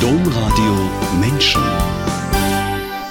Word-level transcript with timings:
Domradio 0.00 0.90
Menschen. 1.20 1.62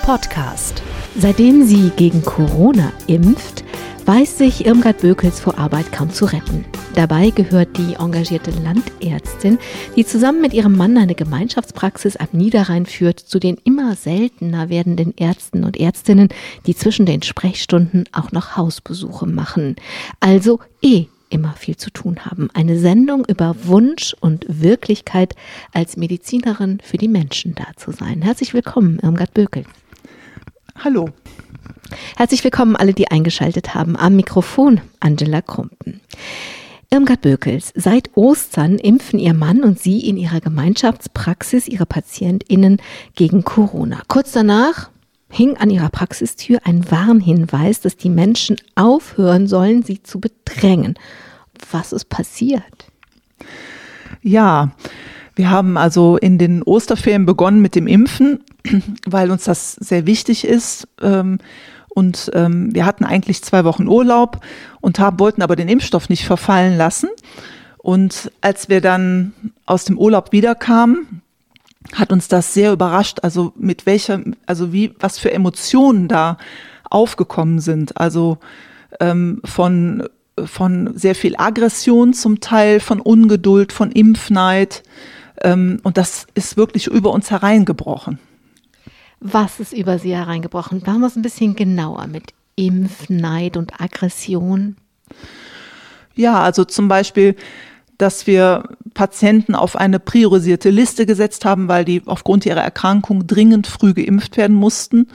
Podcast. 0.03 0.81
Seitdem 1.17 1.65
sie 1.65 1.91
gegen 1.97 2.21
Corona 2.21 2.93
impft, 3.07 3.65
weiß 4.05 4.37
sich 4.37 4.65
Irmgard 4.65 4.99
Bökels 4.99 5.41
vor 5.41 5.57
Arbeit 5.57 5.91
kaum 5.91 6.11
zu 6.11 6.25
retten. 6.25 6.63
Dabei 6.95 7.31
gehört 7.31 7.77
die 7.77 7.95
engagierte 7.95 8.51
Landärztin, 8.51 9.57
die 9.95 10.05
zusammen 10.05 10.41
mit 10.41 10.53
ihrem 10.53 10.77
Mann 10.77 10.97
eine 10.97 11.15
Gemeinschaftspraxis 11.15 12.15
am 12.15 12.27
Niederrhein 12.31 12.85
führt, 12.85 13.19
zu 13.19 13.39
den 13.39 13.57
immer 13.65 13.95
seltener 13.95 14.69
werdenden 14.69 15.13
Ärzten 15.17 15.65
und 15.65 15.77
Ärztinnen, 15.77 16.29
die 16.67 16.75
zwischen 16.75 17.05
den 17.05 17.21
Sprechstunden 17.21 18.05
auch 18.13 18.31
noch 18.31 18.55
Hausbesuche 18.55 19.25
machen. 19.25 19.75
Also 20.19 20.59
eh 20.81 21.07
immer 21.31 21.53
viel 21.53 21.77
zu 21.77 21.89
tun 21.89 22.25
haben. 22.25 22.49
Eine 22.53 22.77
Sendung 22.77 23.25
über 23.25 23.55
Wunsch 23.63 24.15
und 24.19 24.45
Wirklichkeit 24.47 25.35
als 25.73 25.97
Medizinerin 25.97 26.79
für 26.83 26.97
die 26.97 27.07
Menschen 27.07 27.55
da 27.55 27.65
zu 27.75 27.91
sein. 27.91 28.21
Herzlich 28.21 28.53
willkommen, 28.53 28.99
Irmgard 29.01 29.33
Bökel. 29.33 29.63
Hallo. 30.83 31.09
Herzlich 32.17 32.43
willkommen 32.43 32.75
alle, 32.75 32.93
die 32.93 33.11
eingeschaltet 33.11 33.75
haben. 33.75 33.95
Am 33.97 34.15
Mikrofon 34.15 34.81
Angela 34.99 35.41
Krumpen. 35.41 36.01
Irmgard 36.89 37.21
Bökels, 37.21 37.71
seit 37.75 38.09
Ostern 38.15 38.77
impfen 38.77 39.17
ihr 39.17 39.33
Mann 39.33 39.63
und 39.63 39.79
sie 39.79 40.07
in 40.07 40.17
ihrer 40.17 40.41
Gemeinschaftspraxis 40.41 41.69
ihre 41.69 41.85
PatientInnen 41.85 42.81
gegen 43.15 43.43
Corona. 43.43 44.01
Kurz 44.09 44.33
danach 44.33 44.89
hing 45.31 45.57
an 45.57 45.69
ihrer 45.69 45.89
Praxistür 45.89 46.59
ein 46.63 46.89
Warnhinweis, 46.91 47.81
dass 47.81 47.97
die 47.97 48.09
Menschen 48.09 48.57
aufhören 48.75 49.47
sollen, 49.47 49.83
sie 49.83 50.03
zu 50.03 50.19
bedrängen. 50.19 50.95
Was 51.71 51.93
ist 51.93 52.09
passiert? 52.09 52.91
Ja, 54.21 54.71
wir 55.35 55.49
haben 55.49 55.77
also 55.77 56.17
in 56.17 56.37
den 56.37 56.61
Osterferien 56.61 57.25
begonnen 57.25 57.61
mit 57.61 57.75
dem 57.75 57.87
Impfen, 57.87 58.43
weil 59.05 59.31
uns 59.31 59.45
das 59.45 59.73
sehr 59.73 60.05
wichtig 60.05 60.45
ist. 60.45 60.87
Ähm, 61.01 61.39
und 61.89 62.31
ähm, 62.33 62.73
wir 62.73 62.85
hatten 62.85 63.03
eigentlich 63.03 63.43
zwei 63.43 63.63
Wochen 63.65 63.87
Urlaub 63.87 64.39
und 64.79 64.99
wollten 64.99 65.41
aber 65.41 65.55
den 65.55 65.67
Impfstoff 65.67 66.09
nicht 66.09 66.25
verfallen 66.25 66.77
lassen. 66.77 67.09
Und 67.77 68.31
als 68.41 68.69
wir 68.69 68.79
dann 68.79 69.33
aus 69.65 69.85
dem 69.85 69.97
Urlaub 69.97 70.31
wiederkamen, 70.31 71.21
hat 71.93 72.11
uns 72.11 72.27
das 72.27 72.53
sehr 72.53 72.71
überrascht, 72.71 73.19
also 73.21 73.53
mit 73.55 73.85
welcher, 73.85 74.21
also 74.45 74.71
wie, 74.71 74.93
was 74.99 75.19
für 75.19 75.31
Emotionen 75.31 76.07
da 76.07 76.37
aufgekommen 76.89 77.59
sind. 77.59 77.97
Also 77.97 78.37
ähm, 78.99 79.41
von, 79.43 80.07
von 80.45 80.91
sehr 80.95 81.15
viel 81.15 81.35
Aggression 81.37 82.13
zum 82.13 82.39
Teil, 82.39 82.79
von 82.79 82.99
Ungeduld, 82.99 83.73
von 83.73 83.91
Impfneid. 83.91 84.83
Ähm, 85.41 85.79
und 85.83 85.97
das 85.97 86.27
ist 86.35 86.57
wirklich 86.57 86.87
über 86.87 87.11
uns 87.11 87.31
hereingebrochen. 87.31 88.19
Was 89.19 89.59
ist 89.59 89.73
über 89.73 89.99
Sie 89.99 90.15
hereingebrochen? 90.15 90.81
Machen 90.85 91.01
wir 91.01 91.07
es 91.07 91.15
ein 91.15 91.21
bisschen 91.21 91.55
genauer 91.55 92.07
mit 92.07 92.33
Impfneid 92.55 93.57
und 93.57 93.79
Aggression. 93.79 94.77
Ja, 96.15 96.41
also 96.41 96.65
zum 96.65 96.87
Beispiel 96.87 97.35
dass 98.01 98.25
wir 98.25 98.63
Patienten 98.93 99.53
auf 99.53 99.75
eine 99.75 99.99
priorisierte 99.99 100.71
Liste 100.71 101.05
gesetzt 101.05 101.45
haben, 101.45 101.67
weil 101.67 101.85
die 101.85 102.01
aufgrund 102.05 102.45
ihrer 102.45 102.61
Erkrankung 102.61 103.27
dringend 103.27 103.67
früh 103.67 103.93
geimpft 103.93 104.37
werden 104.37 104.55
mussten. 104.55 105.07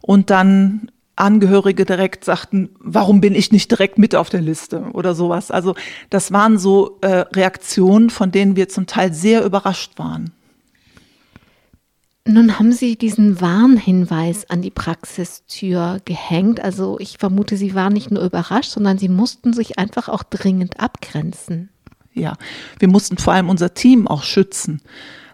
Und 0.00 0.30
dann 0.30 0.90
Angehörige 1.16 1.84
direkt 1.84 2.24
sagten, 2.24 2.70
warum 2.80 3.20
bin 3.20 3.36
ich 3.36 3.52
nicht 3.52 3.70
direkt 3.70 3.98
mit 3.98 4.16
auf 4.16 4.30
der 4.30 4.40
Liste 4.40 4.80
oder 4.94 5.14
sowas. 5.14 5.52
Also 5.52 5.76
das 6.10 6.32
waren 6.32 6.58
so 6.58 6.98
äh, 7.02 7.24
Reaktionen, 7.32 8.10
von 8.10 8.32
denen 8.32 8.56
wir 8.56 8.68
zum 8.68 8.88
Teil 8.88 9.14
sehr 9.14 9.44
überrascht 9.44 9.92
waren. 9.96 10.32
Nun 12.26 12.58
haben 12.58 12.72
Sie 12.72 12.96
diesen 12.96 13.40
Warnhinweis 13.40 14.50
an 14.50 14.60
die 14.60 14.72
Praxistür 14.72 16.00
gehängt. 16.04 16.58
Also 16.58 16.98
ich 16.98 17.18
vermute, 17.18 17.56
Sie 17.56 17.76
waren 17.76 17.92
nicht 17.92 18.10
nur 18.10 18.24
überrascht, 18.24 18.72
sondern 18.72 18.98
Sie 18.98 19.10
mussten 19.10 19.52
sich 19.52 19.78
einfach 19.78 20.08
auch 20.08 20.24
dringend 20.24 20.80
abgrenzen 20.80 21.68
ja, 22.14 22.34
wir 22.78 22.88
mussten 22.88 23.18
vor 23.18 23.32
allem 23.32 23.48
unser 23.48 23.74
Team 23.74 24.06
auch 24.08 24.22
schützen. 24.22 24.80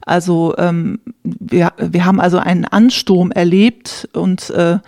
Also 0.03 0.55
ähm, 0.59 1.01
wir, 1.23 1.73
wir 1.79 2.05
haben 2.05 2.21
also 2.21 2.39
einen 2.39 2.65
Ansturm 2.65 3.31
erlebt 3.31 4.09
und 4.13 4.51
äh, 4.51 4.79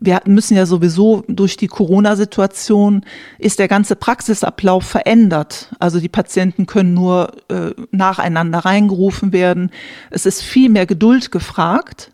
wir 0.00 0.20
müssen 0.24 0.56
ja 0.56 0.66
sowieso 0.66 1.24
durch 1.28 1.56
die 1.56 1.68
Corona-Situation 1.68 3.04
ist 3.38 3.58
der 3.58 3.68
ganze 3.68 3.94
Praxisablauf 3.94 4.84
verändert. 4.84 5.70
Also 5.78 6.00
die 6.00 6.08
Patienten 6.08 6.66
können 6.66 6.94
nur 6.94 7.32
äh, 7.48 7.70
nacheinander 7.90 8.60
reingerufen 8.60 9.32
werden. 9.32 9.70
Es 10.10 10.26
ist 10.26 10.42
viel 10.42 10.70
mehr 10.70 10.86
Geduld 10.86 11.30
gefragt. 11.30 12.10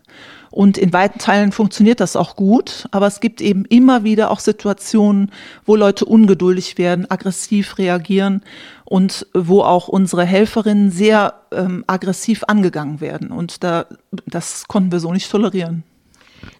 Und 0.51 0.77
in 0.77 0.93
weiten 0.93 1.19
Teilen 1.19 1.51
funktioniert 1.51 1.99
das 1.99 2.15
auch 2.15 2.35
gut, 2.35 2.87
aber 2.91 3.07
es 3.07 3.19
gibt 3.19 3.39
eben 3.41 3.65
immer 3.65 4.03
wieder 4.03 4.31
auch 4.31 4.39
Situationen, 4.39 5.31
wo 5.65 5.75
Leute 5.75 6.05
ungeduldig 6.05 6.77
werden, 6.77 7.09
aggressiv 7.09 7.77
reagieren 7.77 8.41
und 8.85 9.27
wo 9.33 9.61
auch 9.61 9.87
unsere 9.87 10.25
Helferinnen 10.25 10.89
sehr 10.91 11.35
ähm, 11.51 11.83
aggressiv 11.85 12.43
angegangen 12.47 12.99
werden. 12.99 13.31
Und 13.31 13.63
da, 13.63 13.85
das 14.25 14.67
konnten 14.67 14.91
wir 14.91 14.99
so 14.99 15.13
nicht 15.13 15.29
tolerieren. 15.29 15.83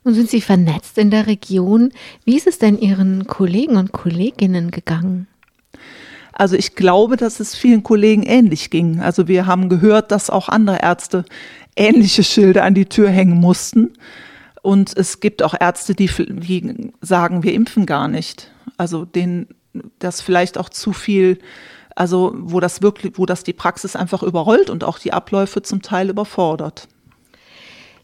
Nun 0.04 0.14
sind 0.14 0.30
Sie 0.30 0.42
vernetzt 0.42 0.98
in 0.98 1.10
der 1.10 1.26
Region. 1.28 1.92
Wie 2.26 2.36
ist 2.36 2.48
es 2.48 2.60
denn 2.60 2.78
Ihren 2.78 3.28
Kollegen 3.28 3.78
und 3.78 3.92
Kolleginnen 3.92 4.72
gegangen? 4.72 5.28
Also 6.40 6.56
ich 6.56 6.76
glaube, 6.76 7.18
dass 7.18 7.42
es 7.42 7.54
vielen 7.54 7.84
Kollegen 7.84 8.24
ähnlich 8.24 8.70
ging. 8.70 9.02
Also 9.02 9.28
wir 9.28 9.46
haben 9.46 9.68
gehört, 9.68 10.12
dass 10.12 10.30
auch 10.30 10.48
andere 10.48 10.82
Ärzte 10.82 11.26
ähnliche 11.79 12.23
Schilder 12.23 12.63
an 12.63 12.73
die 12.73 12.85
Tür 12.85 13.09
hängen 13.09 13.40
mussten. 13.40 13.94
Und 14.62 14.95
es 14.97 15.19
gibt 15.19 15.41
auch 15.41 15.56
Ärzte, 15.59 15.95
die, 15.95 16.09
sagen, 17.01 17.44
wir 17.44 17.53
impfen 17.53 17.85
gar 17.85 18.07
nicht. 18.07 18.51
Also 18.78 19.06
denen 19.06 19.47
das 20.00 20.22
vielleicht 20.22 20.57
auch 20.57 20.69
zu 20.69 20.94
viel, 20.94 21.40
also 21.95 22.34
wo 22.35 22.59
das 22.59 22.81
wirklich, 22.81 23.13
wo 23.17 23.25
das 23.25 23.44
die 23.44 23.53
Praxis 23.53 23.95
einfach 23.95 24.23
überrollt 24.23 24.69
und 24.69 24.84
auch 24.84 25.00
die 25.00 25.13
Abläufe 25.13 25.62
zum 25.62 25.81
Teil 25.81 26.09
überfordert. 26.09 26.88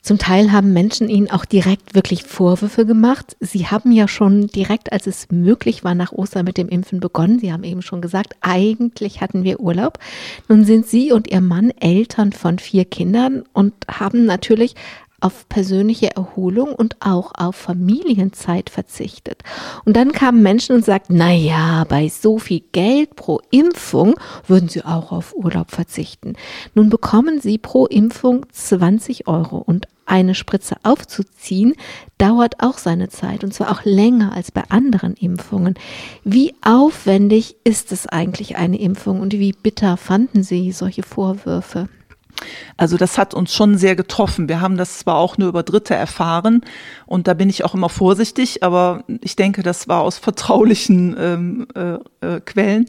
Zum 0.05 0.19
Teil 0.19 0.51
haben 0.51 0.71
Menschen 0.71 1.09
ihnen 1.09 1.31
auch 1.31 1.45
direkt 1.45 1.95
wirklich 1.95 2.21
Vorwürfe 2.21 2.85
gemacht. 2.85 3.35
Sie 3.39 3.65
haben 3.65 3.91
ja 3.91 4.07
schon 4.07 4.45
direkt, 4.45 4.91
als 4.93 5.07
es 5.07 5.31
möglich 5.31 5.83
war, 5.83 5.95
nach 5.95 6.11
Ostern 6.11 6.45
mit 6.45 6.59
dem 6.59 6.69
Impfen 6.69 6.99
begonnen. 6.99 7.39
Sie 7.39 7.51
haben 7.51 7.63
eben 7.63 7.81
schon 7.81 8.03
gesagt, 8.03 8.35
eigentlich 8.39 9.21
hatten 9.21 9.43
wir 9.43 9.59
Urlaub. 9.59 9.97
Nun 10.47 10.63
sind 10.63 10.85
Sie 10.85 11.11
und 11.11 11.31
Ihr 11.31 11.41
Mann 11.41 11.71
Eltern 11.79 12.33
von 12.33 12.59
vier 12.59 12.85
Kindern 12.85 13.45
und 13.51 13.73
haben 13.89 14.25
natürlich 14.25 14.75
auf 15.21 15.47
persönliche 15.49 16.15
Erholung 16.15 16.73
und 16.73 16.97
auch 16.99 17.31
auf 17.35 17.55
Familienzeit 17.55 18.69
verzichtet. 18.69 19.43
Und 19.85 19.95
dann 19.95 20.11
kamen 20.11 20.41
Menschen 20.41 20.75
und 20.75 20.85
sagten, 20.85 21.17
na 21.17 21.31
ja, 21.31 21.83
bei 21.85 22.09
so 22.09 22.37
viel 22.37 22.61
Geld 22.71 23.15
pro 23.15 23.39
Impfung 23.51 24.15
würden 24.47 24.69
sie 24.69 24.83
auch 24.83 25.11
auf 25.11 25.33
Urlaub 25.35 25.71
verzichten. 25.71 26.33
Nun 26.73 26.89
bekommen 26.89 27.39
sie 27.39 27.57
pro 27.57 27.85
Impfung 27.85 28.45
20 28.51 29.27
Euro 29.27 29.57
und 29.57 29.87
eine 30.05 30.35
Spritze 30.35 30.75
aufzuziehen, 30.83 31.73
dauert 32.17 32.61
auch 32.61 32.77
seine 32.77 33.09
Zeit 33.09 33.43
und 33.43 33.53
zwar 33.53 33.71
auch 33.71 33.83
länger 33.85 34.33
als 34.33 34.51
bei 34.51 34.63
anderen 34.69 35.15
Impfungen. 35.15 35.75
Wie 36.23 36.53
aufwendig 36.61 37.55
ist 37.63 37.91
es 37.91 38.07
eigentlich 38.07 38.57
eine 38.57 38.79
Impfung 38.79 39.19
und 39.19 39.33
wie 39.33 39.51
bitter 39.51 39.97
fanden 39.97 40.43
Sie 40.43 40.71
solche 40.71 41.03
Vorwürfe? 41.03 41.89
Also 42.77 42.97
das 42.97 43.17
hat 43.17 43.33
uns 43.33 43.53
schon 43.53 43.77
sehr 43.77 43.95
getroffen. 43.95 44.49
Wir 44.49 44.61
haben 44.61 44.77
das 44.77 44.99
zwar 44.99 45.15
auch 45.15 45.37
nur 45.37 45.49
über 45.49 45.63
Dritte 45.63 45.95
erfahren 45.95 46.61
und 47.05 47.27
da 47.27 47.33
bin 47.33 47.49
ich 47.49 47.63
auch 47.63 47.73
immer 47.73 47.89
vorsichtig, 47.89 48.63
aber 48.63 49.03
ich 49.21 49.35
denke, 49.35 49.63
das 49.63 49.87
war 49.87 50.01
aus 50.01 50.17
vertraulichen 50.17 51.15
ähm, 51.17 51.67
äh, 51.75 52.35
äh, 52.35 52.41
Quellen. 52.41 52.85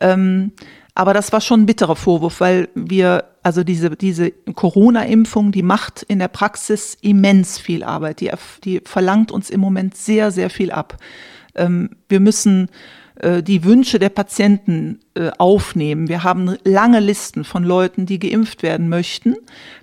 Ähm, 0.00 0.52
aber 0.94 1.14
das 1.14 1.32
war 1.32 1.40
schon 1.40 1.62
ein 1.62 1.66
bitterer 1.66 1.94
Vorwurf, 1.94 2.40
weil 2.40 2.70
wir, 2.74 3.24
also 3.44 3.62
diese, 3.62 3.90
diese 3.90 4.32
Corona-Impfung, 4.32 5.52
die 5.52 5.62
macht 5.62 6.02
in 6.02 6.18
der 6.18 6.26
Praxis 6.26 6.98
immens 7.00 7.58
viel 7.60 7.84
Arbeit. 7.84 8.20
Die, 8.20 8.32
die 8.64 8.80
verlangt 8.84 9.30
uns 9.30 9.48
im 9.48 9.60
Moment 9.60 9.96
sehr, 9.96 10.32
sehr 10.32 10.50
viel 10.50 10.72
ab. 10.72 10.96
Ähm, 11.54 11.90
wir 12.08 12.18
müssen 12.18 12.68
die 13.42 13.64
Wünsche 13.64 13.98
der 13.98 14.10
Patienten 14.10 15.00
äh, 15.14 15.30
aufnehmen. 15.38 16.08
Wir 16.08 16.22
haben 16.22 16.56
lange 16.62 17.00
Listen 17.00 17.42
von 17.42 17.64
Leuten, 17.64 18.06
die 18.06 18.20
geimpft 18.20 18.62
werden 18.62 18.88
möchten. 18.88 19.34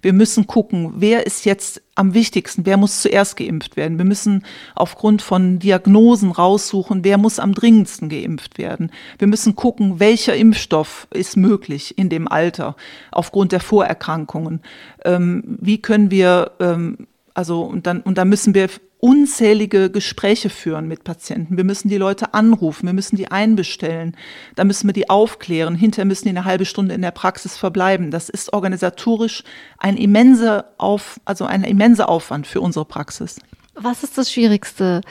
Wir 0.01 0.13
müssen 0.13 0.47
gucken, 0.47 0.93
wer 0.95 1.25
ist 1.25 1.43
jetzt 1.43 1.81
am 1.95 2.13
wichtigsten, 2.13 2.65
wer 2.65 2.77
muss 2.77 3.01
zuerst 3.01 3.35
geimpft 3.35 3.75
werden. 3.75 3.97
Wir 3.97 4.05
müssen 4.05 4.45
aufgrund 4.75 5.21
von 5.21 5.59
Diagnosen 5.59 6.31
raussuchen, 6.31 7.03
wer 7.03 7.17
muss 7.17 7.39
am 7.39 7.53
dringendsten 7.53 8.07
geimpft 8.07 8.57
werden. 8.57 8.91
Wir 9.17 9.27
müssen 9.27 9.55
gucken, 9.55 9.99
welcher 9.99 10.35
Impfstoff 10.35 11.07
ist 11.13 11.35
möglich 11.35 11.97
in 11.97 12.07
dem 12.07 12.29
Alter 12.29 12.77
aufgrund 13.11 13.51
der 13.51 13.59
Vorerkrankungen. 13.59 14.61
Ähm, 15.03 15.43
wie 15.59 15.81
können 15.81 16.11
wir, 16.11 16.51
ähm, 16.61 17.07
also 17.33 17.63
und 17.63 17.87
dann, 17.87 17.99
und 18.01 18.17
dann 18.17 18.29
müssen 18.29 18.53
wir 18.53 18.69
unzählige 19.05 19.91
Gespräche 19.91 20.49
führen 20.49 20.87
mit 20.87 21.03
Patienten. 21.03 21.57
Wir 21.57 21.63
müssen 21.63 21.89
die 21.89 21.97
Leute 21.97 22.33
anrufen, 22.33 22.87
wir 22.87 22.93
müssen 22.93 23.17
die 23.17 23.29
einbestellen, 23.29 24.17
da 24.55 24.63
müssen 24.63 24.87
wir 24.87 24.93
die 24.93 25.11
aufklären, 25.11 25.75
hinterher 25.75 26.05
müssen 26.05 26.23
die 26.23 26.31
eine 26.31 26.43
halbe 26.43 26.65
Stunde 26.65 26.95
in 26.95 27.03
der 27.03 27.11
Praxis 27.11 27.55
verbleiben. 27.55 28.09
Das 28.09 28.29
ist 28.29 28.51
organisatorisch 28.51 29.43
ein 29.77 29.97
immenser 29.97 30.71
Auf, 30.79 31.19
also 31.23 31.45
ein 31.45 31.63
immenser 31.63 32.09
Aufwand 32.09 32.47
für 32.47 32.61
unsere 32.61 32.85
Praxis. 32.85 33.39
Was 33.75 34.01
ist 34.01 34.17
das 34.17 34.31
Schwierigste? 34.31 35.01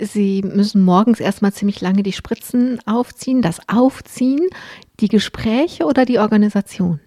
Sie 0.00 0.42
müssen 0.42 0.82
morgens 0.82 1.20
erstmal 1.20 1.52
ziemlich 1.52 1.80
lange 1.80 2.02
die 2.02 2.12
Spritzen 2.12 2.80
aufziehen, 2.84 3.42
das 3.42 3.60
Aufziehen, 3.68 4.44
die 4.98 5.08
Gespräche 5.08 5.84
oder 5.84 6.04
die 6.04 6.18
Organisation? 6.18 6.98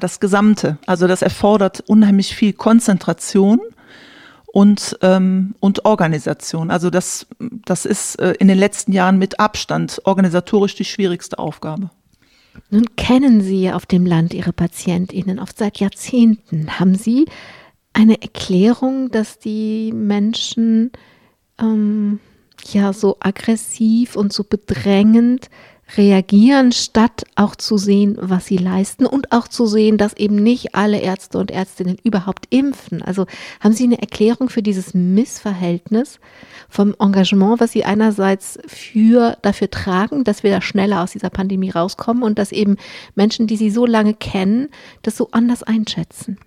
Das 0.00 0.18
Gesamte. 0.18 0.78
Also 0.86 1.06
das 1.06 1.22
erfordert 1.22 1.84
unheimlich 1.86 2.34
viel 2.34 2.52
Konzentration 2.52 3.60
und, 4.58 4.98
ähm, 5.02 5.54
und 5.60 5.84
Organisation. 5.84 6.72
Also 6.72 6.90
das, 6.90 7.28
das 7.38 7.84
ist 7.84 8.16
äh, 8.16 8.32
in 8.40 8.48
den 8.48 8.58
letzten 8.58 8.90
Jahren 8.90 9.16
mit 9.16 9.38
Abstand 9.38 10.00
organisatorisch 10.02 10.74
die 10.74 10.84
schwierigste 10.84 11.38
Aufgabe. 11.38 11.90
Nun 12.68 12.86
kennen 12.96 13.40
Sie 13.40 13.70
auf 13.70 13.86
dem 13.86 14.04
Land 14.04 14.34
Ihre 14.34 14.52
PatientInnen 14.52 15.38
oft 15.38 15.56
seit 15.56 15.78
Jahrzehnten. 15.78 16.80
Haben 16.80 16.96
Sie 16.96 17.26
eine 17.92 18.20
Erklärung, 18.20 19.12
dass 19.12 19.38
die 19.38 19.92
Menschen 19.92 20.90
ähm, 21.60 22.18
ja 22.72 22.92
so 22.92 23.16
aggressiv 23.20 24.16
und 24.16 24.32
so 24.32 24.42
bedrängend 24.42 25.50
reagieren, 25.96 26.72
statt 26.72 27.24
auch 27.34 27.56
zu 27.56 27.78
sehen, 27.78 28.16
was 28.20 28.46
sie 28.46 28.58
leisten 28.58 29.06
und 29.06 29.32
auch 29.32 29.48
zu 29.48 29.66
sehen, 29.66 29.96
dass 29.96 30.14
eben 30.14 30.36
nicht 30.36 30.74
alle 30.74 31.00
Ärzte 31.00 31.38
und 31.38 31.50
Ärztinnen 31.50 31.96
überhaupt 32.02 32.46
impfen. 32.50 33.02
Also 33.02 33.26
haben 33.60 33.72
Sie 33.72 33.84
eine 33.84 34.00
Erklärung 34.00 34.48
für 34.50 34.62
dieses 34.62 34.94
Missverhältnis 34.94 36.20
vom 36.68 36.94
Engagement, 36.98 37.60
was 37.60 37.72
Sie 37.72 37.84
einerseits 37.84 38.58
für 38.66 39.36
dafür 39.42 39.70
tragen, 39.70 40.24
dass 40.24 40.42
wir 40.42 40.50
da 40.50 40.60
schneller 40.60 41.02
aus 41.02 41.12
dieser 41.12 41.30
Pandemie 41.30 41.70
rauskommen 41.70 42.22
und 42.22 42.38
dass 42.38 42.52
eben 42.52 42.76
Menschen, 43.14 43.46
die 43.46 43.56
Sie 43.56 43.70
so 43.70 43.86
lange 43.86 44.14
kennen, 44.14 44.68
das 45.02 45.16
so 45.16 45.28
anders 45.32 45.62
einschätzen? 45.62 46.38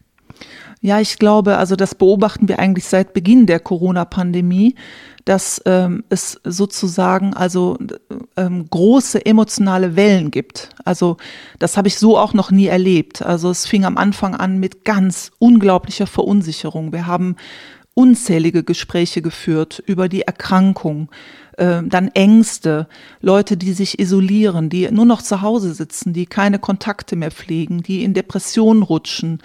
Ja, 0.83 0.99
ich 0.99 1.19
glaube, 1.19 1.57
also 1.57 1.75
das 1.75 1.93
beobachten 1.93 2.47
wir 2.47 2.57
eigentlich 2.57 2.85
seit 2.85 3.13
Beginn 3.13 3.45
der 3.45 3.59
Corona-Pandemie, 3.59 4.73
dass 5.25 5.61
ähm, 5.65 6.03
es 6.09 6.41
sozusagen 6.43 7.35
also 7.35 7.77
ähm, 8.35 8.67
große 8.67 9.23
emotionale 9.23 9.95
Wellen 9.95 10.31
gibt. 10.31 10.69
Also 10.83 11.17
das 11.59 11.77
habe 11.77 11.87
ich 11.87 11.99
so 11.99 12.17
auch 12.17 12.33
noch 12.33 12.49
nie 12.49 12.65
erlebt. 12.65 13.21
Also 13.21 13.51
es 13.51 13.67
fing 13.67 13.85
am 13.85 13.97
Anfang 13.97 14.33
an 14.33 14.59
mit 14.59 14.83
ganz 14.83 15.31
unglaublicher 15.37 16.07
Verunsicherung. 16.07 16.91
Wir 16.91 17.05
haben 17.05 17.35
unzählige 17.93 18.63
Gespräche 18.63 19.21
geführt 19.21 19.83
über 19.85 20.07
die 20.07 20.21
Erkrankung, 20.21 21.09
äh, 21.57 21.81
dann 21.83 22.07
Ängste, 22.09 22.87
Leute, 23.19 23.57
die 23.57 23.73
sich 23.73 23.99
isolieren, 23.99 24.69
die 24.69 24.89
nur 24.91 25.05
noch 25.05 25.21
zu 25.21 25.41
Hause 25.41 25.73
sitzen, 25.73 26.13
die 26.13 26.25
keine 26.25 26.57
Kontakte 26.57 27.15
mehr 27.15 27.31
pflegen, 27.31 27.83
die 27.83 28.03
in 28.03 28.13
Depressionen 28.13 28.83
rutschen. 28.83 29.39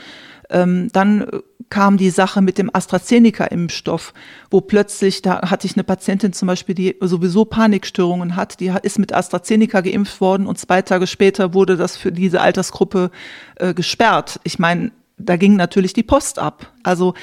Ähm, 0.50 0.88
dann 0.92 1.26
kam 1.70 1.96
die 1.96 2.10
Sache 2.10 2.42
mit 2.42 2.58
dem 2.58 2.70
AstraZeneca-Impfstoff, 2.72 4.12
wo 4.50 4.60
plötzlich, 4.60 5.22
da 5.22 5.50
hatte 5.50 5.66
ich 5.66 5.74
eine 5.74 5.84
Patientin 5.84 6.32
zum 6.32 6.46
Beispiel, 6.46 6.74
die 6.74 6.96
sowieso 7.00 7.44
Panikstörungen 7.44 8.36
hat, 8.36 8.60
die 8.60 8.72
ist 8.82 8.98
mit 8.98 9.12
AstraZeneca 9.12 9.80
geimpft 9.80 10.20
worden 10.20 10.46
und 10.46 10.58
zwei 10.58 10.82
Tage 10.82 11.06
später 11.06 11.54
wurde 11.54 11.76
das 11.76 11.96
für 11.96 12.12
diese 12.12 12.40
Altersgruppe 12.40 13.10
äh, 13.56 13.74
gesperrt. 13.74 14.40
Ich 14.44 14.58
meine, 14.58 14.92
da 15.18 15.36
ging 15.36 15.56
natürlich 15.56 15.94
die 15.94 16.02
Post 16.02 16.38
ab. 16.38 16.72
Also 16.82 17.14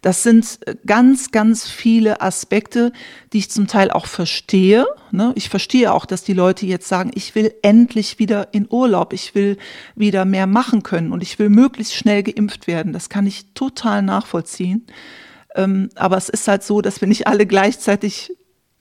das 0.00 0.22
sind 0.22 0.58
ganz, 0.86 1.32
ganz 1.32 1.68
viele 1.68 2.22
Aspekte, 2.22 2.92
die 3.32 3.38
ich 3.38 3.50
zum 3.50 3.66
Teil 3.66 3.90
auch 3.90 4.06
verstehe. 4.06 4.86
Ne? 5.10 5.32
Ich 5.34 5.50
verstehe 5.50 5.92
auch, 5.92 6.06
dass 6.06 6.24
die 6.24 6.32
Leute 6.32 6.64
jetzt 6.64 6.88
sagen, 6.88 7.10
ich 7.14 7.34
will 7.34 7.52
endlich 7.62 8.18
wieder 8.18 8.54
in 8.54 8.66
Urlaub, 8.70 9.12
ich 9.12 9.34
will 9.34 9.58
wieder 9.94 10.24
mehr 10.24 10.46
machen 10.46 10.82
können 10.82 11.12
und 11.12 11.22
ich 11.22 11.38
will 11.38 11.50
möglichst 11.50 11.94
schnell 11.94 12.22
geimpft 12.22 12.66
werden. 12.66 12.94
Das 12.94 13.10
kann 13.10 13.26
ich 13.26 13.52
total 13.52 14.00
nachvollziehen. 14.02 14.86
Ähm, 15.54 15.90
aber 15.94 16.16
es 16.16 16.30
ist 16.30 16.48
halt 16.48 16.62
so, 16.62 16.80
dass 16.80 17.02
wir 17.02 17.08
nicht 17.08 17.26
alle 17.26 17.44
gleichzeitig 17.44 18.32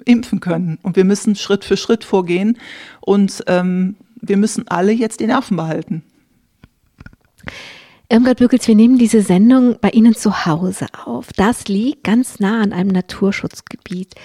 impfen 0.05 0.39
können 0.39 0.79
und 0.81 0.95
wir 0.95 1.03
müssen 1.03 1.35
Schritt 1.35 1.65
für 1.65 1.77
Schritt 1.77 2.05
vorgehen 2.05 2.57
und 3.01 3.43
ähm, 3.47 3.97
wir 4.15 4.37
müssen 4.37 4.67
alle 4.69 4.93
jetzt 4.93 5.19
die 5.19 5.27
Nerven 5.27 5.57
behalten. 5.57 6.03
Irmgard 8.11 8.39
Bückels, 8.39 8.67
wir 8.67 8.75
nehmen 8.75 8.97
diese 8.97 9.21
Sendung 9.21 9.77
bei 9.79 9.89
Ihnen 9.91 10.13
zu 10.13 10.45
Hause 10.45 10.87
auf. 11.05 11.31
Das 11.37 11.69
liegt 11.69 12.03
ganz 12.03 12.41
nah 12.41 12.61
an 12.61 12.73
einem 12.73 12.89
Naturschutzgebiet. 12.89 14.15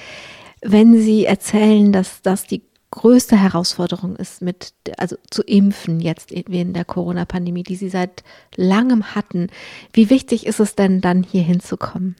Wenn 0.60 0.98
Sie 0.98 1.24
erzählen, 1.24 1.92
dass 1.92 2.20
das 2.20 2.48
die 2.48 2.62
größte 2.90 3.40
Herausforderung 3.40 4.16
ist, 4.16 4.42
mit, 4.42 4.74
also 4.98 5.14
zu 5.30 5.44
impfen 5.44 6.00
jetzt 6.00 6.32
während 6.48 6.74
der 6.74 6.84
Corona-Pandemie, 6.84 7.62
die 7.62 7.76
Sie 7.76 7.88
seit 7.88 8.24
langem 8.56 9.14
hatten, 9.14 9.50
wie 9.92 10.10
wichtig 10.10 10.46
ist 10.46 10.58
es 10.58 10.74
denn 10.74 11.00
dann 11.00 11.22
hier 11.22 11.44
hinzukommen? 11.44 12.16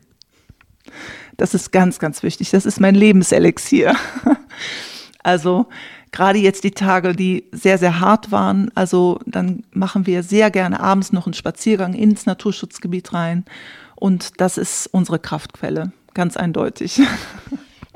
Das 1.36 1.52
ist 1.52 1.72
ganz, 1.72 1.98
ganz 1.98 2.22
wichtig. 2.22 2.50
Das 2.50 2.64
ist 2.64 2.78
mein 2.78 2.94
Lebenselixier. 2.94 3.96
Also 5.26 5.66
gerade 6.12 6.38
jetzt 6.38 6.64
die 6.64 6.70
Tage, 6.70 7.14
die 7.14 7.44
sehr, 7.52 7.78
sehr 7.78 8.00
hart 8.00 8.32
waren. 8.32 8.70
Also 8.74 9.20
dann 9.26 9.64
machen 9.72 10.06
wir 10.06 10.22
sehr 10.22 10.50
gerne 10.50 10.80
abends 10.80 11.12
noch 11.12 11.26
einen 11.26 11.34
Spaziergang 11.34 11.94
ins 11.94 12.26
Naturschutzgebiet 12.26 13.12
rein. 13.12 13.44
Und 13.94 14.40
das 14.40 14.58
ist 14.58 14.88
unsere 14.92 15.18
Kraftquelle, 15.18 15.92
ganz 16.14 16.36
eindeutig. 16.36 17.00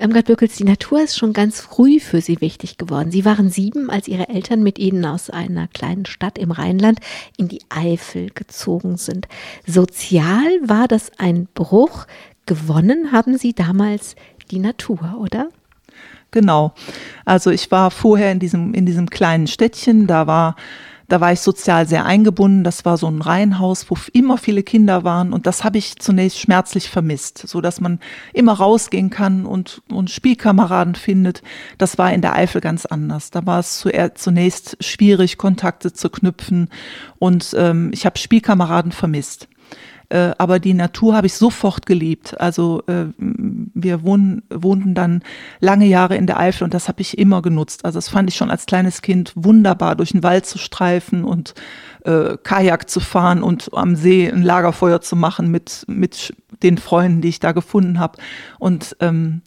Irmgard 0.01 0.25
Böckels, 0.27 0.57
die 0.57 0.65
Natur 0.65 1.03
ist 1.03 1.19
schon 1.19 1.35
ganz 1.35 1.61
früh 1.61 2.01
für 2.01 2.23
Sie 2.23 2.41
wichtig 2.41 2.79
geworden. 2.79 3.11
Sie 3.11 3.27
waren 3.27 3.51
sieben, 3.51 3.91
als 3.91 4.09
Ihre 4.09 4.31
Eltern 4.31 4.63
mit 4.63 4.79
Ihnen 4.79 5.05
aus 5.05 5.29
einer 5.29 5.69
kleinen 5.69 6.07
Stadt 6.07 6.39
im 6.39 6.53
Rheinland 6.53 7.01
in 7.37 7.49
die 7.49 7.61
Eifel 7.69 8.31
gezogen 8.31 8.97
sind. 8.97 9.29
Sozial 9.67 10.49
war 10.63 10.89
das 10.89 11.13
ein 11.19 11.49
Bruch. 11.53 12.07
Gewonnen 12.47 13.13
haben 13.13 13.37
Sie 13.37 13.53
damals 13.53 14.17
die 14.51 14.59
Natur, 14.59 15.19
oder? 15.21 15.51
Genau. 16.31 16.73
Also 17.25 17.51
ich 17.51 17.71
war 17.71 17.91
vorher 17.91 18.33
in 18.33 18.39
diesem, 18.39 18.75
in 18.75 18.87
diesem 18.87 19.11
kleinen 19.11 19.47
Städtchen, 19.47 20.07
da 20.07 20.27
war, 20.27 20.57
da 21.09 21.21
war 21.21 21.33
ich 21.33 21.41
sozial 21.41 21.89
sehr 21.89 22.05
eingebunden. 22.05 22.63
Das 22.63 22.85
war 22.85 22.97
so 22.97 23.09
ein 23.09 23.21
Reihenhaus, 23.21 23.91
wo 23.91 23.97
immer 24.13 24.39
viele 24.39 24.63
Kinder 24.63 25.03
waren. 25.03 25.33
Und 25.33 25.47
das 25.47 25.65
habe 25.65 25.79
ich 25.79 25.99
zunächst 25.99 26.39
schmerzlich 26.39 26.89
vermisst, 26.89 27.39
so 27.49 27.61
dass 27.61 27.81
man 27.81 27.99
immer 28.33 28.53
rausgehen 28.53 29.11
kann 29.11 29.45
und, 29.45 29.83
und 29.91 30.11
Spielkameraden 30.11 30.95
findet. 30.95 31.43
Das 31.79 31.99
war 31.99 32.13
in 32.13 32.23
der 32.23 32.37
Eifel 32.37 32.61
ganz 32.61 32.87
anders. 32.87 33.33
Da 33.33 33.45
war 33.45 33.59
es 33.59 33.85
zunächst 34.15 34.77
schwierig, 34.85 35.37
Kontakte 35.37 35.93
zu 35.93 36.11
knüpfen. 36.11 36.69
Und 37.19 37.57
ähm, 37.59 37.91
ich 37.93 38.07
habe 38.07 38.17
Spielkameraden 38.17 38.93
vermisst. 38.93 39.49
Äh, 40.11 40.33
aber 40.39 40.59
die 40.59 40.75
Natur 40.75 41.15
habe 41.15 41.29
ich 41.29 41.35
sofort 41.35 41.87
geliebt. 41.87 42.39
Also 42.41 42.83
äh, 42.89 43.07
wir 43.17 44.03
wohnen, 44.03 44.43
wohnten 44.51 44.95
dann 44.95 45.23
lange 45.61 45.87
Jahre 45.87 46.17
in 46.17 46.27
der 46.27 46.39
Eifel 46.39 46.65
und 46.65 46.75
das 46.75 46.89
habe 46.89 47.01
ich 47.01 47.17
immer 47.17 47.43
genutzt. 47.43 47.85
Also 47.85 47.97
das 47.97 48.09
fand 48.09 48.29
ich 48.29 48.37
schon 48.37 48.51
als 48.51 48.67
kleines 48.67 49.03
Kind 49.03 49.33
wunderbar, 49.37 49.95
durch 49.95 50.11
den 50.11 50.25
Wald 50.25 50.47
zu 50.47 50.59
streifen 50.59 51.25
und 51.25 51.55
äh, 52.05 52.37
Kajak 52.43 52.91
zu 52.91 52.99
fahren 52.99 53.43
und 53.43 53.71
am 53.73 53.95
See 53.95 54.29
ein 54.29 54.43
Lagerfeuer 54.43 55.01
zu 55.01 55.15
machen 55.15 55.49
mit, 55.51 55.85
mit 55.87 56.35
den 56.65 56.77
Freunden, 56.77 57.21
die 57.21 57.29
ich 57.29 57.39
da 57.39 57.53
gefunden 57.53 58.01
habe. 58.01 58.19
Und 58.59 58.97
ähm, 58.99 59.43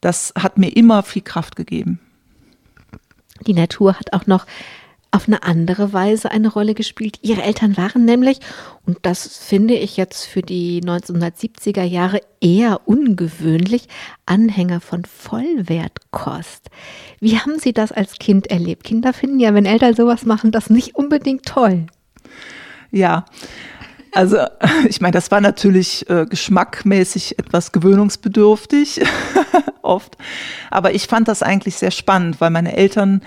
das 0.00 0.32
hat 0.38 0.56
mir 0.56 0.74
immer 0.74 1.02
viel 1.02 1.22
Kraft 1.22 1.54
gegeben. 1.54 2.00
Die 3.46 3.54
Natur 3.54 3.94
hat 3.94 4.14
auch 4.14 4.26
noch 4.26 4.46
auf 5.10 5.26
eine 5.26 5.42
andere 5.42 5.92
Weise 5.92 6.30
eine 6.30 6.48
Rolle 6.48 6.74
gespielt. 6.74 7.18
Ihre 7.22 7.42
Eltern 7.42 7.76
waren 7.76 8.04
nämlich, 8.04 8.40
und 8.84 8.98
das 9.02 9.38
finde 9.38 9.74
ich 9.74 9.96
jetzt 9.96 10.26
für 10.26 10.42
die 10.42 10.82
1970er 10.82 11.82
Jahre 11.82 12.20
eher 12.40 12.86
ungewöhnlich, 12.86 13.88
Anhänger 14.26 14.80
von 14.80 15.04
Vollwertkost. 15.04 16.68
Wie 17.20 17.38
haben 17.38 17.58
Sie 17.58 17.72
das 17.72 17.90
als 17.90 18.18
Kind 18.18 18.48
erlebt? 18.48 18.84
Kinder 18.84 19.12
finden 19.12 19.40
ja, 19.40 19.54
wenn 19.54 19.66
Eltern 19.66 19.94
sowas 19.94 20.26
machen, 20.26 20.52
das 20.52 20.68
nicht 20.68 20.94
unbedingt 20.94 21.46
toll. 21.46 21.86
Ja. 22.90 23.24
Also, 24.12 24.38
ich 24.88 25.00
meine, 25.00 25.12
das 25.12 25.30
war 25.30 25.40
natürlich 25.40 26.08
äh, 26.10 26.26
geschmackmäßig 26.26 27.38
etwas 27.38 27.72
gewöhnungsbedürftig, 27.72 29.00
oft. 29.82 30.16
Aber 30.70 30.94
ich 30.94 31.06
fand 31.06 31.28
das 31.28 31.42
eigentlich 31.42 31.76
sehr 31.76 31.90
spannend, 31.90 32.40
weil 32.40 32.50
meine 32.50 32.76
Eltern 32.76 33.22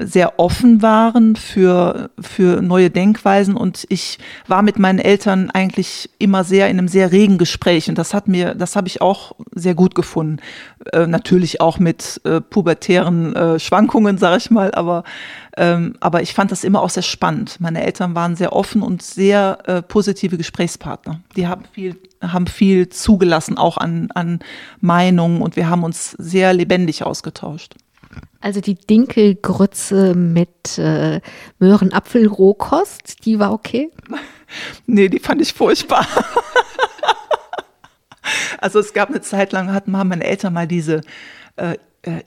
sehr 0.00 0.38
offen 0.38 0.82
waren 0.82 1.36
für, 1.36 2.10
für 2.20 2.62
neue 2.62 2.90
Denkweisen 2.90 3.56
und 3.56 3.86
ich 3.88 4.18
war 4.46 4.62
mit 4.62 4.78
meinen 4.78 4.98
Eltern 4.98 5.50
eigentlich 5.50 6.10
immer 6.18 6.44
sehr 6.44 6.68
in 6.68 6.78
einem 6.78 6.88
sehr 6.88 7.12
regen 7.12 7.38
Gespräch 7.38 7.88
und 7.88 7.96
das 7.96 8.14
hat 8.14 8.28
mir, 8.28 8.54
das 8.54 8.76
habe 8.76 8.88
ich 8.88 9.00
auch 9.00 9.36
sehr 9.54 9.74
gut 9.74 9.94
gefunden. 9.94 10.38
Äh, 10.92 11.06
natürlich 11.06 11.60
auch 11.60 11.78
mit 11.78 12.20
äh, 12.24 12.40
pubertären 12.40 13.36
äh, 13.36 13.58
Schwankungen, 13.58 14.18
sage 14.18 14.38
ich 14.38 14.50
mal, 14.50 14.74
aber 14.74 15.04
ähm, 15.56 15.94
aber 16.00 16.22
ich 16.22 16.32
fand 16.32 16.50
das 16.50 16.64
immer 16.64 16.80
auch 16.80 16.90
sehr 16.90 17.02
spannend. 17.02 17.60
Meine 17.60 17.84
Eltern 17.84 18.14
waren 18.14 18.36
sehr 18.36 18.54
offen 18.54 18.82
und 18.82 19.02
sehr 19.02 19.58
äh, 19.66 19.82
positive 19.82 20.38
Gesprächspartner. 20.38 21.20
Die 21.36 21.46
haben 21.46 21.64
viel, 21.72 21.96
haben 22.22 22.46
viel 22.46 22.88
zugelassen, 22.88 23.58
auch 23.58 23.76
an, 23.76 24.10
an 24.14 24.40
Meinungen 24.80 25.42
und 25.42 25.56
wir 25.56 25.68
haben 25.68 25.84
uns 25.84 26.12
sehr 26.12 26.54
lebendig 26.54 27.04
ausgetauscht. 27.04 27.74
Also 28.40 28.60
die 28.60 28.74
Dinkelgrütze 28.74 30.14
mit 30.14 30.78
äh, 30.78 31.20
Möhrenapfelrohkost, 31.58 33.24
die 33.24 33.38
war 33.38 33.52
okay? 33.52 33.90
nee, 34.86 35.08
die 35.08 35.20
fand 35.20 35.40
ich 35.40 35.52
furchtbar. 35.52 36.06
also 38.58 38.80
es 38.80 38.92
gab 38.92 39.10
eine 39.10 39.20
Zeit 39.20 39.52
lang, 39.52 39.72
hatten 39.72 39.96
haben 39.96 40.08
meine 40.08 40.24
Eltern 40.24 40.52
mal 40.52 40.66
diese 40.66 41.02
äh, 41.56 41.76
äh, 42.02 42.24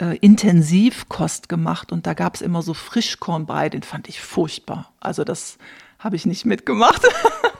äh, 0.00 0.18
Intensivkost 0.18 1.48
gemacht 1.48 1.92
und 1.92 2.06
da 2.06 2.12
gab 2.12 2.34
es 2.34 2.42
immer 2.42 2.60
so 2.60 2.74
Frischkornbrei, 2.74 3.70
den 3.70 3.82
fand 3.82 4.06
ich 4.08 4.20
furchtbar. 4.20 4.92
Also 5.00 5.24
das 5.24 5.56
habe 5.98 6.16
ich 6.16 6.26
nicht 6.26 6.44
mitgemacht. 6.44 7.02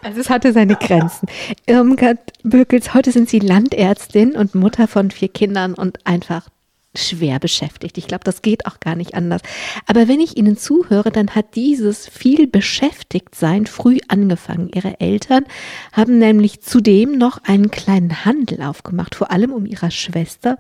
Also 0.03 0.21
es 0.21 0.29
hatte 0.29 0.53
seine 0.53 0.77
Grenzen. 0.77 1.27
Irmgard 1.65 2.19
Bökels, 2.43 2.93
heute 2.93 3.11
sind 3.11 3.31
Sie 3.31 3.39
Landärztin 3.39 4.37
und 4.37 4.55
Mutter 4.55 4.87
von 4.87 5.11
vier 5.11 5.29
Kindern 5.29 5.73
und 5.73 6.07
einfach 6.07 6.51
schwer 6.97 7.39
beschäftigt. 7.39 7.99
Ich 7.99 8.07
glaube, 8.07 8.25
das 8.25 8.43
geht 8.43 8.67
auch 8.67 8.81
gar 8.81 8.97
nicht 8.97 9.15
anders. 9.15 9.43
Aber 9.87 10.09
wenn 10.09 10.21
ich 10.21 10.37
Ihnen 10.37 10.57
zuhöre, 10.57 11.11
dann 11.11 11.35
hat 11.35 11.55
dieses 11.55 12.09
viel 12.09 12.47
beschäftigt 12.47 13.35
sein 13.35 13.67
früh 13.67 13.99
angefangen. 14.09 14.71
Ihre 14.75 15.01
Eltern 15.01 15.45
haben 15.93 16.19
nämlich 16.19 16.61
zudem 16.61 17.19
noch 17.19 17.39
einen 17.45 17.71
kleinen 17.71 18.25
Handel 18.25 18.63
aufgemacht, 18.63 19.15
vor 19.15 19.31
allem 19.31 19.53
um 19.53 19.67
ihrer 19.67 19.91
Schwester, 19.91 20.59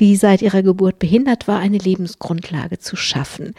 die 0.00 0.16
seit 0.16 0.42
ihrer 0.42 0.62
Geburt 0.62 0.98
behindert 0.98 1.48
war, 1.48 1.58
eine 1.60 1.78
Lebensgrundlage 1.78 2.78
zu 2.78 2.96
schaffen. 2.96 3.54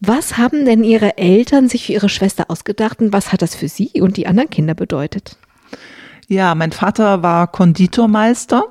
Was 0.00 0.38
haben 0.38 0.64
denn 0.64 0.84
Ihre 0.84 1.18
Eltern 1.18 1.68
sich 1.68 1.86
für 1.86 1.92
Ihre 1.92 2.08
Schwester 2.08 2.44
ausgedacht 2.48 3.00
und 3.00 3.12
was 3.12 3.32
hat 3.32 3.42
das 3.42 3.56
für 3.56 3.68
Sie 3.68 4.00
und 4.00 4.16
die 4.16 4.28
anderen 4.28 4.48
Kinder 4.48 4.74
bedeutet? 4.74 5.36
Ja, 6.30 6.54
mein 6.54 6.72
Vater 6.72 7.22
war 7.22 7.46
Konditormeister 7.46 8.64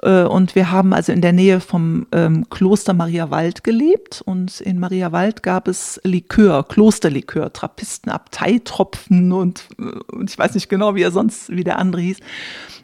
äh, 0.00 0.22
und 0.22 0.54
wir 0.54 0.70
haben 0.70 0.94
also 0.94 1.12
in 1.12 1.20
der 1.20 1.34
Nähe 1.34 1.60
vom 1.60 2.06
ähm, 2.12 2.48
Kloster 2.48 2.94
Mariawald 2.94 3.62
gelebt 3.62 4.22
und 4.24 4.62
in 4.62 4.80
Mariawald 4.80 5.42
gab 5.42 5.68
es 5.68 6.00
Likör, 6.02 6.66
Klosterlikör, 6.66 7.52
Trappisten, 7.52 8.10
Abteitropfen 8.10 9.32
und, 9.32 9.66
äh, 9.78 10.14
und 10.14 10.30
ich 10.30 10.38
weiß 10.38 10.54
nicht 10.54 10.70
genau, 10.70 10.94
wie 10.94 11.02
er 11.02 11.10
sonst, 11.10 11.50
wie 11.50 11.62
der 11.62 11.78
andere 11.78 12.00
hieß. 12.00 12.20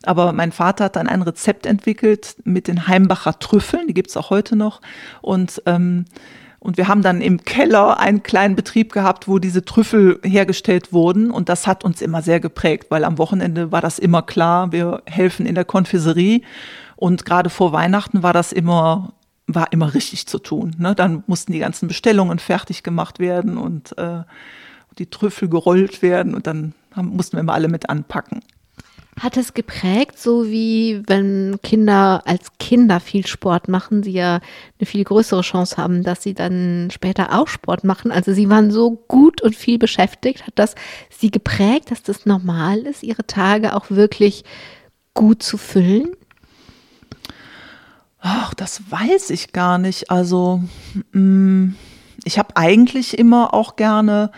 Aber 0.03 0.35
mein 0.35 0.53
Vater 0.53 0.85
hat 0.85 0.97
dann 0.97 1.09
ein 1.09 1.23
Rezept 1.23 1.65
entwickelt 1.65 2.37
mit 2.45 2.69
den 2.69 2.89
Heimbacher 2.89 3.39
Trüffeln, 3.39 3.87
die 3.87 3.95
gibt's 3.95 4.19
auch 4.19 4.29
heute 4.29 4.55
noch 4.55 4.83
und 5.23 5.63
ähm, 5.65 6.05
und 6.61 6.77
wir 6.77 6.89
haben 6.89 7.01
dann 7.01 7.23
im 7.23 7.43
Keller 7.43 7.99
einen 7.99 8.23
kleinen 8.23 8.55
Betrieb 8.55 8.93
gehabt, 8.93 9.27
wo 9.27 9.39
diese 9.39 9.65
Trüffel 9.65 10.21
hergestellt 10.23 10.93
wurden. 10.93 11.31
Und 11.31 11.49
das 11.49 11.67
hat 11.67 11.85
uns 11.85 12.03
immer 12.03 12.21
sehr 12.21 12.39
geprägt, 12.39 12.91
weil 12.91 13.05
am 13.05 13.17
Wochenende 13.17 13.73
war 13.73 13.81
das 13.81 13.99
immer 13.99 14.21
klar, 14.21 14.71
wir 14.71 15.03
helfen 15.07 15.47
in 15.47 15.55
der 15.55 15.65
Konfiserie. 15.65 16.43
Und 16.97 17.25
gerade 17.25 17.49
vor 17.49 17.73
Weihnachten 17.73 18.23
war 18.23 18.35
das 18.35 18.53
immer, 18.53 19.15
war 19.47 19.73
immer 19.73 19.95
richtig 19.95 20.27
zu 20.27 20.39
tun. 20.39 20.77
Ne? 20.79 20.95
Dann 20.95 21.25
mussten 21.27 21.53
die 21.53 21.61
ganzen 21.61 21.89
Bestellungen 21.89 22.39
fertig 22.39 22.83
gemacht 22.83 23.21
werden 23.21 23.57
und 23.57 23.97
äh, 23.97 24.25
die 24.99 25.09
Trüffel 25.09 25.49
gerollt 25.49 26.03
werden 26.03 26.35
und 26.35 26.47
dann 26.47 26.75
haben, 26.95 27.09
mussten 27.17 27.39
wir 27.39 27.41
immer 27.41 27.55
alle 27.55 27.69
mit 27.69 27.89
anpacken. 27.89 28.41
Hat 29.21 29.37
es 29.37 29.53
geprägt, 29.53 30.19
so 30.19 30.47
wie 30.49 31.03
wenn 31.07 31.59
Kinder 31.63 32.23
als 32.25 32.57
Kinder 32.59 33.01
viel 33.01 33.27
Sport 33.27 33.69
machen, 33.69 34.03
sie 34.03 34.13
ja 34.13 34.41
eine 34.79 34.87
viel 34.87 35.05
größere 35.05 35.43
Chance 35.43 35.77
haben, 35.77 36.03
dass 36.03 36.23
sie 36.23 36.33
dann 36.33 36.89
später 36.91 37.39
auch 37.39 37.47
Sport 37.47 37.85
machen. 37.85 38.13
Also 38.13 38.33
sie 38.33 38.49
waren 38.49 38.71
so 38.71 38.93
gut 39.09 39.43
und 39.43 39.55
viel 39.55 39.79
beschäftigt. 39.79 40.47
Hat 40.47 40.55
das 40.55 40.75
sie 41.11 41.31
geprägt, 41.31 41.91
dass 41.91 42.03
das 42.03 42.25
normal 42.25 42.79
ist, 42.79 43.03
ihre 43.03 43.27
Tage 43.27 43.77
auch 43.77 43.91
wirklich 43.91 44.43
gut 45.13 45.43
zu 45.43 45.59
füllen? 45.59 46.17
Ach, 48.21 48.55
das 48.55 48.91
weiß 48.91 49.29
ich 49.29 49.53
gar 49.53 49.77
nicht. 49.77 50.11
Also 50.11 50.63
mm, 51.13 51.73
ich 52.25 52.39
habe 52.39 52.57
eigentlich 52.57 53.19
immer 53.19 53.53
auch 53.53 53.77
gerne 53.77 54.33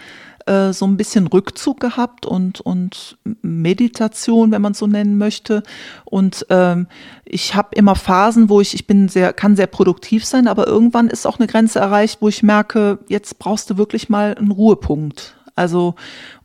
äh, 0.46 0.72
so 0.72 0.86
ein 0.86 0.96
bisschen 0.96 1.26
Rückzug 1.26 1.80
gehabt 1.80 2.26
und, 2.26 2.60
und 2.60 3.18
Meditation, 3.42 4.50
wenn 4.50 4.62
man 4.62 4.74
so 4.74 4.86
nennen 4.86 5.18
möchte. 5.18 5.62
Und 6.04 6.46
ähm, 6.50 6.86
ich 7.24 7.54
habe 7.54 7.74
immer 7.74 7.94
Phasen, 7.94 8.48
wo 8.48 8.60
ich, 8.60 8.74
ich 8.74 8.86
bin 8.86 9.08
sehr, 9.08 9.32
kann 9.32 9.56
sehr 9.56 9.66
produktiv 9.66 10.24
sein, 10.24 10.48
aber 10.48 10.66
irgendwann 10.66 11.08
ist 11.08 11.26
auch 11.26 11.38
eine 11.38 11.48
Grenze 11.48 11.78
erreicht, 11.78 12.18
wo 12.20 12.28
ich 12.28 12.42
merke, 12.42 12.98
jetzt 13.08 13.38
brauchst 13.38 13.70
du 13.70 13.76
wirklich 13.76 14.08
mal 14.08 14.34
einen 14.34 14.50
Ruhepunkt. 14.50 15.36
Also 15.54 15.94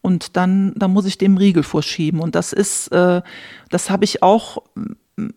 und 0.01 0.35
dann, 0.35 0.73
dann 0.75 0.91
muss 0.91 1.05
ich 1.05 1.17
dem 1.17 1.37
Riegel 1.37 1.63
vorschieben. 1.63 2.19
Und 2.19 2.35
das 2.35 2.53
ist, 2.53 2.89
äh, 2.89 3.21
das 3.69 3.89
habe 3.89 4.05
ich 4.05 4.23
auch 4.23 4.59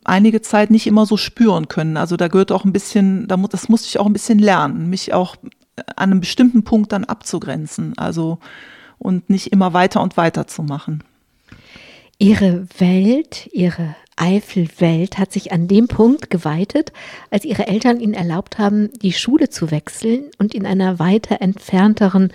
einige 0.04 0.42
Zeit 0.42 0.70
nicht 0.70 0.86
immer 0.86 1.06
so 1.06 1.16
spüren 1.16 1.68
können. 1.68 1.96
Also 1.96 2.16
da 2.16 2.28
gehört 2.28 2.52
auch 2.52 2.64
ein 2.64 2.72
bisschen, 2.72 3.26
da 3.28 3.36
muss, 3.36 3.50
das 3.50 3.68
musste 3.68 3.88
ich 3.88 3.98
auch 3.98 4.06
ein 4.06 4.12
bisschen 4.12 4.38
lernen, 4.38 4.90
mich 4.90 5.14
auch 5.14 5.36
an 5.96 6.10
einem 6.10 6.20
bestimmten 6.20 6.64
Punkt 6.64 6.92
dann 6.92 7.04
abzugrenzen. 7.04 7.96
Also 7.96 8.38
und 9.00 9.30
nicht 9.30 9.48
immer 9.48 9.72
weiter 9.72 10.02
und 10.02 10.16
weiter 10.16 10.46
zu 10.46 10.62
machen. 10.62 11.02
Ihre 12.18 12.66
Welt, 12.78 13.48
ihre 13.52 13.96
Eifelwelt 14.14 15.16
hat 15.16 15.32
sich 15.32 15.52
an 15.52 15.66
dem 15.66 15.88
Punkt 15.88 16.28
geweitet, 16.28 16.92
als 17.30 17.46
ihre 17.46 17.66
Eltern 17.66 17.98
ihnen 17.98 18.12
erlaubt 18.12 18.58
haben, 18.58 18.90
die 19.00 19.14
Schule 19.14 19.48
zu 19.48 19.70
wechseln 19.70 20.30
und 20.38 20.54
in 20.54 20.66
einer 20.66 20.98
weiter 20.98 21.40
entfernteren, 21.40 22.30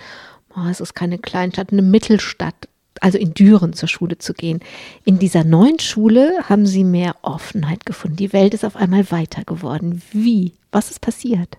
oh, 0.56 0.68
es 0.68 0.80
ist 0.80 0.94
keine 0.94 1.18
Kleinstadt, 1.18 1.70
eine 1.70 1.82
Mittelstadt, 1.82 2.68
also 3.00 3.16
in 3.16 3.34
Düren 3.34 3.74
zur 3.74 3.88
Schule 3.88 4.18
zu 4.18 4.34
gehen. 4.34 4.58
In 5.04 5.20
dieser 5.20 5.44
neuen 5.44 5.78
Schule 5.78 6.32
haben 6.48 6.66
sie 6.66 6.82
mehr 6.82 7.14
Offenheit 7.22 7.86
gefunden. 7.86 8.16
Die 8.16 8.32
Welt 8.32 8.54
ist 8.54 8.64
auf 8.64 8.74
einmal 8.74 9.08
weiter 9.12 9.44
geworden. 9.44 10.02
Wie? 10.10 10.54
Was 10.72 10.90
ist 10.90 11.00
passiert? 11.00 11.58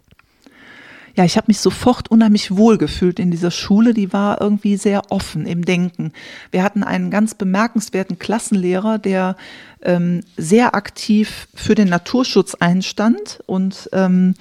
Ja, 1.17 1.25
ich 1.25 1.35
habe 1.35 1.47
mich 1.47 1.59
sofort 1.59 2.11
unheimlich 2.11 2.55
wohl 2.55 2.77
gefühlt 2.77 3.19
in 3.19 3.31
dieser 3.31 3.49
Schule. 3.49 3.95
Die 3.95 4.13
war 4.13 4.39
irgendwie 4.39 4.77
sehr 4.77 5.11
offen 5.11 5.47
im 5.47 5.65
Denken. 5.65 6.13
Wir 6.51 6.61
hatten 6.61 6.83
einen 6.83 7.09
ganz 7.09 7.33
bemerkenswerten 7.33 8.19
Klassenlehrer, 8.19 8.99
der 8.99 9.35
ähm, 9.81 10.21
sehr 10.37 10.75
aktiv 10.75 11.47
für 11.55 11.73
den 11.73 11.89
Naturschutz 11.89 12.53
einstand 12.53 13.39
und 13.47 13.89
ähm, 13.93 14.35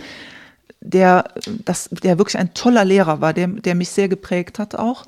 der, 0.82 1.24
das, 1.64 1.88
der 1.90 2.18
wirklich 2.18 2.36
ein 2.36 2.52
toller 2.52 2.84
Lehrer 2.84 3.22
war, 3.22 3.32
der, 3.32 3.48
der 3.48 3.74
mich 3.74 3.88
sehr 3.88 4.10
geprägt 4.10 4.58
hat 4.58 4.74
auch. 4.74 5.06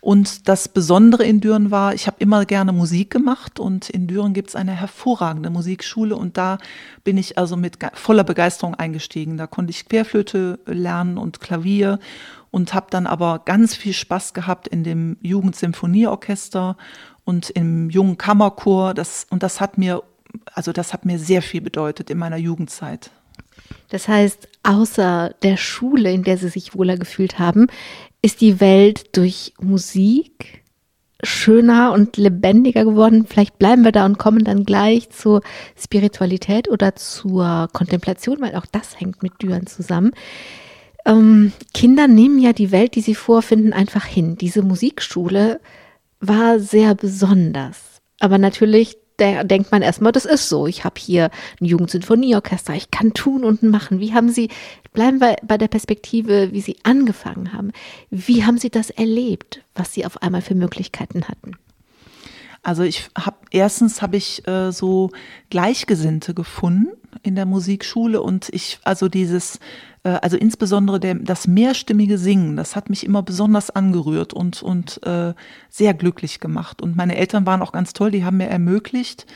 Und 0.00 0.48
das 0.48 0.68
Besondere 0.68 1.24
in 1.24 1.40
Düren 1.40 1.70
war, 1.70 1.94
ich 1.94 2.06
habe 2.06 2.16
immer 2.20 2.44
gerne 2.44 2.72
Musik 2.72 3.10
gemacht 3.10 3.58
und 3.58 3.90
in 3.90 4.06
Düren 4.06 4.34
gibt 4.34 4.50
es 4.50 4.56
eine 4.56 4.72
hervorragende 4.72 5.50
Musikschule 5.50 6.16
und 6.16 6.36
da 6.36 6.58
bin 7.04 7.18
ich 7.18 7.38
also 7.38 7.56
mit 7.56 7.78
voller 7.94 8.24
Begeisterung 8.24 8.74
eingestiegen. 8.74 9.36
Da 9.36 9.46
konnte 9.46 9.70
ich 9.70 9.88
Querflöte 9.88 10.58
lernen 10.66 11.18
und 11.18 11.40
Klavier 11.40 11.98
und 12.50 12.74
habe 12.74 12.86
dann 12.90 13.06
aber 13.06 13.40
ganz 13.44 13.74
viel 13.74 13.92
Spaß 13.92 14.34
gehabt 14.34 14.68
in 14.68 14.84
dem 14.84 15.16
Jugendsymphonieorchester 15.22 16.76
und 17.24 17.50
im 17.50 17.90
jungen 17.90 18.16
Kammerchor. 18.16 18.94
Das, 18.94 19.26
und 19.28 19.42
das 19.42 19.60
hat 19.60 19.76
mir, 19.76 20.02
also 20.54 20.72
das 20.72 20.92
hat 20.92 21.04
mir 21.04 21.18
sehr 21.18 21.42
viel 21.42 21.60
bedeutet 21.60 22.10
in 22.10 22.18
meiner 22.18 22.36
Jugendzeit. 22.36 23.10
Das 23.88 24.08
heißt, 24.08 24.48
außer 24.62 25.34
der 25.42 25.56
Schule, 25.56 26.12
in 26.12 26.22
der 26.22 26.38
Sie 26.38 26.48
sich 26.48 26.74
wohler 26.74 26.96
gefühlt 26.96 27.38
haben, 27.38 27.68
ist 28.22 28.40
die 28.40 28.60
Welt 28.60 29.16
durch 29.16 29.54
Musik 29.60 30.64
schöner 31.22 31.92
und 31.92 32.16
lebendiger 32.16 32.84
geworden. 32.84 33.26
Vielleicht 33.26 33.58
bleiben 33.58 33.84
wir 33.84 33.92
da 33.92 34.04
und 34.04 34.18
kommen 34.18 34.44
dann 34.44 34.64
gleich 34.64 35.10
zur 35.10 35.40
Spiritualität 35.76 36.68
oder 36.68 36.94
zur 36.94 37.68
Kontemplation, 37.72 38.40
weil 38.40 38.54
auch 38.54 38.66
das 38.66 39.00
hängt 39.00 39.22
mit 39.22 39.42
Düren 39.42 39.66
zusammen. 39.66 40.12
Ähm, 41.06 41.52
Kinder 41.72 42.08
nehmen 42.08 42.38
ja 42.38 42.52
die 42.52 42.72
Welt, 42.72 42.96
die 42.96 43.00
sie 43.00 43.14
vorfinden, 43.14 43.72
einfach 43.72 44.04
hin. 44.04 44.36
Diese 44.36 44.62
Musikschule 44.62 45.60
war 46.20 46.58
sehr 46.58 46.94
besonders. 46.94 48.02
Aber 48.18 48.38
natürlich 48.38 48.96
da 49.16 49.44
denkt 49.44 49.72
man 49.72 49.82
erstmal, 49.82 50.12
das 50.12 50.24
ist 50.24 50.48
so. 50.48 50.66
Ich 50.66 50.84
habe 50.84 50.96
hier 50.98 51.30
ein 51.60 51.64
Jugendsinfonieorchester, 51.64 52.74
ich 52.74 52.90
kann 52.90 53.14
tun 53.14 53.44
und 53.44 53.62
machen. 53.62 54.00
Wie 54.00 54.14
haben 54.14 54.28
Sie, 54.28 54.50
bleiben 54.92 55.20
wir 55.20 55.36
bei 55.42 55.58
der 55.58 55.68
Perspektive, 55.68 56.52
wie 56.52 56.60
Sie 56.60 56.76
angefangen 56.82 57.52
haben. 57.52 57.72
Wie 58.10 58.44
haben 58.44 58.58
Sie 58.58 58.70
das 58.70 58.90
erlebt, 58.90 59.62
was 59.74 59.92
Sie 59.92 60.04
auf 60.04 60.22
einmal 60.22 60.42
für 60.42 60.54
Möglichkeiten 60.54 61.28
hatten? 61.28 61.52
Also 62.62 62.82
ich 62.82 63.08
habe 63.16 63.36
erstens 63.52 64.02
habe 64.02 64.16
ich 64.16 64.46
äh, 64.48 64.72
so 64.72 65.10
Gleichgesinnte 65.50 66.34
gefunden, 66.34 66.88
in 67.22 67.34
der 67.34 67.46
Musikschule 67.46 68.20
und 68.22 68.48
ich, 68.50 68.78
also 68.84 69.08
dieses, 69.08 69.58
äh, 70.04 70.10
also 70.22 70.36
insbesondere 70.36 71.00
der, 71.00 71.14
das 71.16 71.46
mehrstimmige 71.46 72.18
Singen, 72.18 72.56
das 72.56 72.76
hat 72.76 72.90
mich 72.90 73.04
immer 73.04 73.22
besonders 73.22 73.70
angerührt 73.70 74.32
und, 74.32 74.62
und 74.62 75.04
äh, 75.06 75.34
sehr 75.68 75.94
glücklich 75.94 76.40
gemacht. 76.40 76.82
Und 76.82 76.96
meine 76.96 77.16
Eltern 77.16 77.46
waren 77.46 77.62
auch 77.62 77.72
ganz 77.72 77.92
toll, 77.92 78.10
die 78.10 78.24
haben 78.24 78.36
mir 78.36 78.48
ermöglicht, 78.48 79.26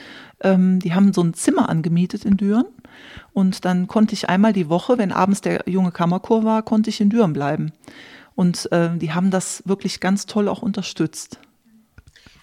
ähm, 0.42 0.78
die 0.78 0.94
haben 0.94 1.12
so 1.12 1.22
ein 1.22 1.34
Zimmer 1.34 1.68
angemietet 1.68 2.24
in 2.24 2.36
Düren. 2.36 2.66
Und 3.32 3.64
dann 3.64 3.86
konnte 3.86 4.14
ich 4.14 4.28
einmal 4.28 4.52
die 4.52 4.68
Woche, 4.68 4.98
wenn 4.98 5.12
abends 5.12 5.40
der 5.40 5.64
junge 5.66 5.92
Kammerchor 5.92 6.44
war, 6.44 6.62
konnte 6.62 6.90
ich 6.90 7.00
in 7.00 7.10
Düren 7.10 7.32
bleiben. 7.32 7.72
Und 8.34 8.70
äh, 8.72 8.96
die 8.96 9.12
haben 9.12 9.30
das 9.30 9.62
wirklich 9.66 10.00
ganz 10.00 10.26
toll 10.26 10.48
auch 10.48 10.62
unterstützt. 10.62 11.40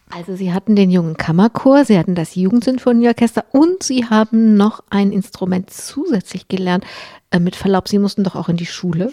Also 0.10 0.36
Sie 0.36 0.54
hatten 0.54 0.76
den 0.76 0.90
jungen 0.90 1.18
Kammerchor, 1.18 1.84
Sie 1.84 1.98
hatten 1.98 2.16
das 2.16 2.36
Jugendsinfonieorchester 2.36 3.46
und 3.52 3.84
Sie 3.84 4.06
haben 4.06 4.56
noch 4.56 4.84
ein 4.90 5.12
Instrument 5.12 5.70
zusätzlich 5.70 6.48
gelernt. 6.48 6.86
Äh, 7.30 7.40
mit 7.40 7.56
Verlaub, 7.56 7.88
Sie 7.88 8.00
mussten 8.00 8.24
doch 8.24 8.36
auch 8.36 8.50
in 8.50 8.58
die 8.58 8.66
Schule. 8.66 9.12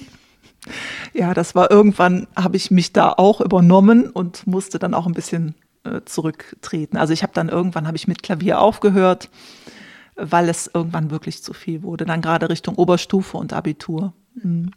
Ja, 1.13 1.35
das 1.35 1.55
war 1.55 1.71
irgendwann, 1.71 2.27
habe 2.37 2.57
ich 2.57 2.71
mich 2.71 2.93
da 2.93 3.13
auch 3.13 3.41
übernommen 3.41 4.09
und 4.11 4.47
musste 4.47 4.79
dann 4.79 4.95
auch 4.95 5.07
ein 5.07 5.13
bisschen 5.13 5.55
äh, 5.85 6.01
zurücktreten. 6.05 6.97
Also 6.97 7.13
ich 7.13 7.23
habe 7.23 7.33
dann 7.35 7.49
irgendwann, 7.49 7.87
habe 7.87 7.97
ich 7.97 8.09
mit 8.09 8.23
Klavier 8.23 8.61
aufgehört, 8.61 9.31
weil 10.17 10.49
es 10.49 10.71
irgendwann 10.73 11.11
wirklich 11.11 11.43
zu 11.43 11.53
viel 11.53 11.83
wurde. 11.83 12.07
Dann 12.07 12.23
gerade 12.23 12.49
Richtung 12.49 12.77
Oberstufe 12.77 13.37
und 13.37 13.53
Abitur. 13.53 14.15
Mhm. 14.35 14.71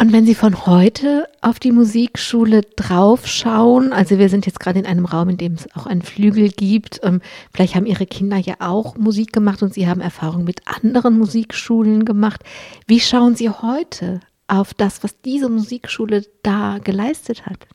Und 0.00 0.12
wenn 0.12 0.24
Sie 0.24 0.36
von 0.36 0.64
heute 0.64 1.28
auf 1.40 1.58
die 1.58 1.72
Musikschule 1.72 2.60
draufschauen, 2.76 3.92
also 3.92 4.16
wir 4.18 4.28
sind 4.28 4.46
jetzt 4.46 4.60
gerade 4.60 4.78
in 4.78 4.86
einem 4.86 5.06
Raum, 5.06 5.28
in 5.30 5.38
dem 5.38 5.54
es 5.54 5.66
auch 5.74 5.86
einen 5.86 6.02
Flügel 6.02 6.50
gibt, 6.50 7.00
ähm, 7.02 7.20
vielleicht 7.52 7.74
haben 7.74 7.84
Ihre 7.84 8.06
Kinder 8.06 8.36
ja 8.36 8.54
auch 8.60 8.96
Musik 8.96 9.32
gemacht 9.32 9.60
und 9.60 9.74
Sie 9.74 9.88
haben 9.88 10.00
Erfahrung 10.00 10.44
mit 10.44 10.60
anderen 10.68 11.18
Musikschulen 11.18 12.04
gemacht. 12.04 12.44
Wie 12.86 13.00
schauen 13.00 13.34
Sie 13.34 13.50
heute 13.50 14.20
auf 14.46 14.72
das, 14.72 15.02
was 15.02 15.20
diese 15.20 15.48
Musikschule 15.48 16.24
da 16.44 16.78
geleistet 16.78 17.46
hat? 17.46 17.66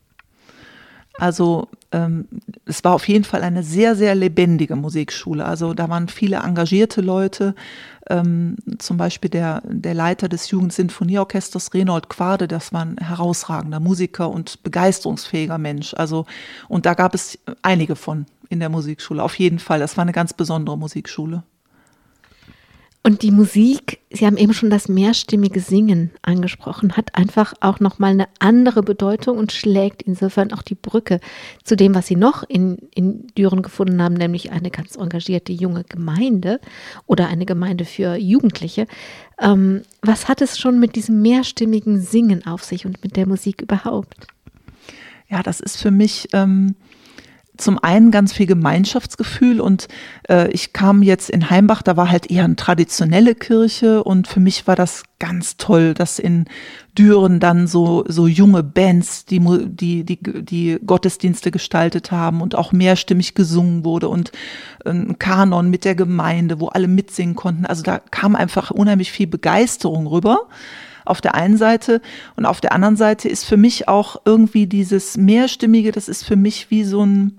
Also 1.15 1.68
ähm, 1.93 2.27
es 2.65 2.83
war 2.83 2.93
auf 2.93 3.07
jeden 3.07 3.23
Fall 3.23 3.43
eine 3.43 3.63
sehr, 3.63 3.95
sehr 3.95 4.15
lebendige 4.15 4.75
Musikschule. 4.75 5.45
Also 5.45 5.73
da 5.73 5.88
waren 5.89 6.09
viele 6.09 6.38
engagierte 6.38 7.01
Leute. 7.01 7.55
Ähm, 8.09 8.57
zum 8.79 8.97
Beispiel 8.97 9.29
der, 9.29 9.62
der 9.65 9.93
Leiter 9.93 10.27
des 10.27 10.50
Jugendsinfonieorchesters 10.50 11.73
Renold 11.73 12.09
Quade, 12.09 12.50
das 12.50 12.73
war 12.73 12.83
ein 12.83 12.97
herausragender 12.97 13.79
Musiker 13.79 14.29
und 14.29 14.62
begeisterungsfähiger 14.63 15.57
Mensch. 15.57 15.93
Also, 15.93 16.25
und 16.67 16.85
da 16.85 16.95
gab 16.95 17.15
es 17.15 17.39
einige 17.62 17.95
von 17.95 18.25
in 18.50 18.59
der 18.59 18.69
Musikschule. 18.69 19.23
Auf 19.23 19.39
jeden 19.39 19.59
Fall. 19.59 19.79
Das 19.79 19.95
war 19.95 20.01
eine 20.01 20.12
ganz 20.12 20.33
besondere 20.33 20.77
Musikschule. 20.77 21.43
Und 23.05 23.22
die 23.22 23.31
Musik, 23.31 24.00
Sie 24.10 24.25
haben 24.25 24.38
eben 24.38 24.53
schon 24.53 24.69
das 24.69 24.88
mehrstimmige 24.88 25.60
Singen 25.60 26.12
angesprochen, 26.22 26.95
hat 26.95 27.15
einfach 27.15 27.53
auch 27.60 27.81
nochmal 27.81 28.12
eine 28.12 28.29
andere 28.39 28.81
Bedeutung 28.81 29.38
und 29.38 29.51
schlägt 29.51 30.03
insofern 30.03 30.53
auch 30.53 30.62
die 30.62 30.75
Brücke 30.75 31.19
zu 31.65 31.75
dem, 31.75 31.95
was 31.95 32.07
Sie 32.07 32.15
noch 32.15 32.43
in, 32.48 32.77
in 32.95 33.27
Düren 33.38 33.62
gefunden 33.62 34.01
haben, 34.01 34.13
nämlich 34.13 34.53
eine 34.53 34.72
ganz 34.72 34.95
engagierte 34.95 35.51
junge 35.51 35.83
Gemeinde 35.83 36.62
oder 37.05 37.27
eine 37.27 37.45
Gemeinde 37.45 37.83
für 37.83 38.15
Jugendliche. 38.15 38.88
Ähm, 39.38 39.81
was 40.01 40.29
hat 40.29 40.41
es 40.41 40.57
schon 40.57 40.79
mit 40.79 40.95
diesem 40.95 41.22
mehrstimmigen 41.22 42.00
Singen 42.01 42.48
auf 42.48 42.63
sich 42.63 42.86
und 42.86 43.03
mit 43.03 43.17
der 43.17 43.27
Musik 43.27 43.62
überhaupt? 43.62 44.27
Ja, 45.27 45.43
das 45.43 45.60
ist 45.60 45.75
für 45.75 45.91
mich. 45.91 46.29
Ähm 46.31 46.75
zum 47.57 47.77
einen 47.77 48.10
ganz 48.10 48.33
viel 48.33 48.48
Gemeinschaftsgefühl 48.48 49.62
und 49.62 49.88
äh, 50.27 50.50
ich 50.51 50.74
kam 50.74 51.03
jetzt 51.03 51.29
in 51.29 51.50
Heimbach, 51.51 51.83
da 51.83 51.95
war 51.95 52.10
halt 52.10 52.31
eher 52.31 52.45
eine 52.45 52.55
traditionelle 52.55 53.36
Kirche 53.36 54.03
und 54.03 54.27
für 54.27 54.39
mich 54.39 54.65
war 54.65 54.75
das 54.75 55.03
ganz 55.19 55.57
toll, 55.57 55.93
dass 55.93 56.17
in 56.17 56.45
Düren 56.98 57.39
dann 57.39 57.67
so, 57.67 58.05
so 58.07 58.27
junge 58.27 58.63
Bands, 58.63 59.25
die, 59.25 59.39
die, 59.39 60.03
die, 60.03 60.17
die 60.43 60.79
Gottesdienste 60.86 61.51
gestaltet 61.51 62.12
haben 62.12 62.41
und 62.41 62.55
auch 62.55 62.72
mehrstimmig 62.72 63.36
gesungen 63.36 63.86
wurde 63.86 64.10
und 64.10 64.31
ein 64.86 65.19
Kanon 65.19 65.69
mit 65.69 65.86
der 65.86 65.95
Gemeinde, 65.95 66.60
wo 66.60 66.67
alle 66.67 66.88
mitsingen 66.88 67.36
konnten. 67.36 67.65
Also 67.65 67.83
da 67.83 68.00
kam 68.00 68.36
einfach 68.36 68.72
unheimlich 68.72 69.12
viel 69.12 69.27
Begeisterung 69.27 70.07
rüber 70.07 70.48
auf 71.05 71.22
der 71.22 71.36
einen 71.36 71.57
Seite. 71.57 72.01
Und 72.36 72.45
auf 72.45 72.62
der 72.62 72.74
anderen 72.74 72.95
Seite 72.95 73.29
ist 73.29 73.45
für 73.45 73.57
mich 73.57 73.88
auch 73.88 74.22
irgendwie 74.25 74.67
dieses 74.67 75.17
Mehrstimmige, 75.17 75.91
das 75.91 76.07
ist 76.10 76.24
für 76.25 76.36
mich 76.36 76.69
wie 76.72 76.83
so 76.83 77.05
ein, 77.05 77.38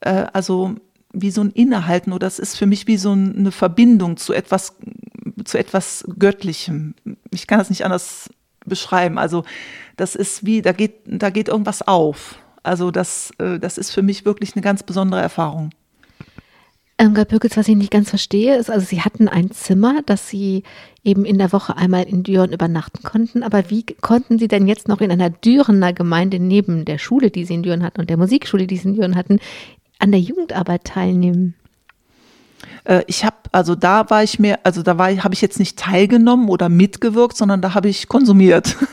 äh, 0.00 0.26
also 0.32 0.76
wie 1.12 1.30
so 1.30 1.42
ein 1.42 1.50
Innehalten 1.50 2.12
oder 2.12 2.26
das 2.26 2.38
ist 2.38 2.56
für 2.56 2.66
mich 2.66 2.86
wie 2.86 2.96
so 2.96 3.12
eine 3.12 3.50
Verbindung 3.50 4.16
zu 4.16 4.32
etwas, 4.32 4.76
zu 5.44 5.58
etwas 5.58 6.04
Göttlichem. 6.18 6.94
Ich 7.30 7.46
kann 7.46 7.58
das 7.58 7.70
nicht 7.70 7.84
anders 7.84 8.30
beschreiben. 8.64 9.18
Also 9.18 9.44
das 9.96 10.14
ist 10.14 10.44
wie, 10.46 10.62
da 10.62 10.72
geht, 10.72 11.00
da 11.06 11.30
geht 11.30 11.48
irgendwas 11.48 11.82
auf. 11.82 12.38
Also 12.62 12.90
das, 12.90 13.32
äh, 13.38 13.58
das 13.58 13.78
ist 13.78 13.90
für 13.90 14.02
mich 14.02 14.24
wirklich 14.24 14.54
eine 14.54 14.62
ganz 14.62 14.82
besondere 14.82 15.20
Erfahrung. 15.20 15.70
Ähm, 16.98 17.14
Pökels, 17.14 17.56
was 17.56 17.66
ich 17.66 17.76
nicht 17.76 17.90
ganz 17.90 18.10
verstehe, 18.10 18.56
ist, 18.56 18.70
also 18.70 18.84
Sie 18.84 19.00
hatten 19.00 19.26
ein 19.26 19.50
Zimmer, 19.50 20.02
das 20.04 20.28
Sie 20.28 20.64
eben 21.02 21.24
in 21.24 21.38
der 21.38 21.50
Woche 21.50 21.74
einmal 21.78 22.02
in 22.02 22.22
Düren 22.22 22.52
übernachten 22.52 23.02
konnten. 23.02 23.42
Aber 23.42 23.70
wie 23.70 23.86
konnten 23.86 24.38
Sie 24.38 24.48
denn 24.48 24.68
jetzt 24.68 24.86
noch 24.86 25.00
in 25.00 25.10
einer 25.10 25.30
Dürener 25.30 25.94
Gemeinde 25.94 26.38
neben 26.38 26.84
der 26.84 26.98
Schule, 26.98 27.30
die 27.30 27.46
Sie 27.46 27.54
in 27.54 27.62
Düren 27.62 27.82
hatten 27.82 28.02
und 28.02 28.10
der 28.10 28.18
Musikschule, 28.18 28.66
die 28.66 28.76
Sie 28.76 28.88
in 28.88 28.94
Düren 28.96 29.16
hatten, 29.16 29.40
an 30.00 30.10
der 30.10 30.20
Jugendarbeit 30.20 30.84
teilnehmen? 30.84 31.54
Äh, 32.84 33.02
ich 33.06 33.24
habe, 33.24 33.36
also 33.52 33.74
da 33.74 34.10
war 34.10 34.22
ich 34.22 34.38
mir, 34.38 34.58
also 34.64 34.82
da 34.82 34.98
war, 34.98 35.10
habe 35.10 35.34
ich 35.34 35.40
jetzt 35.40 35.58
nicht 35.58 35.78
teilgenommen 35.78 36.48
oder 36.48 36.68
mitgewirkt, 36.68 37.36
sondern 37.36 37.62
da 37.62 37.74
habe 37.74 37.88
ich 37.88 38.08
konsumiert. 38.08 38.76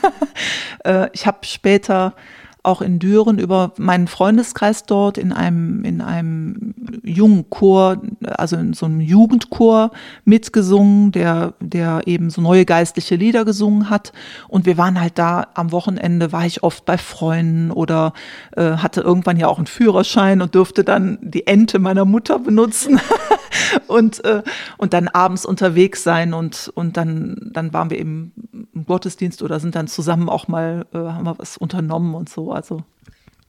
Äh, 0.84 1.08
ich 1.12 1.26
habe 1.26 1.38
später 1.42 2.14
auch 2.62 2.82
in 2.82 2.98
Düren 2.98 3.38
über 3.38 3.72
meinen 3.78 4.08
Freundeskreis 4.08 4.84
dort 4.84 5.16
in 5.16 5.32
einem, 5.32 5.84
in 5.84 6.00
einem 6.00 6.74
jungen 7.02 7.48
Chor, 7.50 8.02
also 8.24 8.56
in 8.56 8.72
so 8.74 8.86
einem 8.86 9.00
Jugendchor 9.00 9.90
mitgesungen, 10.24 11.12
der, 11.12 11.54
der 11.60 12.02
eben 12.06 12.30
so 12.30 12.40
neue 12.40 12.64
geistliche 12.64 13.16
Lieder 13.16 13.44
gesungen 13.44 13.90
hat. 13.90 14.12
Und 14.48 14.66
wir 14.66 14.76
waren 14.76 15.00
halt 15.00 15.18
da 15.18 15.48
am 15.54 15.72
Wochenende, 15.72 16.32
war 16.32 16.46
ich 16.46 16.62
oft 16.62 16.84
bei 16.84 16.98
Freunden 16.98 17.70
oder 17.70 18.12
äh, 18.56 18.72
hatte 18.72 19.00
irgendwann 19.00 19.38
ja 19.38 19.48
auch 19.48 19.58
einen 19.58 19.66
Führerschein 19.66 20.42
und 20.42 20.54
durfte 20.54 20.84
dann 20.84 21.18
die 21.22 21.46
Ente 21.46 21.78
meiner 21.78 22.04
Mutter 22.04 22.38
benutzen 22.38 23.00
und, 23.86 24.24
äh, 24.24 24.42
und 24.76 24.92
dann 24.92 25.08
abends 25.08 25.44
unterwegs 25.44 26.02
sein 26.02 26.34
und, 26.34 26.70
und 26.74 26.96
dann, 26.96 27.50
dann 27.52 27.72
waren 27.72 27.90
wir 27.90 27.98
eben 27.98 28.32
im 28.74 28.86
Gottesdienst 28.86 29.42
oder 29.42 29.60
sind 29.60 29.74
dann 29.74 29.88
zusammen 29.88 30.28
auch 30.28 30.48
mal, 30.48 30.86
äh, 30.92 30.98
haben 30.98 31.24
wir 31.24 31.38
was 31.38 31.56
unternommen 31.56 32.14
und 32.14 32.28
so. 32.28 32.52
Also. 32.52 32.82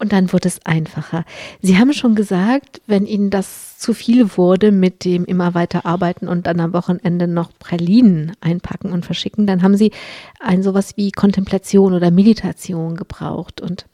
Und 0.01 0.13
dann 0.13 0.31
wurde 0.31 0.47
es 0.47 0.65
einfacher. 0.65 1.25
Sie 1.61 1.77
haben 1.77 1.91
schon 1.91 2.15
gesagt, 2.15 2.81
wenn 2.87 3.05
Ihnen 3.05 3.29
das 3.29 3.77
zu 3.77 3.93
viel 3.93 4.37
wurde 4.37 4.71
mit 4.71 5.03
dem 5.03 5.25
immer 5.25 5.53
weiter 5.53 5.85
arbeiten 5.85 6.29
und 6.29 6.47
dann 6.47 6.61
am 6.61 6.71
Wochenende 6.71 7.27
noch 7.27 7.51
Pralinen 7.59 8.31
einpacken 8.39 8.93
und 8.93 9.05
verschicken, 9.05 9.45
dann 9.45 9.61
haben 9.61 9.75
Sie 9.75 9.91
ein 10.39 10.63
sowas 10.63 10.95
wie 10.95 11.11
Kontemplation 11.11 11.93
oder 11.93 12.11
Meditation 12.11 12.95
gebraucht. 12.95 13.59
Und 13.59 13.87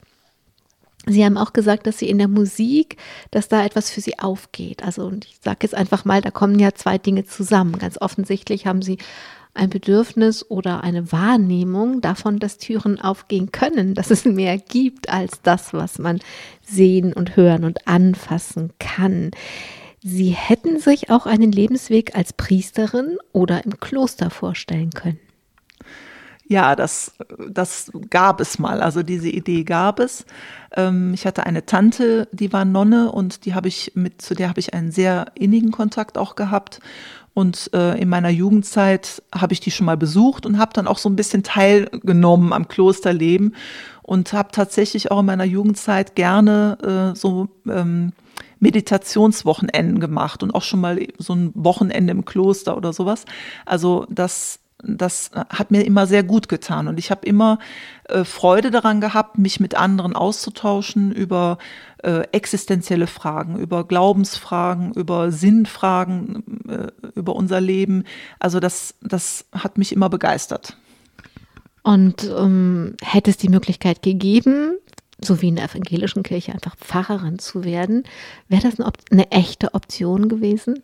Sie 1.08 1.24
haben 1.24 1.38
auch 1.38 1.54
gesagt, 1.54 1.88
dass 1.88 2.00
Sie 2.00 2.10
in 2.10 2.18
der 2.18 2.28
Musik, 2.28 2.98
dass 3.32 3.48
da 3.48 3.64
etwas 3.64 3.92
für 3.92 4.02
Sie 4.02 4.20
aufgeht. 4.20 4.84
Also, 4.84 5.06
und 5.06 5.26
ich 5.26 5.38
sage 5.44 5.60
jetzt 5.62 5.76
einfach 5.76 6.06
mal, 6.06 6.22
da 6.22 6.32
kommen 6.32 6.60
ja 6.60 6.74
zwei 6.74 6.98
Dinge 6.98 7.26
zusammen. 7.26 7.78
Ganz 7.78 8.00
offensichtlich 8.00 8.66
haben 8.66 8.82
Sie 8.82 8.98
ein 9.54 9.70
Bedürfnis 9.70 10.50
oder 10.50 10.84
eine 10.84 11.12
Wahrnehmung 11.12 12.02
davon, 12.02 12.40
dass 12.40 12.58
Türen 12.58 13.00
aufgehen 13.00 13.52
können, 13.52 13.94
dass 13.96 14.12
es 14.12 14.26
mehr 14.26 14.58
gibt 14.58 15.10
als 15.10 15.42
das, 15.42 15.74
was 15.74 15.98
man 15.98 16.20
sehen 16.62 17.14
und 17.14 17.36
hören 17.36 17.64
und 17.64 17.88
anfassen 17.88 18.74
kann. 18.80 19.32
Sie 20.04 20.30
hätten 20.30 20.80
sich 20.80 21.10
auch 21.10 21.26
einen 21.26 21.52
Lebensweg 21.52 22.16
als 22.16 22.34
Priesterin 22.34 23.18
oder 23.32 23.66
im 23.66 23.80
Kloster 23.80 24.30
vorstellen 24.30 24.92
können. 24.92 25.20
Ja, 26.48 26.76
das, 26.76 27.16
das 27.50 27.92
gab 28.12 28.40
es 28.40 28.60
mal. 28.60 28.82
Also 28.82 29.02
diese 29.02 29.30
Idee 29.30 29.64
gab 29.64 30.00
es. 30.00 30.26
Ähm, 30.76 31.14
ich 31.14 31.26
hatte 31.26 31.46
eine 31.46 31.66
Tante, 31.66 32.28
die 32.32 32.54
war 32.54 32.66
Nonne 32.66 33.12
und 33.12 33.46
die 33.46 33.54
habe 33.54 33.68
ich 33.68 33.94
mit, 33.96 34.22
zu 34.22 34.36
der 34.36 34.50
habe 34.50 34.60
ich 34.60 34.74
einen 34.74 34.92
sehr 34.92 35.28
innigen 35.36 35.72
Kontakt 35.72 36.18
auch 36.18 36.36
gehabt. 36.36 36.80
Und 37.34 37.70
äh, 37.74 38.00
in 38.00 38.08
meiner 38.08 38.30
Jugendzeit 38.30 39.22
habe 39.34 39.52
ich 39.52 39.60
die 39.60 39.72
schon 39.72 39.86
mal 39.86 39.98
besucht 39.98 40.46
und 40.46 40.58
habe 40.58 40.72
dann 40.74 40.88
auch 40.88 40.98
so 40.98 41.10
ein 41.10 41.18
bisschen 41.18 41.44
teilgenommen 41.44 42.54
am 42.54 42.70
Klosterleben 42.70 43.56
und 44.04 44.32
habe 44.32 44.52
tatsächlich 44.54 45.12
auch 45.12 45.20
in 45.20 45.26
meiner 45.26 45.44
Jugendzeit 45.44 46.16
gerne 46.16 47.12
äh, 47.14 47.16
so 47.18 47.50
ähm, 47.68 48.14
Meditationswochenenden 48.60 50.00
gemacht 50.00 50.44
und 50.44 50.56
auch 50.56 50.62
schon 50.62 50.80
mal 50.80 51.06
so 51.18 51.34
ein 51.34 51.52
Wochenende 51.56 52.12
im 52.12 52.24
Kloster 52.24 52.78
oder 52.78 52.94
sowas. 52.94 53.26
Also 53.66 54.06
das 54.10 54.60
das 54.88 55.32
hat 55.50 55.72
mir 55.72 55.86
immer 55.86 56.08
sehr 56.08 56.24
gut 56.24 56.48
getan. 56.48 56.88
Und 56.88 57.00
ich 57.00 57.12
habe 57.12 57.26
immer 57.26 57.60
äh, 58.06 58.24
Freude 58.24 58.72
daran 58.72 59.02
gehabt, 59.02 59.38
mich 59.38 59.60
mit 59.60 59.76
anderen 59.76 60.16
auszutauschen 60.16 61.12
über 61.12 61.58
äh, 62.04 62.22
existenzielle 62.32 63.08
Fragen, 63.08 63.58
über 63.58 63.88
Glaubensfragen, 63.88 64.94
über 64.94 65.32
Sinnfragen, 65.32 66.44
äh, 66.70 67.10
über 67.16 67.36
unser 67.36 67.62
Leben. 67.62 68.04
Also 68.40 68.60
das, 68.60 68.96
das 69.02 69.46
hat 69.52 69.78
mich 69.78 69.92
immer 69.92 70.10
begeistert. 70.10 70.78
Und 71.84 72.24
ähm, 72.24 72.96
hätte 73.02 73.30
es 73.30 73.38
die 73.38 73.50
Möglichkeit 73.50 74.02
gegeben, 74.02 74.78
so 75.22 75.42
wie 75.42 75.50
in 75.50 75.56
der 75.56 75.66
evangelischen 75.66 76.24
Kirche 76.24 76.52
einfach 76.52 76.76
Pfarrerin 76.78 77.40
zu 77.40 77.64
werden, 77.64 78.04
wäre 78.48 78.64
das 78.64 78.80
eine, 78.80 78.92
eine 79.12 79.32
echte 79.32 79.74
Option 79.74 80.28
gewesen? 80.28 80.82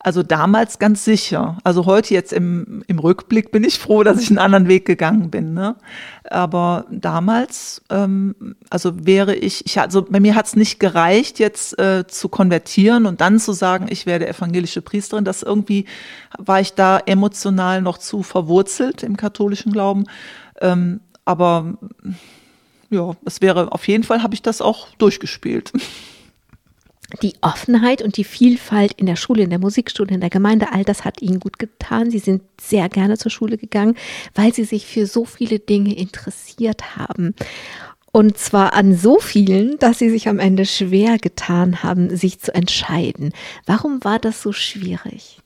Also 0.00 0.22
damals 0.22 0.78
ganz 0.78 1.04
sicher. 1.04 1.58
Also 1.64 1.86
heute 1.86 2.14
jetzt 2.14 2.32
im, 2.32 2.84
im 2.86 2.98
Rückblick 2.98 3.50
bin 3.50 3.64
ich 3.64 3.78
froh, 3.78 4.02
dass 4.02 4.20
ich 4.20 4.28
einen 4.28 4.38
anderen 4.38 4.68
Weg 4.68 4.84
gegangen 4.84 5.30
bin. 5.30 5.54
Ne? 5.54 5.76
Aber 6.24 6.86
damals, 6.90 7.82
ähm, 7.90 8.56
also 8.70 9.06
wäre 9.06 9.34
ich, 9.34 9.66
ich 9.66 9.80
also 9.80 10.02
bei 10.02 10.20
mir 10.20 10.34
hat 10.34 10.46
es 10.46 10.56
nicht 10.56 10.78
gereicht, 10.78 11.38
jetzt 11.38 11.78
äh, 11.78 12.06
zu 12.06 12.28
konvertieren 12.28 13.06
und 13.06 13.20
dann 13.20 13.38
zu 13.38 13.52
sagen, 13.52 13.86
ich 13.88 14.06
werde 14.06 14.28
evangelische 14.28 14.82
Priesterin. 14.82 15.24
Das 15.24 15.42
irgendwie 15.42 15.86
war 16.38 16.60
ich 16.60 16.74
da 16.74 16.98
emotional 16.98 17.82
noch 17.82 17.98
zu 17.98 18.22
verwurzelt 18.22 19.02
im 19.02 19.16
katholischen 19.16 19.72
Glauben. 19.72 20.04
Ähm, 20.60 21.00
aber 21.24 21.78
ja, 22.90 23.16
es 23.24 23.40
wäre 23.40 23.72
auf 23.72 23.86
jeden 23.88 24.04
Fall 24.04 24.22
habe 24.22 24.34
ich 24.34 24.42
das 24.42 24.60
auch 24.60 24.88
durchgespielt. 24.98 25.72
Die 27.22 27.34
Offenheit 27.40 28.02
und 28.02 28.16
die 28.16 28.24
Vielfalt 28.24 28.92
in 28.92 29.06
der 29.06 29.16
Schule, 29.16 29.42
in 29.42 29.50
der 29.50 29.58
Musikschule, 29.58 30.14
in 30.14 30.20
der 30.20 30.30
Gemeinde, 30.30 30.72
all 30.72 30.84
das 30.84 31.04
hat 31.04 31.22
ihnen 31.22 31.40
gut 31.40 31.58
getan. 31.58 32.10
Sie 32.10 32.18
sind 32.18 32.42
sehr 32.60 32.88
gerne 32.88 33.16
zur 33.16 33.30
Schule 33.30 33.56
gegangen, 33.58 33.96
weil 34.34 34.52
sie 34.52 34.64
sich 34.64 34.86
für 34.86 35.06
so 35.06 35.24
viele 35.24 35.58
Dinge 35.58 35.94
interessiert 35.94 36.96
haben. 36.96 37.34
Und 38.12 38.38
zwar 38.38 38.72
an 38.72 38.96
so 38.96 39.18
vielen, 39.18 39.78
dass 39.78 39.98
sie 39.98 40.08
sich 40.08 40.28
am 40.28 40.38
Ende 40.38 40.64
schwer 40.64 41.18
getan 41.18 41.82
haben, 41.82 42.16
sich 42.16 42.40
zu 42.40 42.54
entscheiden. 42.54 43.32
Warum 43.66 44.02
war 44.04 44.18
das 44.18 44.40
so 44.40 44.52
schwierig? 44.52 45.42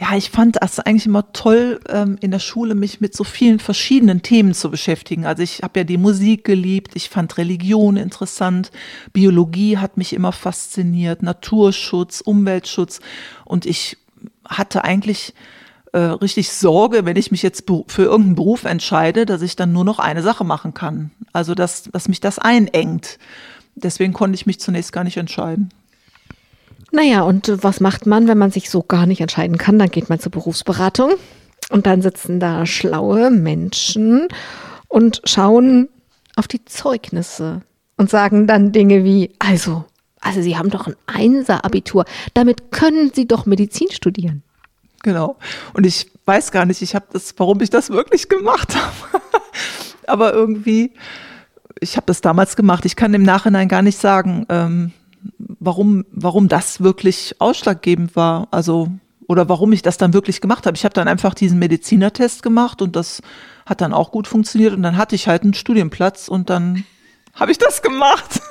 Ja, 0.00 0.16
ich 0.16 0.30
fand 0.30 0.56
das 0.62 0.80
eigentlich 0.80 1.04
immer 1.04 1.30
toll, 1.32 1.78
ähm, 1.88 2.16
in 2.20 2.30
der 2.30 2.38
Schule 2.38 2.74
mich 2.74 3.02
mit 3.02 3.14
so 3.14 3.22
vielen 3.22 3.58
verschiedenen 3.58 4.22
Themen 4.22 4.54
zu 4.54 4.70
beschäftigen. 4.70 5.26
Also 5.26 5.42
ich 5.42 5.62
habe 5.62 5.80
ja 5.80 5.84
die 5.84 5.98
Musik 5.98 6.44
geliebt, 6.44 6.92
ich 6.94 7.10
fand 7.10 7.36
Religion 7.36 7.98
interessant, 7.98 8.70
Biologie 9.12 9.76
hat 9.76 9.98
mich 9.98 10.14
immer 10.14 10.32
fasziniert, 10.32 11.22
Naturschutz, 11.22 12.22
Umweltschutz 12.22 13.00
und 13.44 13.66
ich 13.66 13.98
hatte 14.48 14.84
eigentlich 14.84 15.34
äh, 15.92 15.98
richtig 15.98 16.50
Sorge, 16.50 17.04
wenn 17.04 17.16
ich 17.16 17.30
mich 17.30 17.42
jetzt 17.42 17.64
für 17.88 18.02
irgendeinen 18.02 18.36
Beruf 18.36 18.64
entscheide, 18.64 19.26
dass 19.26 19.42
ich 19.42 19.54
dann 19.54 19.72
nur 19.72 19.84
noch 19.84 19.98
eine 19.98 20.22
Sache 20.22 20.44
machen 20.44 20.72
kann. 20.72 21.10
Also 21.34 21.54
dass, 21.54 21.84
dass 21.84 22.08
mich 22.08 22.20
das 22.20 22.38
einengt. 22.38 23.18
Deswegen 23.74 24.14
konnte 24.14 24.34
ich 24.34 24.46
mich 24.46 24.60
zunächst 24.60 24.92
gar 24.92 25.04
nicht 25.04 25.18
entscheiden. 25.18 25.70
Naja, 26.92 27.22
und 27.22 27.62
was 27.62 27.80
macht 27.80 28.06
man, 28.06 28.26
wenn 28.26 28.38
man 28.38 28.50
sich 28.50 28.70
so 28.70 28.82
gar 28.82 29.06
nicht 29.06 29.20
entscheiden 29.20 29.58
kann? 29.58 29.78
Dann 29.78 29.90
geht 29.90 30.08
man 30.08 30.18
zur 30.18 30.32
Berufsberatung 30.32 31.12
und 31.70 31.86
dann 31.86 32.02
sitzen 32.02 32.40
da 32.40 32.66
schlaue 32.66 33.30
Menschen 33.30 34.28
und 34.88 35.22
schauen 35.24 35.88
auf 36.36 36.48
die 36.48 36.64
Zeugnisse 36.64 37.62
und 37.96 38.10
sagen 38.10 38.46
dann 38.46 38.72
Dinge 38.72 39.04
wie, 39.04 39.30
also, 39.38 39.84
also 40.20 40.42
Sie 40.42 40.56
haben 40.56 40.70
doch 40.70 40.86
ein 40.86 40.96
Einser-Abitur, 41.06 42.04
damit 42.34 42.72
können 42.72 43.12
Sie 43.14 43.28
doch 43.28 43.46
Medizin 43.46 43.90
studieren. 43.90 44.42
Genau. 45.02 45.36
Und 45.72 45.86
ich 45.86 46.10
weiß 46.26 46.50
gar 46.50 46.66
nicht, 46.66 46.82
ich 46.82 46.94
habe 46.94 47.06
das, 47.12 47.34
warum 47.38 47.60
ich 47.60 47.70
das 47.70 47.90
wirklich 47.90 48.28
gemacht 48.28 48.74
habe. 49.12 49.22
Aber 50.06 50.32
irgendwie, 50.32 50.92
ich 51.80 51.96
habe 51.96 52.06
das 52.06 52.20
damals 52.20 52.56
gemacht. 52.56 52.84
Ich 52.84 52.96
kann 52.96 53.14
im 53.14 53.22
Nachhinein 53.22 53.68
gar 53.68 53.82
nicht 53.82 53.98
sagen, 53.98 54.44
ähm, 54.48 54.92
warum, 55.60 56.04
warum 56.10 56.48
das 56.48 56.80
wirklich 56.80 57.36
ausschlaggebend 57.38 58.16
war. 58.16 58.48
Also, 58.50 58.88
oder 59.28 59.48
warum 59.48 59.72
ich 59.72 59.82
das 59.82 59.96
dann 59.96 60.12
wirklich 60.12 60.40
gemacht 60.40 60.66
habe. 60.66 60.76
Ich 60.76 60.84
habe 60.84 60.94
dann 60.94 61.06
einfach 61.06 61.34
diesen 61.34 61.60
Medizinertest 61.60 62.42
gemacht 62.42 62.82
und 62.82 62.96
das 62.96 63.22
hat 63.64 63.80
dann 63.80 63.92
auch 63.92 64.10
gut 64.10 64.26
funktioniert 64.26 64.74
und 64.74 64.82
dann 64.82 64.96
hatte 64.96 65.14
ich 65.14 65.28
halt 65.28 65.42
einen 65.42 65.54
Studienplatz 65.54 66.26
und 66.26 66.50
dann 66.50 66.84
habe 67.34 67.52
ich 67.52 67.58
das 67.58 67.82
gemacht. 67.82 68.40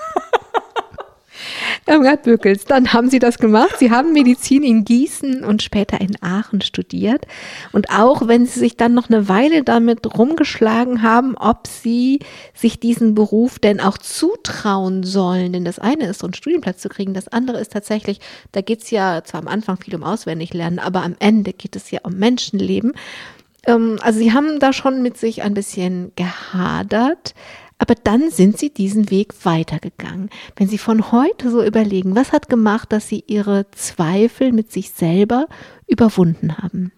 Irmgard 1.86 2.24
Böckels, 2.24 2.66
dann 2.66 2.94
haben 2.94 3.10
Sie 3.10 3.20
das 3.20 3.38
gemacht. 3.38 3.76
Sie 3.80 3.92
haben 3.92 4.14
Medizin 4.14 4.64
in 4.64 4.86
Gießen 4.86 5.44
und 5.44 5.64
später 5.64 6.00
in 6.00 6.22
Aachen 6.22 6.62
studiert. 6.62 7.26
Und 7.72 7.90
auch 7.90 8.28
wenn 8.28 8.46
Sie 8.46 8.60
sich 8.60 8.78
dann 8.78 8.94
noch 8.94 9.10
eine 9.10 9.28
Weile 9.28 9.64
damit 9.64 10.18
rumgeschlagen 10.18 11.02
haben, 11.02 11.36
ob 11.36 11.68
Sie 11.68 12.20
sich 12.54 12.80
diesen 12.80 13.16
Beruf 13.16 13.60
denn 13.60 13.80
auch 13.80 13.98
zutrauen 13.98 15.04
sollen. 15.04 15.54
Denn 15.54 15.66
das 15.66 15.80
eine 15.80 16.08
ist, 16.08 16.20
so 16.20 16.28
einen 16.28 16.34
Studienplatz 16.34 16.82
zu 16.82 16.90
kriegen. 16.90 17.14
Das 17.14 17.28
andere 17.28 17.60
ist 17.60 17.74
tatsächlich, 17.74 18.20
da 18.52 18.62
geht 18.62 18.84
es 18.84 18.92
ja 18.92 19.24
zwar 19.24 19.42
am 19.42 19.48
Anfang 19.48 19.78
viel 19.78 19.96
um 19.96 20.04
Auswendiglernen, 20.04 20.80
aber 20.80 21.04
am 21.04 21.16
Ende 21.20 21.54
geht 21.54 21.76
es 21.76 21.92
ja 21.92 22.00
um 22.04 22.16
Menschenleben. 22.16 22.94
Ähm, 23.66 23.98
also 24.02 24.20
Sie 24.20 24.34
haben 24.34 24.60
da 24.60 24.74
schon 24.74 25.02
mit 25.02 25.18
sich 25.18 25.42
ein 25.42 25.54
bisschen 25.54 26.12
gehadert. 26.16 27.34
Aber 27.80 27.96
dann 27.96 28.30
sind 28.30 28.58
sie 28.60 28.72
diesen 28.72 29.10
Weg 29.10 29.34
weitergegangen. 29.46 30.30
Wenn 30.58 30.68
Sie 30.68 30.78
von 30.78 31.12
heute 31.12 31.50
so 31.50 31.64
überlegen, 31.64 32.16
was 32.16 32.34
hat 32.34 32.50
gemacht, 32.50 32.92
dass 32.92 33.08
Sie 33.08 33.24
Ihre 33.26 33.72
Zweifel 33.72 34.52
mit 34.52 34.72
sich 34.72 34.92
selber 34.92 35.48
überwunden 35.88 36.58
haben? 36.58 36.92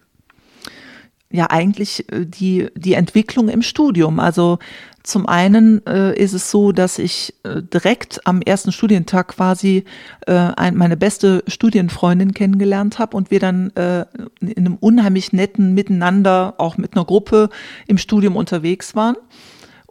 Ja, 1.30 1.46
eigentlich 1.48 2.12
äh, 2.12 2.26
die, 2.26 2.68
die 2.74 2.92
Entwicklung 2.94 3.48
im 3.48 3.62
Studium. 3.62 4.18
Also 4.20 4.58
zum 5.02 5.26
einen 5.26 5.84
äh, 5.86 6.14
ist 6.16 6.32
es 6.32 6.50
so, 6.50 6.72
dass 6.72 6.98
ich 6.98 7.34
äh, 7.44 7.62
direkt 7.62 8.26
am 8.26 8.42
ersten 8.42 8.70
Studientag 8.70 9.28
quasi 9.28 9.84
äh, 10.26 10.32
ein, 10.32 10.76
meine 10.76 10.96
beste 10.96 11.42
Studienfreundin 11.46 12.34
kennengelernt 12.34 12.98
habe 12.98 13.16
und 13.16 13.30
wir 13.30 13.40
dann 13.40 13.70
äh, 13.76 14.04
in 14.40 14.58
einem 14.58 14.76
unheimlich 14.76 15.32
netten 15.32 15.74
Miteinander 15.74 16.54
auch 16.58 16.76
mit 16.76 16.94
einer 16.94 17.04
Gruppe 17.04 17.50
im 17.86 17.98
Studium 17.98 18.36
unterwegs 18.36 18.94
waren. 18.94 19.16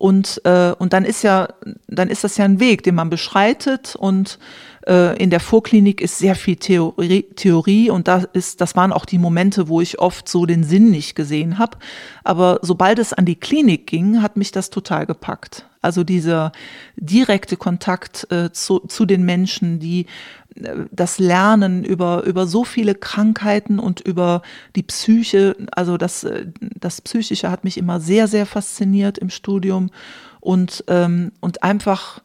Und, 0.01 0.41
äh, 0.45 0.71
und 0.79 0.93
dann 0.93 1.05
ist 1.05 1.21
ja, 1.21 1.47
dann 1.87 2.09
ist 2.09 2.23
das 2.23 2.35
ja 2.37 2.45
ein 2.45 2.59
Weg, 2.59 2.81
den 2.81 2.95
man 2.95 3.11
beschreitet 3.11 3.95
und 3.95 4.39
äh, 4.87 5.15
in 5.21 5.29
der 5.29 5.39
Vorklinik 5.39 6.01
ist 6.01 6.17
sehr 6.17 6.33
viel 6.33 6.55
Theorie, 6.55 7.21
Theorie 7.35 7.91
und 7.91 8.07
da 8.07 8.23
ist, 8.33 8.61
das 8.61 8.75
waren 8.75 8.93
auch 8.93 9.05
die 9.05 9.19
Momente, 9.19 9.67
wo 9.67 9.79
ich 9.79 9.99
oft 9.99 10.27
so 10.27 10.47
den 10.47 10.63
Sinn 10.63 10.89
nicht 10.89 11.15
gesehen 11.15 11.59
habe. 11.59 11.77
Aber 12.23 12.57
sobald 12.63 12.97
es 12.97 13.13
an 13.13 13.25
die 13.25 13.35
Klinik 13.35 13.85
ging, 13.85 14.23
hat 14.23 14.37
mich 14.37 14.51
das 14.51 14.71
total 14.71 15.05
gepackt. 15.05 15.67
Also 15.83 16.03
dieser 16.03 16.51
direkte 16.95 17.55
Kontakt 17.55 18.25
äh, 18.31 18.51
zu, 18.51 18.79
zu 18.79 19.05
den 19.05 19.23
Menschen, 19.23 19.79
die 19.79 20.07
das 20.55 21.19
Lernen 21.19 21.83
über, 21.83 22.23
über 22.23 22.45
so 22.45 22.63
viele 22.63 22.95
Krankheiten 22.95 23.79
und 23.79 24.01
über 24.01 24.41
die 24.75 24.83
Psyche, 24.83 25.55
also 25.71 25.97
das, 25.97 26.27
das 26.59 27.01
Psychische 27.01 27.49
hat 27.49 27.63
mich 27.63 27.77
immer 27.77 27.99
sehr, 27.99 28.27
sehr 28.27 28.45
fasziniert 28.45 29.17
im 29.17 29.29
Studium 29.29 29.91
und, 30.39 30.83
ähm, 30.87 31.31
und 31.39 31.63
einfach, 31.63 32.21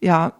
ja, 0.00 0.34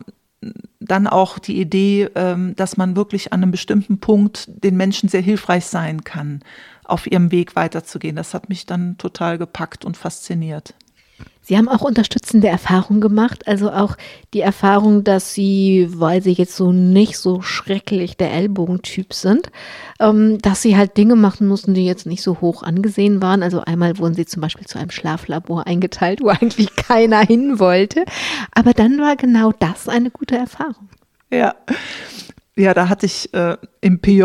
dann 0.81 1.07
auch 1.07 1.39
die 1.39 1.61
Idee, 1.61 2.11
ähm, 2.15 2.55
dass 2.57 2.77
man 2.77 2.97
wirklich 2.97 3.33
an 3.33 3.43
einem 3.43 3.53
bestimmten 3.53 3.99
Punkt 3.99 4.49
den 4.49 4.77
Menschen 4.77 5.09
sehr 5.09 5.23
hilfreich 5.23 5.67
sein 5.67 6.05
kann, 6.05 6.41
auf 6.85 7.11
ihrem 7.11 7.31
Weg 7.31 7.55
weiterzugehen. 7.55 8.17
Das 8.17 8.35
hat 8.35 8.49
mich 8.49 8.67
dann 8.67 8.99
total 8.99 9.39
gepackt 9.39 9.85
und 9.85 9.97
fasziniert. 9.97 10.75
Sie 11.45 11.57
haben 11.59 11.69
auch 11.69 11.83
unterstützende 11.83 12.47
Erfahrungen 12.47 13.01
gemacht, 13.01 13.49
also 13.49 13.73
auch 13.73 13.97
die 14.33 14.41
Erfahrung, 14.41 15.03
dass 15.03 15.35
Sie, 15.35 15.89
weil 15.91 16.23
Sie 16.23 16.33
jetzt 16.33 16.57
so 16.57 16.71
nicht 16.73 17.19
so 17.19 17.43
schrecklich 17.43 18.17
der 18.17 18.33
Ellbogentyp 18.33 19.13
sind, 19.13 19.51
ähm, 19.99 20.39
dass 20.41 20.63
Sie 20.63 20.77
halt 20.77 20.97
Dinge 20.97 21.17
machen 21.17 21.49
mussten, 21.49 21.75
die 21.75 21.85
jetzt 21.85 22.07
nicht 22.07 22.23
so 22.23 22.41
hoch 22.41 22.63
angesehen 22.63 23.21
waren. 23.23 23.43
Also 23.43 23.61
einmal 23.61 23.99
wurden 23.99 24.15
Sie 24.15 24.25
zum 24.25 24.41
Beispiel 24.41 24.67
zu 24.67 24.79
einem 24.79 24.91
Schlaflabor 24.91 25.67
eingeteilt, 25.67 26.21
wo 26.23 26.29
eigentlich 26.31 26.77
keiner 26.77 27.21
hin 27.21 27.59
wollte. 27.59 28.05
Aber 28.55 28.73
dann 28.73 28.99
war 29.01 29.17
genau 29.17 29.53
das 29.59 29.89
eine 29.89 30.11
gute 30.11 30.37
Erfahrung. 30.37 30.89
Ja. 31.31 31.57
Ja, 32.57 32.75
da 32.75 32.89
hatte 32.89 33.07
ich 33.07 33.33
äh, 33.33 33.57
im 33.81 34.01
PJ. 34.01 34.25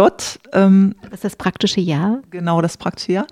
Ähm, 0.52 0.96
das 1.04 1.14
ist 1.14 1.24
das 1.24 1.36
praktische 1.38 1.80
Jahr. 1.80 2.22
Genau, 2.30 2.62
das 2.62 2.78
praktische 2.78 3.14
Jahr 3.14 3.28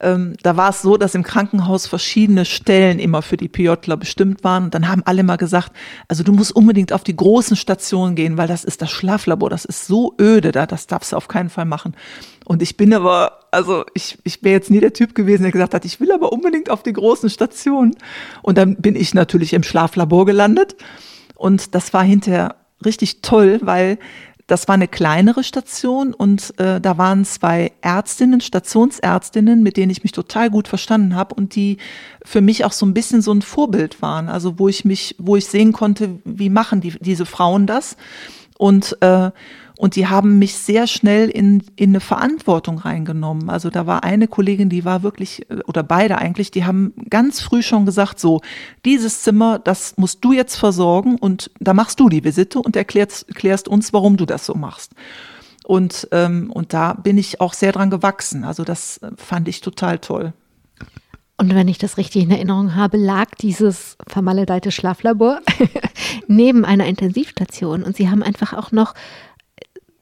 ähm, 0.00 0.34
da 0.42 0.56
war 0.56 0.70
es 0.70 0.82
so, 0.82 0.96
dass 0.96 1.14
im 1.14 1.24
Krankenhaus 1.24 1.86
verschiedene 1.86 2.44
Stellen 2.44 2.98
immer 2.98 3.22
für 3.22 3.36
die 3.36 3.48
PJler 3.48 3.96
bestimmt 3.96 4.44
waren. 4.44 4.64
Und 4.64 4.74
dann 4.74 4.88
haben 4.88 5.02
alle 5.04 5.24
mal 5.24 5.36
gesagt, 5.36 5.72
also 6.06 6.22
du 6.22 6.32
musst 6.32 6.54
unbedingt 6.54 6.92
auf 6.92 7.02
die 7.02 7.16
großen 7.16 7.56
Stationen 7.56 8.14
gehen, 8.14 8.36
weil 8.36 8.46
das 8.46 8.64
ist 8.64 8.80
das 8.80 8.90
Schlaflabor, 8.90 9.50
das 9.50 9.64
ist 9.64 9.86
so 9.86 10.14
öde 10.20 10.52
da, 10.52 10.66
das 10.66 10.86
darfst 10.86 11.12
du 11.12 11.16
auf 11.16 11.26
keinen 11.26 11.50
Fall 11.50 11.64
machen. 11.64 11.96
Und 12.44 12.62
ich 12.62 12.76
bin 12.76 12.94
aber, 12.94 13.40
also 13.50 13.84
ich, 13.94 14.18
ich 14.22 14.42
wäre 14.42 14.54
jetzt 14.54 14.70
nie 14.70 14.80
der 14.80 14.92
Typ 14.92 15.14
gewesen, 15.14 15.42
der 15.42 15.52
gesagt 15.52 15.74
hat, 15.74 15.84
ich 15.84 16.00
will 16.00 16.12
aber 16.12 16.32
unbedingt 16.32 16.70
auf 16.70 16.82
die 16.82 16.92
großen 16.92 17.28
Stationen. 17.28 17.96
Und 18.42 18.56
dann 18.56 18.76
bin 18.76 18.94
ich 18.94 19.14
natürlich 19.14 19.52
im 19.52 19.64
Schlaflabor 19.64 20.26
gelandet. 20.26 20.76
Und 21.34 21.74
das 21.74 21.92
war 21.92 22.04
hinterher 22.04 22.56
richtig 22.84 23.22
toll, 23.22 23.58
weil 23.62 23.98
das 24.48 24.66
war 24.66 24.74
eine 24.74 24.88
kleinere 24.88 25.44
Station 25.44 26.14
und 26.14 26.58
äh, 26.58 26.80
da 26.80 26.96
waren 26.96 27.26
zwei 27.26 27.70
Ärztinnen, 27.82 28.40
Stationsärztinnen, 28.40 29.62
mit 29.62 29.76
denen 29.76 29.90
ich 29.90 30.02
mich 30.02 30.12
total 30.12 30.48
gut 30.48 30.68
verstanden 30.68 31.14
habe 31.14 31.34
und 31.34 31.54
die 31.54 31.76
für 32.24 32.40
mich 32.40 32.64
auch 32.64 32.72
so 32.72 32.86
ein 32.86 32.94
bisschen 32.94 33.20
so 33.20 33.30
ein 33.30 33.42
Vorbild 33.42 34.00
waren. 34.00 34.30
Also 34.30 34.58
wo 34.58 34.66
ich 34.66 34.86
mich, 34.86 35.14
wo 35.18 35.36
ich 35.36 35.46
sehen 35.46 35.72
konnte, 35.72 36.18
wie 36.24 36.48
machen 36.48 36.80
die, 36.80 36.98
diese 36.98 37.26
Frauen 37.26 37.66
das. 37.66 37.98
Und 38.56 38.96
äh, 39.02 39.30
und 39.78 39.94
die 39.94 40.08
haben 40.08 40.40
mich 40.40 40.56
sehr 40.56 40.88
schnell 40.88 41.28
in, 41.28 41.62
in 41.76 41.90
eine 41.90 42.00
Verantwortung 42.00 42.78
reingenommen. 42.78 43.48
Also 43.48 43.70
da 43.70 43.86
war 43.86 44.02
eine 44.02 44.26
Kollegin, 44.26 44.68
die 44.68 44.84
war 44.84 45.04
wirklich, 45.04 45.48
äh, 45.52 45.60
oder 45.68 45.84
beide 45.84 46.18
eigentlich, 46.18 46.50
die 46.50 46.64
haben 46.64 46.92
ganz 47.08 47.40
früh 47.40 47.62
schon 47.62 47.86
gesagt, 47.86 48.18
so, 48.18 48.40
dieses 48.84 49.22
Zimmer, 49.22 49.60
das 49.60 49.94
musst 49.96 50.24
du 50.24 50.32
jetzt 50.32 50.56
versorgen 50.56 51.14
und 51.14 51.52
da 51.60 51.74
machst 51.74 52.00
du 52.00 52.08
die 52.08 52.24
Visite 52.24 52.58
und 52.58 52.74
erklärst, 52.74 53.28
erklärst 53.28 53.68
uns, 53.68 53.92
warum 53.92 54.16
du 54.16 54.26
das 54.26 54.46
so 54.46 54.54
machst. 54.54 54.94
Und, 55.64 56.08
ähm, 56.10 56.50
und 56.50 56.72
da 56.72 56.94
bin 56.94 57.16
ich 57.16 57.40
auch 57.40 57.52
sehr 57.52 57.70
dran 57.70 57.90
gewachsen. 57.90 58.42
Also 58.42 58.64
das 58.64 58.98
fand 59.16 59.46
ich 59.46 59.60
total 59.60 60.00
toll. 60.00 60.32
Und 61.36 61.54
wenn 61.54 61.68
ich 61.68 61.78
das 61.78 61.98
richtig 61.98 62.24
in 62.24 62.32
Erinnerung 62.32 62.74
habe, 62.74 62.96
lag 62.96 63.26
dieses 63.36 63.96
vermaledeite 64.08 64.72
Schlaflabor 64.72 65.38
neben 66.26 66.64
einer 66.64 66.86
Intensivstation. 66.86 67.84
Und 67.84 67.96
Sie 67.96 68.10
haben 68.10 68.24
einfach 68.24 68.54
auch 68.54 68.72
noch 68.72 68.94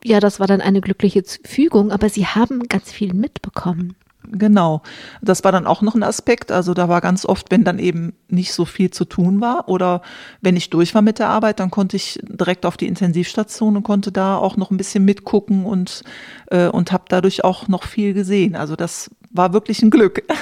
ja, 0.07 0.21
das 0.21 0.39
war 0.39 0.47
dann 0.47 0.61
eine 0.61 0.81
glückliche 0.81 1.23
Fügung, 1.45 1.91
aber 1.91 2.09
Sie 2.09 2.27
haben 2.27 2.69
ganz 2.69 2.93
viel 2.93 3.13
mitbekommen. 3.13 3.97
Genau. 4.31 4.83
Das 5.23 5.45
war 5.45 5.53
dann 5.53 5.67
auch 5.67 5.83
noch 5.83 5.95
ein 5.95 6.03
Aspekt. 6.03 6.51
Also 6.51 6.75
da 6.75 6.89
war 6.89 7.01
ganz 7.01 7.25
oft, 7.25 7.51
wenn 7.51 7.65
dann 7.65 7.79
eben 7.79 8.13
nicht 8.29 8.53
so 8.53 8.65
viel 8.65 8.91
zu 8.91 9.05
tun 9.05 9.41
war 9.41 9.69
oder 9.69 10.03
wenn 10.41 10.57
ich 10.57 10.71
durch 10.71 10.95
war 10.95 11.03
mit 11.03 11.21
der 11.21 11.29
Arbeit, 11.29 11.61
dann 11.61 11.71
konnte 11.71 11.97
ich 11.97 12.19
direkt 12.23 12.67
auf 12.67 12.77
die 12.77 12.89
Intensivstation 12.89 13.77
und 13.77 13.85
konnte 13.85 14.11
da 14.11 14.37
auch 14.37 14.57
noch 14.57 14.73
ein 14.73 14.77
bisschen 14.77 15.05
mitgucken 15.05 15.65
und, 15.65 16.03
äh, 16.51 16.67
und 16.67 16.91
habe 16.91 17.05
dadurch 17.09 17.45
auch 17.45 17.69
noch 17.69 17.85
viel 17.85 18.15
gesehen. 18.15 18.57
Also 18.57 18.75
das 18.75 19.11
war 19.31 19.53
wirklich 19.53 19.83
ein 19.83 19.91
Glück. 19.91 20.23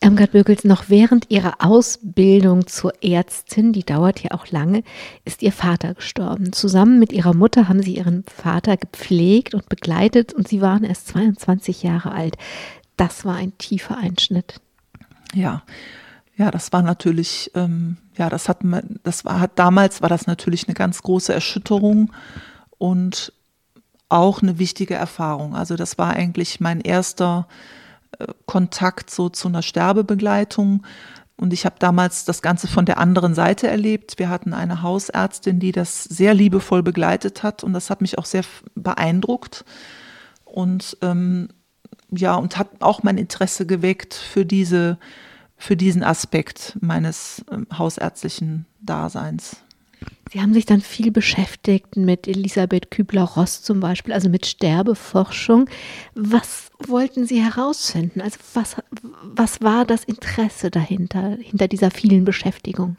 Irmgard 0.00 0.30
Bökels, 0.30 0.62
noch 0.62 0.84
während 0.88 1.28
ihrer 1.28 1.56
Ausbildung 1.58 2.68
zur 2.68 2.92
Ärztin, 3.02 3.72
die 3.72 3.84
dauert 3.84 4.22
ja 4.22 4.30
auch 4.30 4.46
lange, 4.48 4.84
ist 5.24 5.42
ihr 5.42 5.52
Vater 5.52 5.94
gestorben. 5.94 6.52
Zusammen 6.52 7.00
mit 7.00 7.12
ihrer 7.12 7.34
Mutter 7.34 7.68
haben 7.68 7.82
sie 7.82 7.96
ihren 7.96 8.24
Vater 8.24 8.76
gepflegt 8.76 9.54
und 9.54 9.68
begleitet 9.68 10.32
und 10.32 10.46
sie 10.46 10.60
waren 10.60 10.84
erst 10.84 11.08
22 11.08 11.82
Jahre 11.82 12.12
alt. 12.12 12.36
Das 12.96 13.24
war 13.24 13.34
ein 13.34 13.58
tiefer 13.58 13.98
Einschnitt. 13.98 14.60
Ja, 15.34 15.62
ja, 16.36 16.52
das 16.52 16.72
war 16.72 16.82
natürlich, 16.82 17.50
ähm, 17.56 17.96
ja, 18.16 18.30
das 18.30 18.48
hat, 18.48 18.58
das 19.02 19.24
war, 19.24 19.40
hat 19.40 19.58
damals 19.58 20.00
war 20.00 20.08
das 20.08 20.28
natürlich 20.28 20.68
eine 20.68 20.74
ganz 20.74 21.02
große 21.02 21.34
Erschütterung 21.34 22.12
und 22.78 23.32
auch 24.08 24.42
eine 24.42 24.60
wichtige 24.60 24.94
Erfahrung. 24.94 25.56
Also 25.56 25.74
das 25.74 25.98
war 25.98 26.10
eigentlich 26.12 26.60
mein 26.60 26.80
erster 26.80 27.48
Kontakt 28.46 29.10
so 29.10 29.28
zu 29.28 29.48
einer 29.48 29.62
Sterbebegleitung. 29.62 30.84
Und 31.36 31.52
ich 31.52 31.64
habe 31.64 31.76
damals 31.78 32.24
das 32.24 32.42
Ganze 32.42 32.66
von 32.66 32.84
der 32.84 32.98
anderen 32.98 33.34
Seite 33.34 33.68
erlebt. 33.68 34.18
Wir 34.18 34.28
hatten 34.28 34.52
eine 34.52 34.82
Hausärztin, 34.82 35.60
die 35.60 35.70
das 35.70 36.02
sehr 36.04 36.34
liebevoll 36.34 36.82
begleitet 36.82 37.44
hat 37.44 37.62
und 37.62 37.72
das 37.72 37.90
hat 37.90 38.00
mich 38.00 38.18
auch 38.18 38.24
sehr 38.24 38.42
beeindruckt. 38.74 39.64
Und 40.44 40.96
ähm, 41.02 41.48
ja, 42.10 42.34
und 42.34 42.58
hat 42.58 42.68
auch 42.80 43.02
mein 43.02 43.18
Interesse 43.18 43.66
geweckt 43.66 44.14
für 44.14 44.44
diese, 44.44 44.98
für 45.56 45.76
diesen 45.76 46.02
Aspekt 46.02 46.76
meines 46.80 47.44
ähm, 47.52 47.66
hausärztlichen 47.72 48.66
Daseins. 48.80 49.58
Sie 50.32 50.40
haben 50.40 50.54
sich 50.54 50.66
dann 50.66 50.80
viel 50.80 51.10
beschäftigt 51.10 51.96
mit 51.96 52.28
Elisabeth 52.28 52.90
Kübler-Ross 52.90 53.62
zum 53.62 53.80
Beispiel, 53.80 54.12
also 54.12 54.28
mit 54.28 54.46
Sterbeforschung. 54.46 55.68
Was 56.14 56.67
wollten 56.86 57.26
Sie 57.26 57.42
herausfinden? 57.42 58.20
Also 58.20 58.38
was, 58.54 58.76
was 59.22 59.60
war 59.60 59.84
das 59.84 60.04
Interesse 60.04 60.70
dahinter, 60.70 61.36
hinter 61.40 61.68
dieser 61.68 61.90
vielen 61.90 62.24
Beschäftigung? 62.24 62.96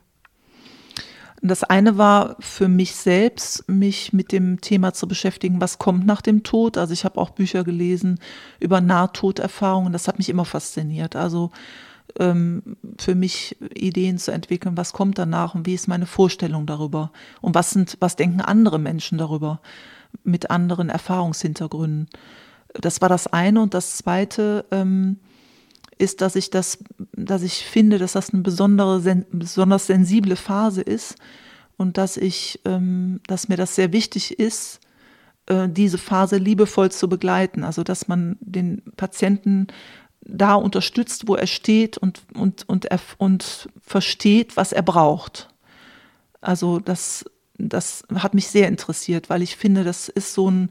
Das 1.41 1.63
eine 1.63 1.97
war 1.97 2.35
für 2.39 2.67
mich 2.67 2.95
selbst, 2.95 3.67
mich 3.69 4.11
mit 4.11 4.33
dem 4.33 4.59
Thema 4.59 4.93
zu 4.93 5.07
beschäftigen, 5.07 5.61
was 5.61 5.79
kommt 5.79 6.05
nach 6.05 6.21
dem 6.21 6.43
Tod. 6.43 6.77
Also 6.77 6.91
ich 6.91 7.05
habe 7.05 7.17
auch 7.19 7.29
Bücher 7.29 7.63
gelesen 7.63 8.19
über 8.59 8.81
Nahtoderfahrungen. 8.81 9.93
Das 9.93 10.09
hat 10.09 10.17
mich 10.17 10.27
immer 10.27 10.43
fasziniert. 10.43 11.15
Also 11.15 11.51
ähm, 12.19 12.75
für 12.97 13.15
mich 13.15 13.55
Ideen 13.73 14.17
zu 14.17 14.31
entwickeln, 14.31 14.75
was 14.75 14.91
kommt 14.91 15.17
danach 15.17 15.55
und 15.55 15.65
wie 15.65 15.75
ist 15.75 15.87
meine 15.87 16.07
Vorstellung 16.07 16.65
darüber 16.65 17.11
und 17.39 17.55
was 17.55 17.71
sind, 17.71 17.95
was 18.01 18.17
denken 18.17 18.41
andere 18.41 18.79
Menschen 18.79 19.17
darüber 19.17 19.61
mit 20.23 20.51
anderen 20.51 20.89
Erfahrungshintergründen. 20.89 22.09
Das 22.73 23.01
war 23.01 23.09
das 23.09 23.27
eine 23.27 23.61
und 23.61 23.73
das 23.73 23.97
zweite 23.97 24.65
ähm, 24.71 25.19
ist, 25.97 26.21
dass 26.21 26.35
ich 26.35 26.49
das, 26.49 26.79
dass 27.13 27.43
ich 27.43 27.65
finde, 27.65 27.97
dass 27.97 28.13
das 28.13 28.33
eine 28.33 28.41
besondere, 28.41 29.01
sen 29.01 29.25
besonders 29.31 29.87
sensible 29.87 30.35
Phase 30.35 30.81
ist 30.81 31.15
und 31.77 31.97
dass 31.97 32.17
ich, 32.17 32.59
ähm, 32.65 33.19
dass 33.27 33.49
mir 33.49 33.57
das 33.57 33.75
sehr 33.75 33.91
wichtig 33.91 34.39
ist, 34.39 34.79
äh, 35.47 35.67
diese 35.67 35.97
Phase 35.97 36.37
liebevoll 36.37 36.91
zu 36.91 37.09
begleiten. 37.09 37.63
Also 37.63 37.83
dass 37.83 38.07
man 38.07 38.37
den 38.39 38.81
Patienten 38.95 39.67
da 40.21 40.53
unterstützt, 40.53 41.27
wo 41.27 41.35
er 41.35 41.47
steht 41.47 41.97
und, 41.97 42.21
und, 42.33 42.67
und, 42.67 42.85
er, 42.85 42.99
und 43.17 43.69
versteht, 43.81 44.57
was 44.57 44.71
er 44.71 44.83
braucht. 44.83 45.49
Also 46.39 46.79
das, 46.79 47.25
das 47.57 48.03
hat 48.15 48.33
mich 48.33 48.47
sehr 48.47 48.67
interessiert, 48.67 49.29
weil 49.29 49.41
ich 49.41 49.55
finde, 49.55 49.83
das 49.83 50.07
ist 50.07 50.33
so 50.33 50.49
ein 50.49 50.69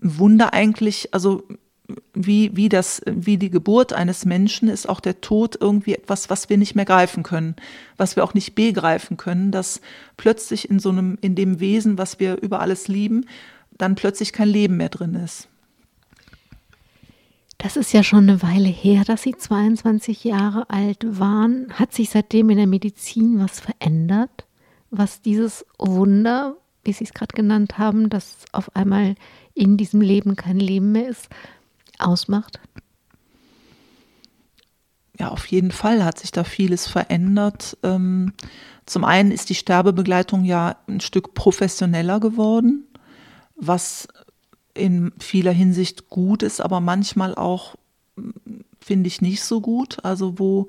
Wunder 0.00 0.52
eigentlich, 0.52 1.12
also 1.12 1.42
wie, 2.14 2.56
wie, 2.56 2.68
das, 2.68 3.02
wie 3.06 3.36
die 3.36 3.50
Geburt 3.50 3.92
eines 3.92 4.24
Menschen 4.24 4.68
ist 4.68 4.88
auch 4.88 5.00
der 5.00 5.20
Tod 5.20 5.56
irgendwie 5.60 5.94
etwas, 5.94 6.30
was 6.30 6.48
wir 6.48 6.56
nicht 6.56 6.74
mehr 6.74 6.84
greifen 6.84 7.22
können, 7.22 7.56
was 7.96 8.16
wir 8.16 8.24
auch 8.24 8.34
nicht 8.34 8.54
begreifen 8.54 9.16
können, 9.16 9.50
dass 9.50 9.80
plötzlich 10.16 10.70
in 10.70 10.78
so 10.78 10.90
einem, 10.90 11.18
in 11.20 11.34
dem 11.34 11.60
Wesen, 11.60 11.98
was 11.98 12.20
wir 12.20 12.40
über 12.40 12.60
alles 12.60 12.88
lieben, 12.88 13.26
dann 13.76 13.94
plötzlich 13.94 14.32
kein 14.32 14.48
Leben 14.48 14.76
mehr 14.76 14.88
drin 14.88 15.14
ist. 15.14 15.48
Das 17.58 17.76
ist 17.76 17.92
ja 17.92 18.02
schon 18.02 18.28
eine 18.28 18.42
Weile 18.42 18.68
her, 18.68 19.04
dass 19.04 19.22
Sie 19.22 19.34
22 19.36 20.24
Jahre 20.24 20.70
alt 20.70 21.04
waren. 21.06 21.66
Hat 21.74 21.92
sich 21.92 22.08
seitdem 22.08 22.48
in 22.48 22.56
der 22.56 22.66
Medizin 22.66 23.38
was 23.38 23.60
verändert, 23.60 24.46
was 24.90 25.20
dieses 25.20 25.66
Wunder, 25.78 26.56
wie 26.84 26.94
Sie 26.94 27.04
es 27.04 27.12
gerade 27.12 27.34
genannt 27.34 27.76
haben, 27.76 28.08
dass 28.08 28.46
auf 28.52 28.74
einmal 28.74 29.14
in 29.54 29.76
diesem 29.76 30.00
Leben 30.00 30.36
kein 30.36 30.58
Leben 30.58 30.92
mehr 30.92 31.08
ist, 31.08 31.28
ausmacht? 31.98 32.60
Ja, 35.18 35.28
auf 35.28 35.46
jeden 35.46 35.70
Fall 35.70 36.02
hat 36.02 36.18
sich 36.18 36.32
da 36.32 36.44
vieles 36.44 36.86
verändert. 36.86 37.76
Ähm, 37.82 38.32
zum 38.86 39.04
einen 39.04 39.32
ist 39.32 39.50
die 39.50 39.54
Sterbebegleitung 39.54 40.44
ja 40.44 40.76
ein 40.88 41.00
Stück 41.00 41.34
professioneller 41.34 42.20
geworden, 42.20 42.86
was 43.54 44.08
in 44.72 45.12
vieler 45.18 45.52
Hinsicht 45.52 46.08
gut 46.08 46.42
ist, 46.42 46.60
aber 46.60 46.80
manchmal 46.80 47.34
auch, 47.34 47.74
finde 48.80 49.08
ich, 49.08 49.20
nicht 49.20 49.44
so 49.44 49.60
gut. 49.60 50.02
Also 50.04 50.38
wo, 50.38 50.68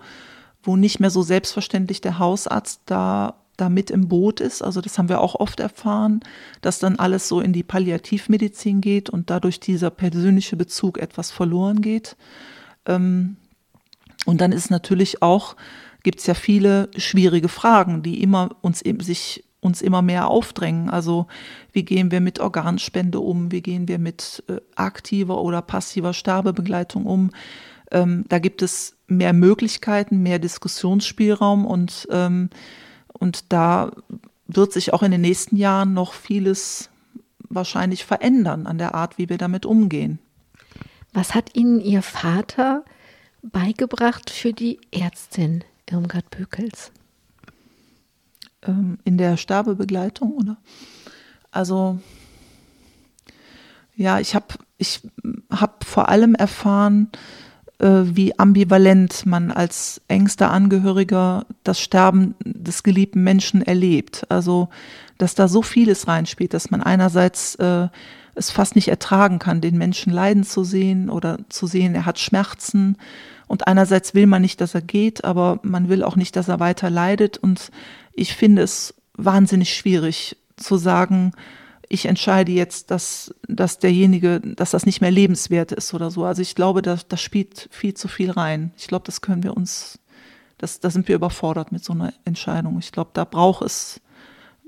wo 0.63 0.75
nicht 0.75 0.99
mehr 0.99 1.11
so 1.11 1.21
selbstverständlich 1.21 2.01
der 2.01 2.19
Hausarzt 2.19 2.81
da, 2.85 3.40
da 3.61 3.69
mit 3.69 3.91
im 3.91 4.07
Boot 4.07 4.41
ist. 4.41 4.61
Also 4.61 4.81
das 4.81 4.97
haben 4.97 5.09
wir 5.09 5.21
auch 5.21 5.35
oft 5.35 5.59
erfahren, 5.59 6.21
dass 6.61 6.79
dann 6.79 6.97
alles 6.97 7.27
so 7.27 7.39
in 7.39 7.53
die 7.53 7.63
Palliativmedizin 7.63 8.81
geht 8.81 9.09
und 9.09 9.29
dadurch 9.29 9.59
dieser 9.59 9.91
persönliche 9.91 10.57
Bezug 10.57 10.97
etwas 10.97 11.31
verloren 11.31 11.81
geht. 11.81 12.17
Ähm, 12.85 13.37
und 14.25 14.41
dann 14.41 14.51
ist 14.51 14.69
natürlich 14.69 15.21
auch, 15.21 15.55
gibt 16.03 16.19
es 16.19 16.27
ja 16.27 16.33
viele 16.33 16.89
schwierige 16.97 17.47
Fragen, 17.47 18.03
die 18.03 18.21
immer 18.21 18.49
uns 18.61 18.81
eben 18.81 18.99
sich 18.99 19.43
uns 19.61 19.83
immer 19.83 20.01
mehr 20.01 20.27
aufdrängen. 20.27 20.89
Also 20.89 21.27
wie 21.71 21.83
gehen 21.83 22.09
wir 22.09 22.19
mit 22.19 22.39
Organspende 22.39 23.19
um? 23.19 23.51
Wie 23.51 23.61
gehen 23.61 23.87
wir 23.87 23.99
mit 23.99 24.43
äh, 24.49 24.57
aktiver 24.75 25.39
oder 25.39 25.61
passiver 25.61 26.13
Sterbebegleitung 26.13 27.05
um? 27.05 27.29
Ähm, 27.91 28.25
da 28.27 28.39
gibt 28.39 28.63
es 28.63 28.95
mehr 29.07 29.33
Möglichkeiten, 29.33 30.23
mehr 30.23 30.39
Diskussionsspielraum 30.39 31.65
und, 31.65 32.07
ähm, 32.09 32.49
und 33.21 33.53
da 33.53 33.91
wird 34.47 34.73
sich 34.73 34.91
auch 34.91 35.03
in 35.03 35.11
den 35.11 35.21
nächsten 35.21 35.55
Jahren 35.55 35.93
noch 35.93 36.11
vieles 36.11 36.89
wahrscheinlich 37.47 38.03
verändern 38.03 38.67
an 38.67 38.77
der 38.77 38.95
Art, 38.95 39.17
wie 39.17 39.29
wir 39.29 39.37
damit 39.37 39.65
umgehen. 39.65 40.19
Was 41.13 41.33
hat 41.33 41.55
Ihnen 41.55 41.79
Ihr 41.79 42.01
Vater 42.01 42.83
beigebracht 43.41 44.29
für 44.29 44.51
die 44.51 44.79
Ärztin 44.91 45.63
Irmgard 45.89 46.29
Bökels? 46.29 46.91
ähm, 48.63 48.97
in 49.03 49.17
der 49.17 49.37
Sterbebegleitung, 49.37 50.33
oder? 50.33 50.57
Also 51.51 51.99
ja, 53.95 54.19
ich 54.19 54.35
habe 54.35 54.55
ich 54.77 55.01
hab 55.49 55.83
vor 55.83 56.09
allem 56.09 56.35
erfahren, 56.35 57.09
wie 57.81 58.37
ambivalent 58.37 59.25
man 59.25 59.51
als 59.51 60.01
engster 60.07 60.51
Angehöriger 60.51 61.45
das 61.63 61.79
Sterben 61.79 62.35
des 62.43 62.83
geliebten 62.83 63.23
Menschen 63.23 63.61
erlebt. 63.61 64.25
Also, 64.29 64.69
dass 65.17 65.35
da 65.35 65.47
so 65.47 65.61
vieles 65.61 66.07
reinspielt, 66.07 66.53
dass 66.53 66.71
man 66.71 66.81
einerseits 66.81 67.55
äh, 67.55 67.87
es 68.35 68.51
fast 68.51 68.75
nicht 68.75 68.87
ertragen 68.87 69.39
kann, 69.39 69.61
den 69.61 69.77
Menschen 69.77 70.13
leiden 70.13 70.43
zu 70.43 70.63
sehen 70.63 71.09
oder 71.09 71.39
zu 71.49 71.67
sehen, 71.67 71.95
er 71.95 72.05
hat 72.05 72.19
Schmerzen. 72.19 72.97
Und 73.47 73.67
einerseits 73.67 74.13
will 74.13 74.27
man 74.27 74.41
nicht, 74.41 74.61
dass 74.61 74.75
er 74.75 74.81
geht, 74.81 75.25
aber 75.25 75.59
man 75.63 75.89
will 75.89 76.03
auch 76.03 76.15
nicht, 76.15 76.35
dass 76.35 76.47
er 76.47 76.59
weiter 76.59 76.89
leidet. 76.89 77.37
Und 77.37 77.71
ich 78.13 78.33
finde 78.35 78.61
es 78.61 78.93
wahnsinnig 79.15 79.73
schwierig 79.73 80.37
zu 80.55 80.77
sagen, 80.77 81.33
ich 81.91 82.05
entscheide 82.05 82.53
jetzt, 82.53 82.89
dass, 82.89 83.35
dass 83.49 83.79
derjenige, 83.79 84.39
dass 84.39 84.71
das 84.71 84.85
nicht 84.85 85.01
mehr 85.01 85.11
lebenswert 85.11 85.73
ist 85.73 85.93
oder 85.93 86.09
so. 86.09 86.23
Also 86.23 86.41
ich 86.41 86.55
glaube, 86.55 86.81
da, 86.81 86.97
das 87.09 87.21
spielt 87.21 87.67
viel 87.69 87.93
zu 87.93 88.07
viel 88.07 88.31
rein. 88.31 88.71
Ich 88.77 88.87
glaube, 88.87 89.03
das 89.05 89.19
können 89.19 89.43
wir 89.43 89.57
uns, 89.57 89.99
das, 90.57 90.79
da 90.79 90.89
sind 90.89 91.09
wir 91.09 91.15
überfordert 91.15 91.73
mit 91.73 91.83
so 91.83 91.91
einer 91.91 92.13
Entscheidung. 92.23 92.79
Ich 92.79 92.93
glaube, 92.93 93.11
da 93.13 93.25
braucht 93.25 93.65
es 93.65 93.99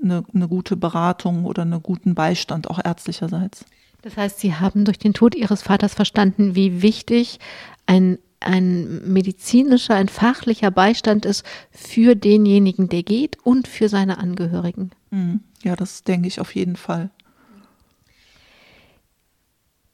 eine, 0.02 0.22
eine 0.34 0.48
gute 0.48 0.76
Beratung 0.76 1.46
oder 1.46 1.62
einen 1.62 1.82
guten 1.82 2.14
Beistand, 2.14 2.68
auch 2.68 2.78
ärztlicherseits. 2.84 3.64
Das 4.02 4.18
heißt, 4.18 4.38
Sie 4.38 4.54
haben 4.54 4.84
durch 4.84 4.98
den 4.98 5.14
Tod 5.14 5.34
Ihres 5.34 5.62
Vaters 5.62 5.94
verstanden, 5.94 6.54
wie 6.54 6.82
wichtig 6.82 7.38
ein, 7.86 8.18
ein 8.40 9.10
medizinischer, 9.10 9.94
ein 9.94 10.08
fachlicher 10.08 10.70
Beistand 10.70 11.24
ist 11.24 11.42
für 11.70 12.16
denjenigen, 12.16 12.90
der 12.90 13.02
geht 13.02 13.38
und 13.44 13.66
für 13.66 13.88
seine 13.88 14.18
Angehörigen. 14.18 14.90
Mhm. 15.14 15.40
Ja, 15.62 15.76
das 15.76 16.02
denke 16.02 16.26
ich 16.26 16.40
auf 16.40 16.54
jeden 16.54 16.76
Fall. 16.76 17.10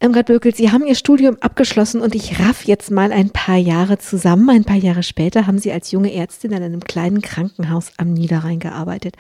Irmgard 0.02 0.26
Bökel, 0.26 0.54
Sie 0.54 0.70
haben 0.70 0.87
Ihr 0.87 0.94
Studium 0.94 1.37
abgeschlossen 1.40 2.00
und 2.00 2.14
ich 2.14 2.40
raff 2.40 2.64
jetzt 2.64 2.90
mal 2.90 3.12
ein 3.12 3.28
paar 3.28 3.59
Jahre 3.59 3.98
zusammen. 3.98 4.48
Ein 4.48 4.64
paar 4.64 4.78
Jahre 4.78 5.02
später 5.02 5.46
haben 5.46 5.59
Sie 5.59 5.70
als 5.70 5.90
junge 5.90 6.14
Ärztin 6.14 6.52
in 6.52 6.62
einem 6.62 6.80
kleinen 6.80 7.20
Krankenhaus 7.20 7.92
am 7.98 8.14
Niederrhein 8.14 8.61
gearbeitet. 8.61 9.16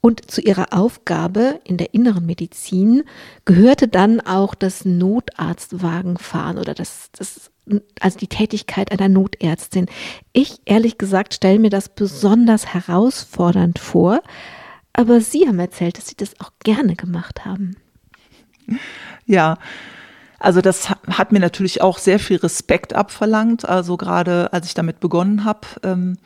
Und 0.00 0.30
zu 0.30 0.40
Ihrer 0.40 0.72
Aufgabe 0.72 1.60
in 1.64 1.76
der 1.76 1.92
inneren 1.92 2.24
Medizin 2.24 3.02
gehörte 3.44 3.88
dann 3.88 4.22
auch 4.22 4.54
das 4.54 4.86
Notarztwagenfahren 4.86 6.56
oder 6.56 6.72
das, 6.72 7.10
das 7.12 7.50
also 8.00 8.18
die 8.18 8.28
Tätigkeit 8.28 8.90
einer 8.90 9.10
Notärztin. 9.10 9.84
Ich 10.32 10.62
ehrlich 10.64 10.96
gesagt 10.96 11.34
stelle 11.34 11.58
mir 11.58 11.70
das 11.70 11.90
besonders 11.90 12.72
herausfordernd 12.72 13.78
vor, 13.78 14.22
aber 14.92 15.20
Sie 15.20 15.46
haben 15.46 15.58
erzählt, 15.58 15.98
dass 15.98 16.08
Sie 16.08 16.16
das 16.16 16.38
auch 16.40 16.50
gerne 16.62 16.96
gemacht 16.96 17.44
haben. 17.44 17.76
Ja, 19.26 19.58
also 20.38 20.60
das 20.60 20.90
hat 20.90 21.30
mir 21.30 21.38
natürlich 21.38 21.82
auch 21.82 21.98
sehr 21.98 22.18
viel 22.18 22.38
Respekt 22.38 22.94
abverlangt, 22.94 23.68
also 23.68 23.96
gerade 23.96 24.52
als 24.52 24.66
ich 24.66 24.74
damit 24.74 24.98
begonnen 24.98 25.44
habe. 25.44 25.60
Ähm, 25.84 26.18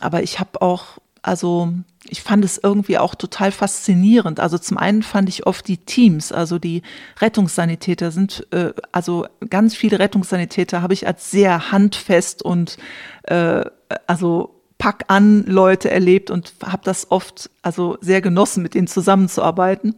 aber 0.00 0.22
ich 0.22 0.38
habe 0.38 0.60
auch, 0.60 0.98
also 1.22 1.72
ich 2.08 2.22
fand 2.22 2.44
es 2.44 2.58
irgendwie 2.62 2.98
auch 2.98 3.14
total 3.14 3.52
faszinierend. 3.52 4.38
Also 4.38 4.58
zum 4.58 4.76
einen 4.76 5.02
fand 5.02 5.28
ich 5.30 5.46
oft 5.46 5.66
die 5.66 5.78
Teams, 5.78 6.30
also 6.30 6.58
die 6.58 6.82
Rettungssanitäter 7.20 8.10
sind, 8.10 8.46
äh, 8.52 8.72
also 8.92 9.26
ganz 9.48 9.74
viele 9.74 9.98
Rettungssanitäter 9.98 10.82
habe 10.82 10.92
ich 10.92 11.06
als 11.06 11.30
sehr 11.30 11.72
handfest 11.72 12.42
und 12.42 12.76
äh, 13.22 13.64
also 14.06 14.61
pack 14.82 15.04
an 15.06 15.44
Leute 15.46 15.92
erlebt 15.92 16.28
und 16.28 16.54
habe 16.64 16.82
das 16.82 17.12
oft 17.12 17.50
also 17.62 17.98
sehr 18.00 18.20
genossen, 18.20 18.64
mit 18.64 18.74
denen 18.74 18.88
zusammenzuarbeiten. 18.88 19.94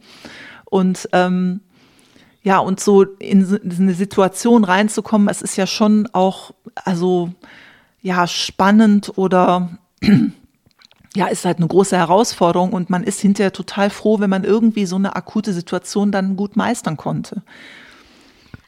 Und 0.65 1.09
ähm, 1.11 1.61
ja, 2.43 2.59
und 2.59 2.79
so 2.79 3.01
in, 3.01 3.41
in 3.63 3.77
eine 3.79 3.95
Situation 3.95 4.63
reinzukommen, 4.63 5.27
es 5.27 5.41
ist 5.41 5.55
ja 5.55 5.65
schon 5.65 6.07
auch, 6.13 6.51
also 6.75 7.31
ja, 8.03 8.27
spannend 8.27 9.13
oder 9.15 9.71
ja, 11.15 11.25
ist 11.29 11.45
halt 11.45 11.57
eine 11.57 11.67
große 11.67 11.97
Herausforderung 11.97 12.71
und 12.71 12.91
man 12.91 13.03
ist 13.03 13.19
hinterher 13.19 13.53
total 13.53 13.89
froh, 13.89 14.19
wenn 14.19 14.29
man 14.29 14.43
irgendwie 14.43 14.85
so 14.85 14.97
eine 14.97 15.15
akute 15.15 15.51
Situation 15.51 16.11
dann 16.11 16.35
gut 16.35 16.55
meistern 16.55 16.95
konnte. 16.95 17.41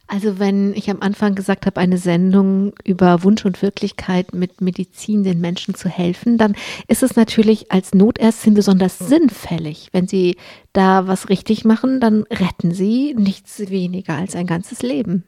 Also 0.07 0.39
wenn 0.39 0.73
ich 0.73 0.89
am 0.89 1.01
Anfang 1.01 1.35
gesagt 1.35 1.65
habe, 1.65 1.81
eine 1.81 1.97
Sendung 1.97 2.73
über 2.85 3.23
Wunsch 3.23 3.43
und 3.45 3.61
Wirklichkeit 3.61 4.33
mit 4.33 4.61
Medizin 4.61 5.23
den 5.23 5.41
Menschen 5.41 5.75
zu 5.75 5.89
helfen, 5.89 6.37
dann 6.37 6.55
ist 6.87 7.03
es 7.03 7.17
natürlich 7.17 7.73
als 7.73 7.93
Notärztin 7.93 8.53
besonders 8.53 8.99
sinnfällig. 8.99 9.89
Wenn 9.91 10.07
Sie 10.07 10.37
da 10.71 11.07
was 11.07 11.27
richtig 11.27 11.65
machen, 11.65 11.99
dann 11.99 12.23
retten 12.31 12.71
Sie 12.71 13.15
nichts 13.17 13.59
weniger 13.69 14.15
als 14.15 14.35
ein 14.35 14.47
ganzes 14.47 14.81
Leben. 14.81 15.25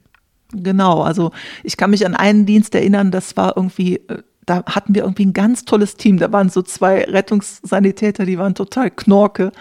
Genau, 0.51 1.01
also 1.01 1.31
ich 1.63 1.77
kann 1.77 1.91
mich 1.91 2.05
an 2.05 2.15
einen 2.15 2.45
Dienst 2.45 2.73
erinnern, 2.73 3.11
das 3.11 3.37
war 3.37 3.55
irgendwie 3.55 3.97
äh, 4.07 4.23
da 4.45 4.63
hatten 4.65 4.95
wir 4.95 5.03
irgendwie 5.03 5.25
ein 5.25 5.33
ganz 5.33 5.65
tolles 5.65 5.95
Team. 5.95 6.17
Da 6.17 6.31
waren 6.31 6.49
so 6.49 6.61
zwei 6.61 7.03
Rettungssanitäter, 7.03 8.25
die 8.25 8.37
waren 8.37 8.55
total 8.55 8.89
knorke. 8.89 9.51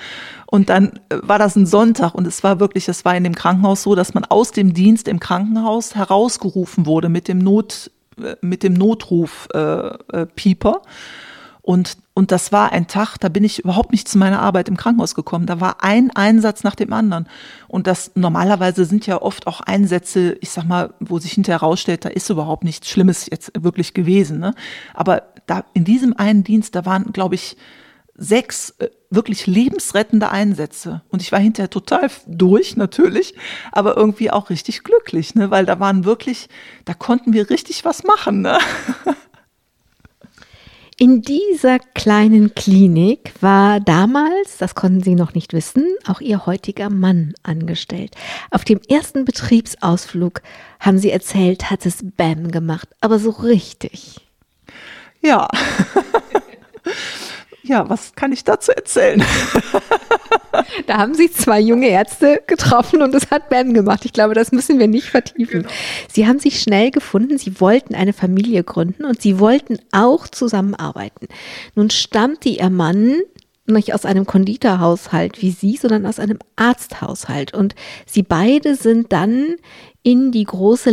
Und 0.46 0.70
dann 0.70 1.00
äh, 1.08 1.18
war 1.22 1.38
das 1.38 1.56
ein 1.56 1.66
Sonntag 1.66 2.14
und 2.14 2.26
es 2.26 2.42
war 2.42 2.60
wirklich, 2.60 2.88
es 2.88 3.04
war 3.04 3.16
in 3.16 3.24
dem 3.24 3.34
Krankenhaus 3.34 3.82
so, 3.82 3.94
dass 3.94 4.14
man 4.14 4.24
aus 4.24 4.52
dem 4.52 4.72
Dienst 4.72 5.08
im 5.08 5.20
Krankenhaus 5.20 5.94
herausgerufen 5.94 6.86
wurde 6.86 7.08
mit 7.08 7.28
dem 7.28 7.38
Not, 7.38 7.90
äh, 8.22 8.36
mit 8.40 8.62
dem 8.62 8.72
Notruf 8.74 9.48
äh, 9.54 9.58
äh, 9.58 10.26
Pieper. 10.34 10.82
Und, 11.68 11.98
und 12.14 12.32
das 12.32 12.50
war 12.50 12.72
ein 12.72 12.86
Tag, 12.86 13.18
da 13.18 13.28
bin 13.28 13.44
ich 13.44 13.58
überhaupt 13.58 13.92
nicht 13.92 14.08
zu 14.08 14.16
meiner 14.16 14.40
Arbeit 14.40 14.70
im 14.70 14.78
Krankenhaus 14.78 15.14
gekommen. 15.14 15.44
Da 15.44 15.60
war 15.60 15.84
ein 15.84 16.10
Einsatz 16.10 16.64
nach 16.64 16.74
dem 16.74 16.94
anderen. 16.94 17.28
Und 17.66 17.86
das 17.86 18.12
normalerweise 18.14 18.86
sind 18.86 19.06
ja 19.06 19.20
oft 19.20 19.46
auch 19.46 19.60
Einsätze, 19.60 20.38
ich 20.40 20.48
sag 20.48 20.64
mal, 20.64 20.94
wo 20.98 21.18
sich 21.18 21.32
hinterher 21.32 21.60
herausstellt, 21.60 22.06
da 22.06 22.08
ist 22.08 22.30
überhaupt 22.30 22.64
nichts 22.64 22.88
Schlimmes 22.88 23.28
jetzt 23.30 23.52
wirklich 23.54 23.92
gewesen. 23.92 24.38
Ne? 24.38 24.54
Aber 24.94 25.24
da 25.44 25.66
in 25.74 25.84
diesem 25.84 26.16
einen 26.16 26.42
Dienst, 26.42 26.74
da 26.74 26.86
waren, 26.86 27.12
glaube 27.12 27.34
ich, 27.34 27.54
sechs 28.14 28.70
äh, 28.78 28.88
wirklich 29.10 29.46
lebensrettende 29.46 30.30
Einsätze. 30.30 31.02
Und 31.10 31.20
ich 31.20 31.32
war 31.32 31.38
hinterher 31.38 31.68
total 31.68 32.10
durch, 32.26 32.76
natürlich, 32.76 33.34
aber 33.72 33.94
irgendwie 33.94 34.30
auch 34.30 34.48
richtig 34.48 34.84
glücklich, 34.84 35.34
ne? 35.34 35.50
weil 35.50 35.66
da 35.66 35.78
waren 35.78 36.06
wirklich, 36.06 36.48
da 36.86 36.94
konnten 36.94 37.34
wir 37.34 37.50
richtig 37.50 37.84
was 37.84 38.04
machen. 38.04 38.40
Ne? 38.40 38.58
In 41.00 41.22
dieser 41.22 41.78
kleinen 41.78 42.56
Klinik 42.56 43.32
war 43.40 43.78
damals, 43.78 44.56
das 44.58 44.74
konnten 44.74 45.00
Sie 45.00 45.14
noch 45.14 45.32
nicht 45.32 45.52
wissen, 45.52 45.86
auch 46.08 46.20
Ihr 46.20 46.44
heutiger 46.44 46.90
Mann 46.90 47.34
angestellt. 47.44 48.16
Auf 48.50 48.64
dem 48.64 48.80
ersten 48.88 49.24
Betriebsausflug, 49.24 50.42
haben 50.80 50.98
Sie 50.98 51.12
erzählt, 51.12 51.70
hat 51.70 51.86
es 51.86 51.98
Bam 52.02 52.50
gemacht, 52.50 52.88
aber 53.00 53.20
so 53.20 53.30
richtig. 53.30 54.26
Ja. 55.20 55.46
ja, 57.62 57.88
was 57.88 58.16
kann 58.16 58.32
ich 58.32 58.42
dazu 58.42 58.72
erzählen? 58.72 59.24
Da 60.86 60.98
haben 60.98 61.14
sich 61.14 61.34
zwei 61.34 61.60
junge 61.60 61.88
Ärzte 61.88 62.42
getroffen 62.46 63.02
und 63.02 63.14
es 63.14 63.30
hat 63.30 63.48
Ben 63.48 63.74
gemacht. 63.74 64.04
Ich 64.04 64.12
glaube, 64.12 64.34
das 64.34 64.52
müssen 64.52 64.78
wir 64.78 64.88
nicht 64.88 65.06
vertiefen. 65.06 65.62
Genau. 65.62 65.74
Sie 66.10 66.26
haben 66.26 66.38
sich 66.38 66.60
schnell 66.60 66.90
gefunden, 66.90 67.38
sie 67.38 67.60
wollten 67.60 67.94
eine 67.94 68.12
Familie 68.12 68.64
gründen 68.64 69.04
und 69.04 69.20
sie 69.22 69.38
wollten 69.38 69.78
auch 69.92 70.28
zusammenarbeiten. 70.28 71.28
Nun 71.74 71.90
stammte 71.90 72.48
ihr 72.48 72.70
Mann 72.70 73.20
nicht 73.66 73.94
aus 73.94 74.04
einem 74.04 74.26
Konditorhaushalt 74.26 75.42
wie 75.42 75.50
Sie, 75.50 75.76
sondern 75.76 76.06
aus 76.06 76.18
einem 76.18 76.38
Arzthaushalt. 76.56 77.54
Und 77.54 77.74
Sie 78.06 78.22
beide 78.22 78.74
sind 78.76 79.12
dann 79.12 79.56
in 80.02 80.32
die 80.32 80.44
große 80.44 80.90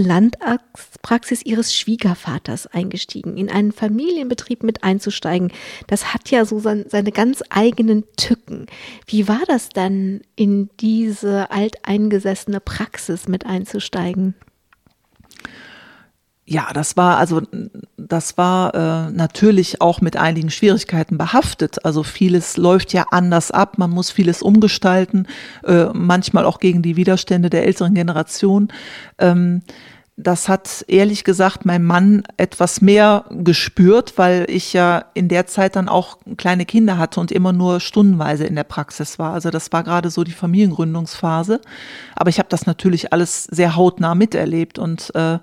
Landarztpraxis 1.06 1.46
ihres 1.46 1.74
Schwiegervaters 1.74 2.68
eingestiegen, 2.68 3.38
in 3.38 3.50
einen 3.50 3.72
Familienbetrieb 3.72 4.64
mit 4.64 4.84
einzusteigen. 4.84 5.52
Das 5.88 6.14
hat 6.14 6.32
ja 6.32 6.46
so 6.46 6.60
sein, 6.60 6.86
seine 6.90 7.12
ganz 7.12 7.44
eigenen 7.50 8.04
Tücken. 8.18 8.66
Wie 9.06 9.28
war 9.28 9.42
das 9.48 9.70
dann, 9.70 10.22
in 10.36 10.70
diese 10.80 11.52
alteingesessene 11.52 12.60
Praxis 12.60 13.28
mit 13.28 13.46
einzusteigen? 13.46 14.36
Ja, 16.48 16.68
das 16.74 16.96
war 16.96 17.18
also 17.18 17.42
das 17.98 18.38
war 18.38 18.76
äh, 18.76 19.12
natürlich 19.12 19.82
auch 19.82 20.00
mit 20.00 20.16
einigen 20.16 20.52
Schwierigkeiten 20.52 21.18
behaftet. 21.18 21.84
Also 21.84 22.04
vieles 22.04 22.56
läuft 22.56 22.94
ja 22.94 23.08
anders 23.10 23.50
ab, 23.50 23.80
man 23.80 23.90
muss 23.90 24.12
vieles 24.12 24.44
umgestalten, 24.44 25.28
äh, 25.64 25.86
manchmal 25.94 26.46
auch 26.46 26.60
gegen 26.60 26.84
die 26.84 26.98
Widerstände 26.98 27.50
der 27.50 27.66
älteren 27.66 27.96
Generation. 27.96 28.68
Ähm, 29.18 29.64
das 30.18 30.48
hat 30.48 30.86
ehrlich 30.88 31.26
gesagt 31.26 31.66
mein 31.66 31.84
Mann 31.84 32.24
etwas 32.38 32.80
mehr 32.80 33.26
gespürt, 33.32 34.14
weil 34.18 34.46
ich 34.50 34.72
ja 34.72 35.06
in 35.14 35.28
der 35.28 35.46
Zeit 35.46 35.76
dann 35.76 35.90
auch 35.90 36.20
kleine 36.38 36.66
Kinder 36.66 36.98
hatte 36.98 37.20
und 37.20 37.34
immer 37.34 37.52
nur 37.52 37.82
stundenweise 37.82 38.46
in 38.46 38.56
der 38.56 38.64
Praxis 38.64 39.20
war. 39.20 39.34
Also 39.34 39.50
das 39.50 39.74
war 39.74 39.84
gerade 39.84 40.10
so 40.10 40.24
die 40.24 40.32
Familiengründungsphase. 40.32 41.60
Aber 42.16 42.30
ich 42.30 42.40
habe 42.40 42.48
das 42.50 42.66
natürlich 42.66 43.12
alles 43.12 43.44
sehr 43.44 43.76
hautnah 43.76 44.16
miterlebt 44.16 44.80
und 44.80 45.14
äh, 45.16 45.40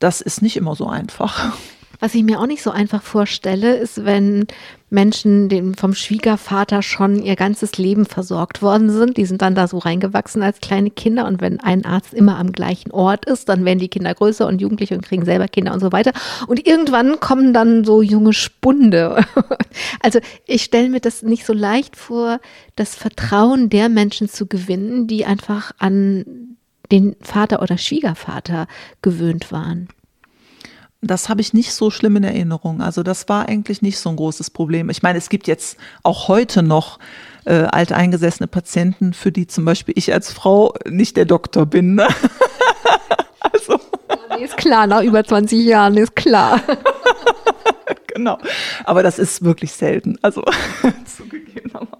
das 0.00 0.20
ist 0.20 0.42
nicht 0.42 0.56
immer 0.56 0.74
so 0.74 0.88
einfach. 0.88 1.56
Was 2.02 2.16
ich 2.16 2.24
mir 2.24 2.40
auch 2.40 2.48
nicht 2.48 2.64
so 2.64 2.72
einfach 2.72 3.00
vorstelle, 3.00 3.76
ist, 3.76 4.04
wenn 4.04 4.48
Menschen 4.90 5.48
den, 5.48 5.76
vom 5.76 5.94
Schwiegervater 5.94 6.82
schon 6.82 7.22
ihr 7.22 7.36
ganzes 7.36 7.78
Leben 7.78 8.06
versorgt 8.06 8.60
worden 8.60 8.90
sind. 8.90 9.16
Die 9.18 9.24
sind 9.24 9.40
dann 9.40 9.54
da 9.54 9.68
so 9.68 9.78
reingewachsen 9.78 10.42
als 10.42 10.58
kleine 10.60 10.90
Kinder. 10.90 11.28
Und 11.28 11.40
wenn 11.40 11.60
ein 11.60 11.84
Arzt 11.84 12.12
immer 12.12 12.38
am 12.38 12.50
gleichen 12.50 12.90
Ort 12.90 13.26
ist, 13.26 13.48
dann 13.48 13.64
werden 13.64 13.78
die 13.78 13.86
Kinder 13.86 14.12
größer 14.12 14.48
und 14.48 14.60
jugendlich 14.60 14.92
und 14.92 15.04
kriegen 15.04 15.24
selber 15.24 15.46
Kinder 15.46 15.72
und 15.72 15.78
so 15.78 15.92
weiter. 15.92 16.10
Und 16.48 16.66
irgendwann 16.66 17.20
kommen 17.20 17.54
dann 17.54 17.84
so 17.84 18.02
junge 18.02 18.32
Spunde. 18.32 19.24
Also 20.00 20.18
ich 20.46 20.64
stelle 20.64 20.90
mir 20.90 21.00
das 21.00 21.22
nicht 21.22 21.46
so 21.46 21.52
leicht 21.52 21.96
vor, 21.96 22.40
das 22.76 22.94
Vertrauen 22.96 23.70
der 23.70 23.88
Menschen 23.88 24.28
zu 24.28 24.46
gewinnen, 24.46 25.06
die 25.06 25.24
einfach 25.24 25.70
an 25.78 26.56
den 26.90 27.14
Vater 27.20 27.62
oder 27.62 27.78
Schwiegervater 27.78 28.66
gewöhnt 29.00 29.52
waren 29.52 29.88
das 31.02 31.28
habe 31.28 31.40
ich 31.40 31.52
nicht 31.52 31.72
so 31.72 31.90
schlimm 31.90 32.16
in 32.16 32.24
Erinnerung. 32.24 32.80
Also 32.80 33.02
das 33.02 33.28
war 33.28 33.48
eigentlich 33.48 33.82
nicht 33.82 33.98
so 33.98 34.08
ein 34.08 34.16
großes 34.16 34.50
Problem. 34.50 34.88
Ich 34.88 35.02
meine, 35.02 35.18
es 35.18 35.28
gibt 35.28 35.48
jetzt 35.48 35.76
auch 36.04 36.28
heute 36.28 36.62
noch 36.62 37.00
äh, 37.44 37.64
alteingesessene 37.64 38.46
Patienten, 38.46 39.12
für 39.12 39.32
die 39.32 39.48
zum 39.48 39.64
Beispiel 39.64 39.94
ich 39.98 40.12
als 40.12 40.32
Frau 40.32 40.74
nicht 40.88 41.16
der 41.16 41.24
Doktor 41.24 41.66
bin. 41.66 41.96
Ne? 41.96 42.06
also. 43.40 43.72
Ja, 43.72 44.36
nee, 44.36 44.44
ist 44.44 44.56
klar, 44.56 44.86
nach 44.86 45.02
über 45.02 45.24
20 45.24 45.64
Jahren 45.64 45.96
ist 45.96 46.14
klar. 46.14 46.60
genau. 48.14 48.38
Aber 48.84 49.02
das 49.02 49.18
ist 49.18 49.42
wirklich 49.42 49.72
selten. 49.72 50.18
Also 50.22 50.44
zugegebenermaßen. 51.16 51.98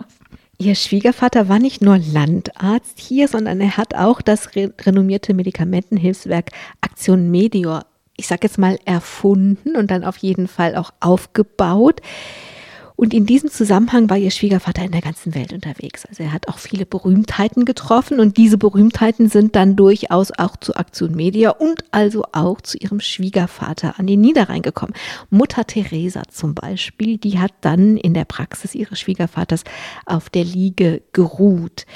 Ihr 0.59 0.77
Schwiegervater 0.77 1.49
war 1.49 1.59
nicht 1.59 1.83
nur 1.83 1.99
Landarzt 1.99 3.01
hier, 3.01 3.27
sondern 3.27 3.61
er 3.61 3.77
hat 3.77 3.97
auch 3.97 4.23
das 4.23 4.55
re 4.55 4.73
renommierte 4.83 5.35
Medikamentenhilfswerk 5.35 6.51
Aktion 6.81 7.33
Medior 7.33 7.85
ich 8.23 8.29
sage 8.29 8.43
jetzt 8.45 8.57
mal, 8.57 8.79
erfunden 8.85 9.75
und 9.75 9.91
dann 9.91 10.05
auf 10.05 10.17
jeden 10.19 10.47
Fall 10.47 10.77
auch 10.77 10.93
aufgebaut. 11.01 12.01
Und 12.95 13.13
in 13.13 13.27
diesem 13.27 13.51
Zusammenhang 13.51 14.09
war 14.11 14.17
ihr 14.17 14.31
Schwiegervater 14.31 14.85
in 14.85 14.93
der 14.93 15.01
ganzen 15.01 15.35
Welt 15.35 15.53
unterwegs. 15.53 16.07
Also 16.07 16.23
er 16.23 16.33
hat 16.33 16.47
auch 16.47 16.59
viele 16.59 16.87
Berühmtheiten 16.87 17.65
getroffen 17.65 18.21
und 18.21 18.37
diese 18.37 18.59
Berühmtheiten 18.59 19.29
sind 19.29 19.57
dann 19.57 19.75
durchaus 19.75 20.31
auch 20.31 20.57
zu 20.57 20.77
Aktion 20.77 21.17
Media 21.17 21.51
und 21.51 21.83
also 21.91 22.25
auch 22.31 22.61
zu 22.61 22.79
ihrem 22.79 23.01
Schwiegervater 23.01 23.99
an 23.99 24.07
den 24.07 24.21
Niederrhein 24.21 24.63
gekommen. 24.63 24.93
Mutter 25.31 25.67
Teresa 25.67 26.23
zum 26.31 26.55
Beispiel, 26.55 27.19
die 27.19 27.41
hat 27.41 27.53
dann 27.63 27.97
in 27.97 28.15
der 28.15 28.25
Praxis 28.25 28.77
ihres 28.77 29.01
Schwiegervaters 29.01 29.65
auf 30.07 30.31
der 30.31 30.45
Liege 30.45 31.03
geruht 31.13 31.87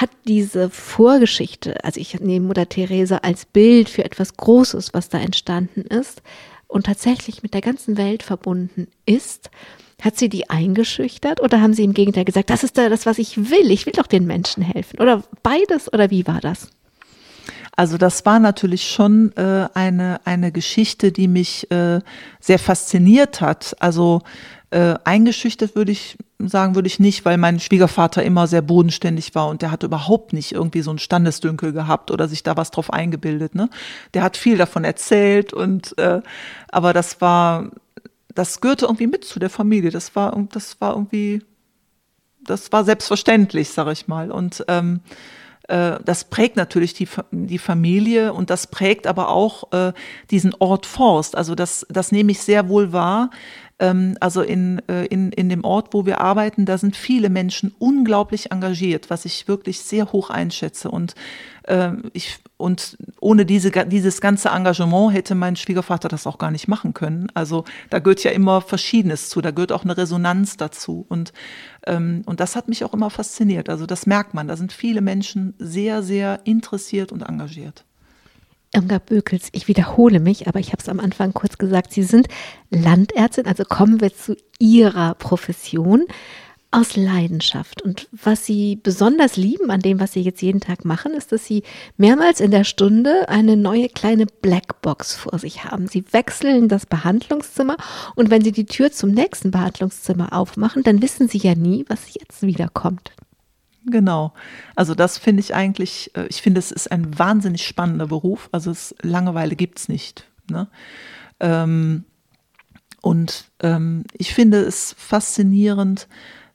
hat 0.00 0.10
diese 0.26 0.70
Vorgeschichte, 0.70 1.82
also 1.84 2.00
ich 2.00 2.18
nehme 2.20 2.46
Mutter 2.46 2.68
Teresa 2.68 3.18
als 3.18 3.44
Bild 3.44 3.88
für 3.88 4.04
etwas 4.04 4.36
Großes, 4.36 4.94
was 4.94 5.08
da 5.08 5.18
entstanden 5.18 5.82
ist 5.82 6.22
und 6.66 6.86
tatsächlich 6.86 7.42
mit 7.42 7.54
der 7.54 7.60
ganzen 7.60 7.96
Welt 7.96 8.22
verbunden 8.22 8.88
ist, 9.06 9.50
hat 10.02 10.18
sie 10.18 10.28
die 10.28 10.50
eingeschüchtert 10.50 11.40
oder 11.40 11.60
haben 11.60 11.74
sie 11.74 11.84
im 11.84 11.94
Gegenteil 11.94 12.24
gesagt, 12.24 12.50
das 12.50 12.64
ist 12.64 12.76
da 12.76 12.88
das, 12.88 13.06
was 13.06 13.18
ich 13.18 13.50
will, 13.50 13.70
ich 13.70 13.86
will 13.86 13.92
doch 13.94 14.06
den 14.06 14.26
Menschen 14.26 14.62
helfen 14.62 15.00
oder 15.00 15.22
beides 15.42 15.92
oder 15.92 16.10
wie 16.10 16.26
war 16.26 16.40
das? 16.40 16.68
Also 17.76 17.98
das 17.98 18.24
war 18.24 18.38
natürlich 18.38 18.88
schon 18.88 19.32
äh, 19.36 19.68
eine, 19.74 20.20
eine 20.24 20.52
Geschichte, 20.52 21.10
die 21.10 21.26
mich 21.26 21.70
äh, 21.72 22.00
sehr 22.38 22.58
fasziniert 22.60 23.40
hat. 23.40 23.76
Also 23.80 24.22
äh, 24.70 24.94
eingeschüchtert 25.04 25.76
würde 25.76 25.92
ich 25.92 26.16
sagen, 26.38 26.74
würde 26.74 26.88
ich 26.88 26.98
nicht, 26.98 27.24
weil 27.24 27.38
mein 27.38 27.60
Schwiegervater 27.60 28.22
immer 28.22 28.46
sehr 28.46 28.62
bodenständig 28.62 29.34
war 29.34 29.48
und 29.48 29.62
der 29.62 29.70
hat 29.70 29.82
überhaupt 29.82 30.32
nicht 30.32 30.52
irgendwie 30.52 30.82
so 30.82 30.90
einen 30.90 30.98
Standesdünkel 30.98 31.72
gehabt 31.72 32.10
oder 32.10 32.28
sich 32.28 32.42
da 32.42 32.56
was 32.56 32.70
drauf 32.70 32.92
eingebildet. 32.92 33.54
Ne? 33.54 33.70
Der 34.14 34.22
hat 34.22 34.36
viel 34.36 34.56
davon 34.56 34.84
erzählt 34.84 35.52
und 35.52 35.96
äh, 35.98 36.20
aber 36.68 36.92
das 36.92 37.20
war, 37.20 37.70
das 38.34 38.60
gehörte 38.60 38.86
irgendwie 38.86 39.06
mit 39.06 39.24
zu 39.24 39.38
der 39.38 39.50
Familie. 39.50 39.90
Das 39.90 40.16
war, 40.16 40.36
das 40.52 40.80
war 40.80 40.92
irgendwie, 40.94 41.42
das 42.42 42.72
war 42.72 42.84
selbstverständlich, 42.84 43.70
sag 43.70 43.90
ich 43.92 44.08
mal. 44.08 44.30
Und 44.30 44.64
ähm, 44.68 45.00
äh, 45.68 45.98
das 46.04 46.24
prägt 46.24 46.56
natürlich 46.56 46.94
die, 46.94 47.08
die 47.30 47.58
Familie 47.58 48.32
und 48.32 48.50
das 48.50 48.66
prägt 48.66 49.06
aber 49.06 49.28
auch 49.28 49.72
äh, 49.72 49.92
diesen 50.30 50.54
Ort 50.58 50.84
Forst. 50.86 51.36
Also 51.36 51.54
das, 51.54 51.86
das 51.88 52.12
nehme 52.12 52.32
ich 52.32 52.40
sehr 52.40 52.68
wohl 52.68 52.92
wahr, 52.92 53.30
ähm, 53.78 54.16
also 54.20 54.42
in, 54.42 54.80
äh, 54.88 55.06
in, 55.06 55.32
in 55.32 55.48
dem 55.48 55.64
Ort, 55.64 55.92
wo 55.92 56.06
wir 56.06 56.20
arbeiten, 56.20 56.64
da 56.64 56.78
sind 56.78 56.96
viele 56.96 57.28
Menschen 57.28 57.74
unglaublich 57.78 58.52
engagiert, 58.52 59.10
was 59.10 59.24
ich 59.24 59.48
wirklich 59.48 59.80
sehr 59.80 60.12
hoch 60.12 60.30
einschätze. 60.30 60.90
Und, 60.90 61.14
äh, 61.64 61.92
ich, 62.12 62.38
und 62.56 62.96
ohne 63.20 63.44
diese, 63.44 63.70
dieses 63.70 64.20
ganze 64.20 64.50
Engagement 64.50 65.12
hätte 65.12 65.34
mein 65.34 65.56
Schwiegervater 65.56 66.08
das 66.08 66.26
auch 66.26 66.38
gar 66.38 66.50
nicht 66.50 66.68
machen 66.68 66.94
können. 66.94 67.28
Also 67.34 67.64
da 67.90 67.98
gehört 67.98 68.22
ja 68.22 68.30
immer 68.30 68.60
Verschiedenes 68.60 69.28
zu, 69.28 69.40
da 69.40 69.50
gehört 69.50 69.72
auch 69.72 69.84
eine 69.84 69.96
Resonanz 69.96 70.56
dazu. 70.56 71.04
Und, 71.08 71.32
ähm, 71.86 72.22
und 72.26 72.40
das 72.40 72.54
hat 72.54 72.68
mich 72.68 72.84
auch 72.84 72.94
immer 72.94 73.10
fasziniert. 73.10 73.68
Also 73.68 73.86
das 73.86 74.06
merkt 74.06 74.34
man, 74.34 74.46
da 74.46 74.56
sind 74.56 74.72
viele 74.72 75.00
Menschen 75.00 75.54
sehr, 75.58 76.02
sehr 76.02 76.40
interessiert 76.44 77.10
und 77.10 77.22
engagiert. 77.22 77.84
Irmgard 78.74 79.06
Bökels, 79.06 79.48
ich 79.52 79.68
wiederhole 79.68 80.20
mich, 80.20 80.48
aber 80.48 80.60
ich 80.60 80.68
habe 80.68 80.82
es 80.82 80.88
am 80.88 81.00
Anfang 81.00 81.32
kurz 81.32 81.58
gesagt, 81.58 81.92
Sie 81.92 82.02
sind 82.02 82.28
Landärztin, 82.70 83.46
also 83.46 83.64
kommen 83.64 84.00
wir 84.00 84.14
zu 84.14 84.36
Ihrer 84.58 85.14
Profession 85.14 86.06
aus 86.74 86.96
Leidenschaft. 86.96 87.82
Und 87.82 88.08
was 88.10 88.44
Sie 88.44 88.76
besonders 88.82 89.36
lieben 89.36 89.70
an 89.70 89.80
dem, 89.80 90.00
was 90.00 90.12
Sie 90.12 90.22
jetzt 90.22 90.42
jeden 90.42 90.60
Tag 90.60 90.84
machen, 90.84 91.12
ist, 91.12 91.30
dass 91.30 91.46
Sie 91.46 91.62
mehrmals 91.96 92.40
in 92.40 92.50
der 92.50 92.64
Stunde 92.64 93.28
eine 93.28 93.56
neue 93.56 93.88
kleine 93.88 94.26
Blackbox 94.26 95.14
vor 95.14 95.38
sich 95.38 95.64
haben. 95.64 95.86
Sie 95.86 96.04
wechseln 96.10 96.68
das 96.68 96.86
Behandlungszimmer 96.86 97.76
und 98.16 98.30
wenn 98.30 98.42
Sie 98.42 98.52
die 98.52 98.66
Tür 98.66 98.90
zum 98.90 99.12
nächsten 99.12 99.52
Behandlungszimmer 99.52 100.32
aufmachen, 100.32 100.82
dann 100.82 101.00
wissen 101.00 101.28
Sie 101.28 101.38
ja 101.38 101.54
nie, 101.54 101.84
was 101.88 102.12
jetzt 102.12 102.42
wiederkommt. 102.42 103.12
Genau. 103.86 104.32
Also 104.74 104.94
das 104.94 105.18
finde 105.18 105.40
ich 105.40 105.54
eigentlich, 105.54 106.10
äh, 106.16 106.26
ich 106.28 106.42
finde, 106.42 106.58
es 106.58 106.72
ist 106.72 106.90
ein 106.90 107.18
wahnsinnig 107.18 107.66
spannender 107.66 108.06
Beruf. 108.06 108.48
Also 108.52 108.70
es, 108.70 108.94
Langeweile 109.02 109.56
gibt 109.56 109.78
es 109.78 109.88
nicht. 109.88 110.28
Ne? 110.50 110.68
Ähm, 111.40 112.04
und 113.02 113.50
ähm, 113.60 114.04
ich 114.16 114.32
finde 114.32 114.60
es 114.60 114.94
faszinierend, 114.98 116.08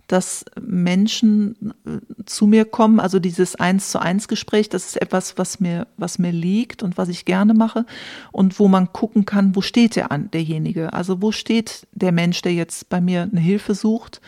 dass 0.08 0.44
Menschen 0.60 1.76
äh, 1.86 2.24
zu 2.26 2.48
mir 2.48 2.66
kommen, 2.66 3.00
also 3.00 3.20
dieses 3.20 3.56
Eins 3.56 3.92
zu 3.92 4.00
eins 4.00 4.28
Gespräch, 4.28 4.68
das 4.68 4.88
ist 4.88 5.00
etwas, 5.00 5.38
was 5.38 5.60
mir, 5.60 5.86
was 5.98 6.18
mir 6.18 6.32
liegt 6.32 6.82
und 6.82 6.98
was 6.98 7.10
ich 7.10 7.26
gerne 7.26 7.54
mache 7.54 7.86
und 8.32 8.58
wo 8.60 8.68
man 8.68 8.92
gucken 8.92 9.26
kann, 9.26 9.56
wo 9.56 9.62
steht 9.62 9.96
der 9.96 10.12
an, 10.12 10.32
derjenige? 10.32 10.94
Also 10.94 11.22
wo 11.22 11.32
steht 11.32 11.88
der 11.92 12.12
Mensch, 12.12 12.42
der 12.42 12.54
jetzt 12.54 12.90
bei 12.90 13.00
mir 13.00 13.30
eine 13.32 13.40
Hilfe 13.40 13.76
sucht? 13.76 14.20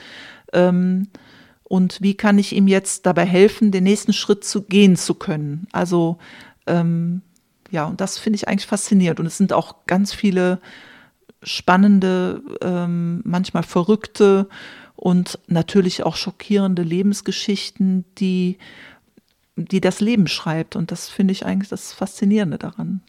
Ähm, 0.54 1.08
und 1.72 2.02
wie 2.02 2.16
kann 2.16 2.38
ich 2.38 2.54
ihm 2.54 2.68
jetzt 2.68 3.06
dabei 3.06 3.26
helfen, 3.26 3.72
den 3.72 3.86
nächsten 3.86 4.12
Schritt 4.12 4.44
zu 4.44 4.64
gehen 4.64 4.98
zu 4.98 5.14
können. 5.14 5.68
Also 5.72 6.18
ähm, 6.68 7.22
ja, 7.70 7.86
und 7.86 8.02
das 8.02 8.18
finde 8.18 8.36
ich 8.36 8.50
eigentlich 8.50 8.68
faszinierend. 8.68 9.22
Und 9.22 9.26
es 9.26 9.38
sind 9.38 9.54
auch 9.54 9.86
ganz 9.88 10.14
viele 10.14 10.60
spannende, 11.42 12.44
ähm, 12.60 13.22
manchmal 13.24 13.64
verrückte 13.64 14.50
und 14.98 15.40
natürlich 15.48 16.04
auch 16.04 16.18
schockierende 16.18 16.84
Lebensgeschichten, 16.84 18.04
die, 18.18 18.58
die 19.56 19.80
das 19.80 20.02
Leben 20.02 20.28
schreibt. 20.28 20.76
Und 20.76 20.92
das 20.92 21.08
finde 21.08 21.32
ich 21.32 21.46
eigentlich 21.46 21.70
das 21.70 21.94
Faszinierende 21.94 22.58
daran. 22.58 23.00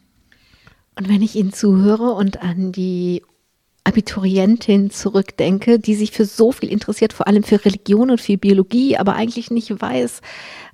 Und 0.97 1.09
wenn 1.09 1.23
ich 1.23 1.35
Ihnen 1.35 1.53
zuhöre 1.53 2.13
und 2.13 2.43
an 2.43 2.71
die 2.71 3.25
Abiturientin 3.85 4.91
zurückdenke, 4.91 5.78
die 5.78 5.95
sich 5.95 6.12
für 6.12 6.24
so 6.24 6.53
viel 6.53 6.70
interessiert, 6.70 7.12
vor 7.12 7.26
allem 7.26 7.43
für 7.43 7.64
Religion 7.64 8.11
und 8.11 8.20
für 8.20 8.39
Biologie, 8.39 8.97
aber 8.97 9.14
eigentlich 9.14 9.51
nicht 9.51 9.80
weiß 9.80 10.20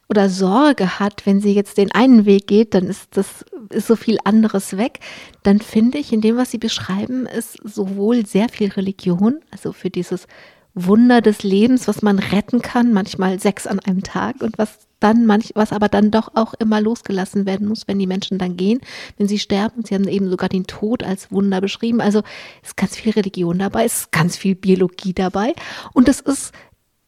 oder 0.08 0.28
Sorge 0.30 0.98
hat, 0.98 1.26
wenn 1.26 1.40
sie 1.40 1.52
jetzt 1.52 1.76
den 1.76 1.92
einen 1.92 2.24
Weg 2.24 2.46
geht, 2.46 2.74
dann 2.74 2.86
ist 2.86 3.16
das 3.16 3.44
ist 3.70 3.86
so 3.86 3.96
viel 3.96 4.18
anderes 4.24 4.76
weg. 4.76 5.00
Dann 5.42 5.60
finde 5.60 5.98
ich, 5.98 6.12
in 6.12 6.22
dem, 6.22 6.36
was 6.36 6.50
sie 6.50 6.58
beschreiben, 6.58 7.26
ist 7.26 7.58
sowohl 7.62 8.24
sehr 8.24 8.48
viel 8.48 8.70
Religion, 8.70 9.40
also 9.50 9.72
für 9.72 9.90
dieses 9.90 10.26
Wunder 10.74 11.20
des 11.20 11.42
Lebens, 11.42 11.88
was 11.88 12.02
man 12.02 12.18
retten 12.18 12.62
kann, 12.62 12.92
manchmal 12.92 13.38
sechs 13.38 13.66
an 13.66 13.80
einem 13.80 14.02
Tag 14.02 14.42
und 14.42 14.56
was 14.58 14.87
dann 15.00 15.26
manch, 15.26 15.52
was 15.54 15.72
aber 15.72 15.88
dann 15.88 16.10
doch 16.10 16.30
auch 16.34 16.54
immer 16.54 16.80
losgelassen 16.80 17.46
werden 17.46 17.68
muss, 17.68 17.86
wenn 17.86 17.98
die 17.98 18.06
Menschen 18.06 18.38
dann 18.38 18.56
gehen, 18.56 18.80
wenn 19.16 19.28
sie 19.28 19.38
sterben. 19.38 19.84
Sie 19.84 19.94
haben 19.94 20.08
eben 20.08 20.28
sogar 20.28 20.48
den 20.48 20.66
Tod 20.66 21.02
als 21.02 21.30
Wunder 21.30 21.60
beschrieben. 21.60 22.00
Also 22.00 22.22
ist 22.62 22.76
ganz 22.76 22.96
viel 22.96 23.12
Religion 23.12 23.58
dabei, 23.58 23.84
ist 23.84 24.12
ganz 24.12 24.36
viel 24.36 24.54
Biologie 24.54 25.12
dabei 25.12 25.54
und 25.92 26.08
es 26.08 26.20
ist 26.20 26.52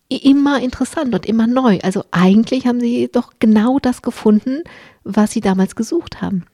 immer 0.09 0.61
interessant 0.61 1.15
und 1.15 1.27
immer 1.27 1.47
neu. 1.47 1.79
Also 1.83 2.05
eigentlich 2.11 2.67
haben 2.67 2.81
sie 2.81 3.09
doch 3.11 3.33
genau 3.39 3.79
das 3.79 4.03
gefunden, 4.03 4.65
was 5.05 5.31
sie 5.31 5.41
damals 5.41 5.77
gesucht 5.77 6.21
haben. 6.21 6.45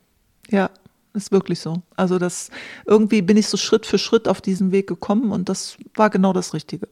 Ja, 0.51 0.71
ist 1.15 1.33
wirklich 1.33 1.61
so. 1.61 1.83
Also 1.97 2.19
das 2.19 2.51
irgendwie 2.85 3.23
bin 3.23 3.39
ich 3.39 3.49
so 3.49 3.57
Schritt 3.57 3.87
für 3.87 3.99
Schritt 3.99 4.29
auf 4.29 4.41
diesen 4.43 4.73
Weg 4.73 4.87
gekommen 4.87 5.33
und 5.33 5.49
das 5.49 5.79
war 5.95 6.11
genau 6.11 6.33
das 6.35 6.53
Richtige. 6.53 6.89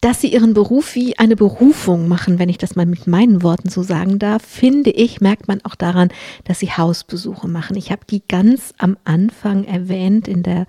Dass 0.00 0.20
sie 0.20 0.32
ihren 0.32 0.54
Beruf 0.54 0.94
wie 0.94 1.18
eine 1.18 1.36
Berufung 1.36 2.08
machen, 2.08 2.38
wenn 2.38 2.48
ich 2.48 2.58
das 2.58 2.76
mal 2.76 2.86
mit 2.86 3.06
meinen 3.06 3.42
Worten 3.42 3.68
so 3.68 3.82
sagen 3.82 4.18
darf, 4.18 4.42
finde 4.42 4.90
ich, 4.90 5.20
merkt 5.20 5.48
man 5.48 5.64
auch 5.64 5.74
daran, 5.74 6.10
dass 6.44 6.60
sie 6.60 6.70
Hausbesuche 6.70 7.48
machen. 7.48 7.76
Ich 7.76 7.90
habe 7.90 8.02
die 8.08 8.22
ganz 8.26 8.74
am 8.78 8.96
Anfang 9.04 9.64
erwähnt 9.64 10.28
in 10.28 10.42
der 10.42 10.66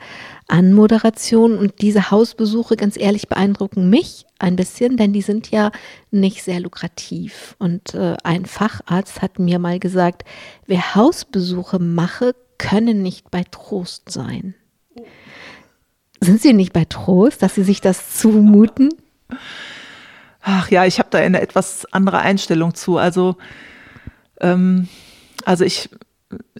Anmoderation 0.47 1.57
und 1.57 1.82
diese 1.82 2.11
Hausbesuche, 2.11 2.76
ganz 2.76 2.97
ehrlich, 2.97 3.28
beeindrucken 3.28 3.89
mich 3.89 4.26
ein 4.39 4.55
bisschen, 4.55 4.97
denn 4.97 5.13
die 5.13 5.21
sind 5.21 5.51
ja 5.51 5.71
nicht 6.11 6.43
sehr 6.43 6.59
lukrativ. 6.59 7.55
Und 7.59 7.93
äh, 7.93 8.15
ein 8.23 8.45
Facharzt 8.45 9.21
hat 9.21 9.39
mir 9.39 9.59
mal 9.59 9.80
gesagt, 9.80 10.23
wer 10.67 10.95
Hausbesuche 10.95 11.80
mache, 11.80 12.36
könne 12.57 12.93
nicht 12.93 13.32
bei 13.32 13.43
Trost 13.49 14.09
sein. 14.11 14.55
Sind 16.21 16.41
Sie 16.41 16.53
nicht 16.53 16.73
bei 16.73 16.86
Trost, 16.86 17.41
dass 17.43 17.55
Sie 17.55 17.63
sich 17.63 17.82
das 17.82 18.17
zumuten? 18.17 18.89
Ach 20.41 20.69
ja, 20.69 20.86
ich 20.86 20.99
habe 20.99 21.09
da 21.11 21.17
eine 21.17 21.41
etwas 21.41 21.86
andere 21.91 22.19
Einstellung 22.19 22.76
zu. 22.76 22.97
Also, 22.97 23.38
ähm, 24.39 24.88
also 25.43 25.65
ich 25.65 25.89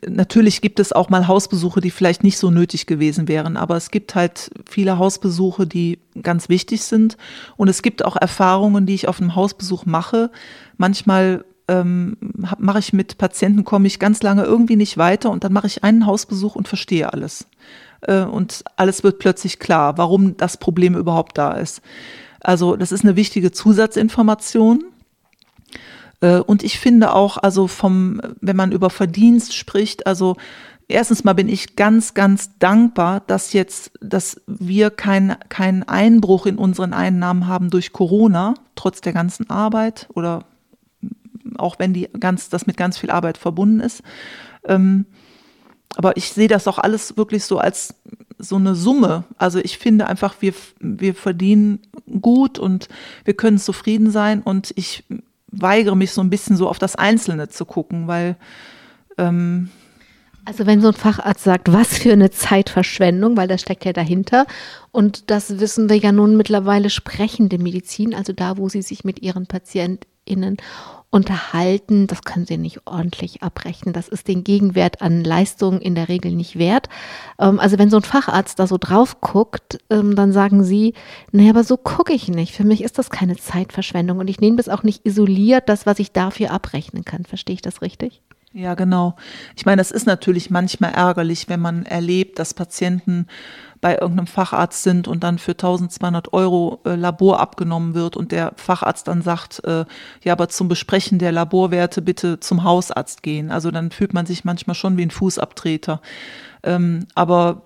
natürlich 0.07 0.61
gibt 0.61 0.80
es 0.80 0.93
auch 0.93 1.09
mal 1.09 1.28
Hausbesuche, 1.28 1.82
die 1.82 1.91
vielleicht 1.91 2.24
nicht 2.24 2.38
so 2.38 2.51
nötig 2.51 2.86
gewesen 2.86 3.28
wären, 3.28 3.57
aber 3.57 3.76
es 3.76 3.91
gibt 3.91 4.16
halt 4.16 4.51
viele 4.70 4.97
Hausbesuche, 4.97 5.66
die 5.68 5.99
ganz 6.22 6.49
wichtig 6.49 6.84
sind. 6.84 7.18
Und 7.57 7.68
es 7.68 7.82
gibt 7.82 8.05
auch 8.05 8.16
Erfahrungen, 8.16 8.86
die 8.86 8.95
ich 8.95 9.07
auf 9.07 9.20
einem 9.20 9.36
Hausbesuch 9.36 9.86
mache. 9.86 10.32
Manchmal 10.78 11.45
ähm, 11.68 12.18
mache 12.57 12.80
ich 12.80 12.93
mit 12.93 13.18
Patienten, 13.18 13.63
komme 13.63 13.88
ich 13.88 13.99
ganz 13.99 14.22
lange 14.22 14.43
irgendwie 14.43 14.76
nicht 14.76 14.97
weiter 14.97 15.32
und 15.32 15.43
dann 15.43 15.53
mache 15.53 15.68
ich 15.68 15.84
einen 15.84 16.05
Hausbesuch 16.05 16.55
und 16.55 16.68
verstehe 16.68 17.11
alles. 17.11 17.47
Äh, 18.01 18.24
und 18.24 18.63
alles 18.76 19.03
wird 19.03 19.20
plötzlich 19.20 19.59
klar, 19.59 19.97
warum 19.97 20.38
das 20.38 20.57
Problem 20.57 20.95
überhaupt 20.95 21.38
da 21.38 21.53
ist. 21.53 21.82
Also 22.46 22.76
das 22.76 22.91
ist 22.91 23.04
eine 23.04 23.16
wichtige 23.16 23.52
Zusatzinformation. 23.52 24.86
Äh, 26.22 26.39
und 26.39 26.64
ich 26.64 26.80
finde 26.80 27.14
auch, 27.14 27.38
also 27.38 27.68
vom, 27.68 28.22
wenn 28.41 28.56
man 28.56 28.72
über 28.72 28.89
Verdienst 28.89 29.56
spricht, 29.56 30.08
also 30.08 30.38
erstens 30.88 31.24
mal 31.24 31.34
bin 31.34 31.50
ich 31.50 31.76
ganz, 31.76 32.14
ganz 32.14 32.58
dankbar, 32.60 33.22
dass 33.22 33.54
jetzt, 33.54 33.91
dass 34.02 34.41
wir 34.46 34.91
keinen 34.91 35.38
keinen 35.50 35.84
Einbruch 35.84 36.46
in 36.46 36.58
unseren 36.58 36.93
Einnahmen 36.93 37.48
haben 37.48 37.70
durch 37.70 37.91
Corona, 37.91 38.54
trotz 38.76 39.02
der 39.02 39.14
ganzen 39.14 39.50
Arbeit 39.50 40.08
oder 40.14 40.46
auch 41.58 41.80
wenn 41.80 41.93
die 41.93 42.10
ganz, 42.20 42.50
das 42.50 42.68
mit 42.68 42.78
ganz 42.78 42.98
viel 42.98 43.10
Arbeit 43.10 43.38
verbunden 43.38 43.80
ist. 43.80 44.04
Ähm, 44.66 45.06
aber 45.96 46.18
ich 46.18 46.32
sehe 46.32 46.48
das 46.48 46.68
auch 46.68 46.78
alles 46.78 47.18
wirklich 47.18 47.46
so 47.46 47.58
als 47.58 47.96
so 48.38 48.56
eine 48.58 48.76
Summe. 48.76 49.24
Also 49.38 49.60
ich 49.60 49.78
finde 49.78 50.08
einfach, 50.08 50.36
wir, 50.40 50.54
wir 50.80 51.16
verdienen 51.16 51.80
gut 52.22 52.60
und 52.60 52.88
wir 53.24 53.36
können 53.36 53.58
zufrieden 53.58 54.12
sein 54.12 54.42
und 54.42 54.74
ich 54.76 55.04
weigere 55.48 55.96
mich 55.96 56.12
so 56.12 56.22
ein 56.22 56.30
bisschen 56.30 56.58
so 56.58 56.68
auf 56.68 56.80
das 56.80 56.96
Einzelne 56.96 57.50
zu 57.50 57.66
gucken, 57.66 58.08
weil 58.08 58.36
ähm, 59.18 59.70
also 60.46 60.68
wenn 60.68 60.80
so 60.80 60.90
ein 60.90 60.94
Facharzt 60.94 61.44
sagt, 61.44 61.74
was 61.74 61.98
für 61.98 62.14
eine 62.14 62.30
Zeitverschwendung, 62.30 63.36
weil 63.36 63.48
das 63.48 63.62
steckt 63.62 63.84
ja 63.84 63.94
dahinter. 63.94 64.46
Und 64.92 65.32
das 65.32 65.60
wissen 65.60 65.90
wir 65.90 65.98
ja 65.98 66.12
nun 66.12 66.38
mittlerweile 66.38 66.92
sprechende 66.92 67.58
Medizin, 67.58 68.14
also 68.14 68.32
da, 68.32 68.58
wo 68.58 68.70
sie 68.70 68.84
sich 68.84 69.04
mit 69.04 69.24
ihren 69.24 69.48
PatientInnen 69.48 70.58
unterhalten, 71.16 72.07
das 72.07 72.24
können 72.24 72.45
sie 72.45 72.57
nicht 72.57 72.82
ordentlich 72.84 73.41
abrechnen. 73.41 73.93
Das 73.93 74.09
ist 74.09 74.28
den 74.28 74.43
Gegenwert 74.43 75.01
an 75.01 75.24
Leistungen 75.24 75.80
in 75.80 75.95
der 75.95 76.09
Regel 76.09 76.34
nicht 76.34 76.59
wert. 76.59 76.89
Ähm, 77.39 77.57
also 77.61 77.80
wenn 77.80 77.89
so 77.89 77.95
ein 77.95 78.03
Facharzt 78.03 78.59
da 78.59 78.68
so 78.68 78.78
drauf 78.78 79.22
guckt, 79.22 79.80
ähm, 79.89 80.18
dann 80.18 80.34
sagen 80.34 80.66
sie, 80.66 80.93
naja, 81.32 81.51
aber 81.51 81.63
so 81.63 81.78
gucke 81.78 82.11
ich 82.11 82.28
nicht. 82.28 82.53
Für 82.53 82.66
mich 82.66 82.84
ist 82.84 82.97
das 82.97 83.09
keine 83.09 83.38
Zeitverschwendung 83.38 84.20
und 84.20 84.28
ich 84.30 84.41
nehme 84.41 84.57
das 84.57 84.68
auch 84.68 84.84
nicht 84.84 85.05
isoliert, 85.05 85.70
das, 85.70 85.86
was 85.86 85.99
ich 85.99 86.11
dafür 86.11 86.51
abrechnen 86.51 87.05
kann. 87.05 87.24
Verstehe 87.24 87.53
ich 87.53 87.61
das 87.61 87.82
richtig? 87.82 88.22
Ja, 88.51 88.74
genau. 88.74 89.16
Ich 89.55 89.66
meine, 89.66 89.82
es 89.82 89.91
ist 89.91 90.07
natürlich 90.07 90.49
manchmal 90.49 90.91
ärgerlich, 90.93 91.47
wenn 91.47 91.61
man 91.61 91.86
erlebt, 91.86 92.39
dass 92.39 92.53
Patienten 92.53 93.28
bei 93.82 93.93
irgendeinem 93.93 94.28
Facharzt 94.28 94.84
sind 94.84 95.07
und 95.07 95.23
dann 95.23 95.38
für 95.38 95.51
1200 95.51 96.34
Euro 96.34 96.80
äh, 96.86 96.95
Labor 96.95 97.39
abgenommen 97.39 97.93
wird 97.93 98.17
und 98.17 98.32
der 98.32 98.53
Facharzt 98.55 99.07
dann 99.07 99.21
sagt, 99.21 99.63
äh, 99.65 99.86
ja, 100.23 100.34
aber 100.34 100.49
zum 100.49 100.67
Besprechen 100.67 101.19
der 101.19 101.32
Laborwerte 101.32 102.01
bitte 102.01 102.39
zum 102.39 102.63
Hausarzt 102.63 103.23
gehen. 103.23 103.51
Also 103.51 103.71
dann 103.71 103.91
fühlt 103.91 104.13
man 104.13 104.26
sich 104.26 104.45
manchmal 104.45 104.76
schon 104.76 104.97
wie 104.97 105.03
ein 105.03 105.11
Fußabtreter. 105.11 106.01
Ähm, 106.63 107.07
aber 107.15 107.61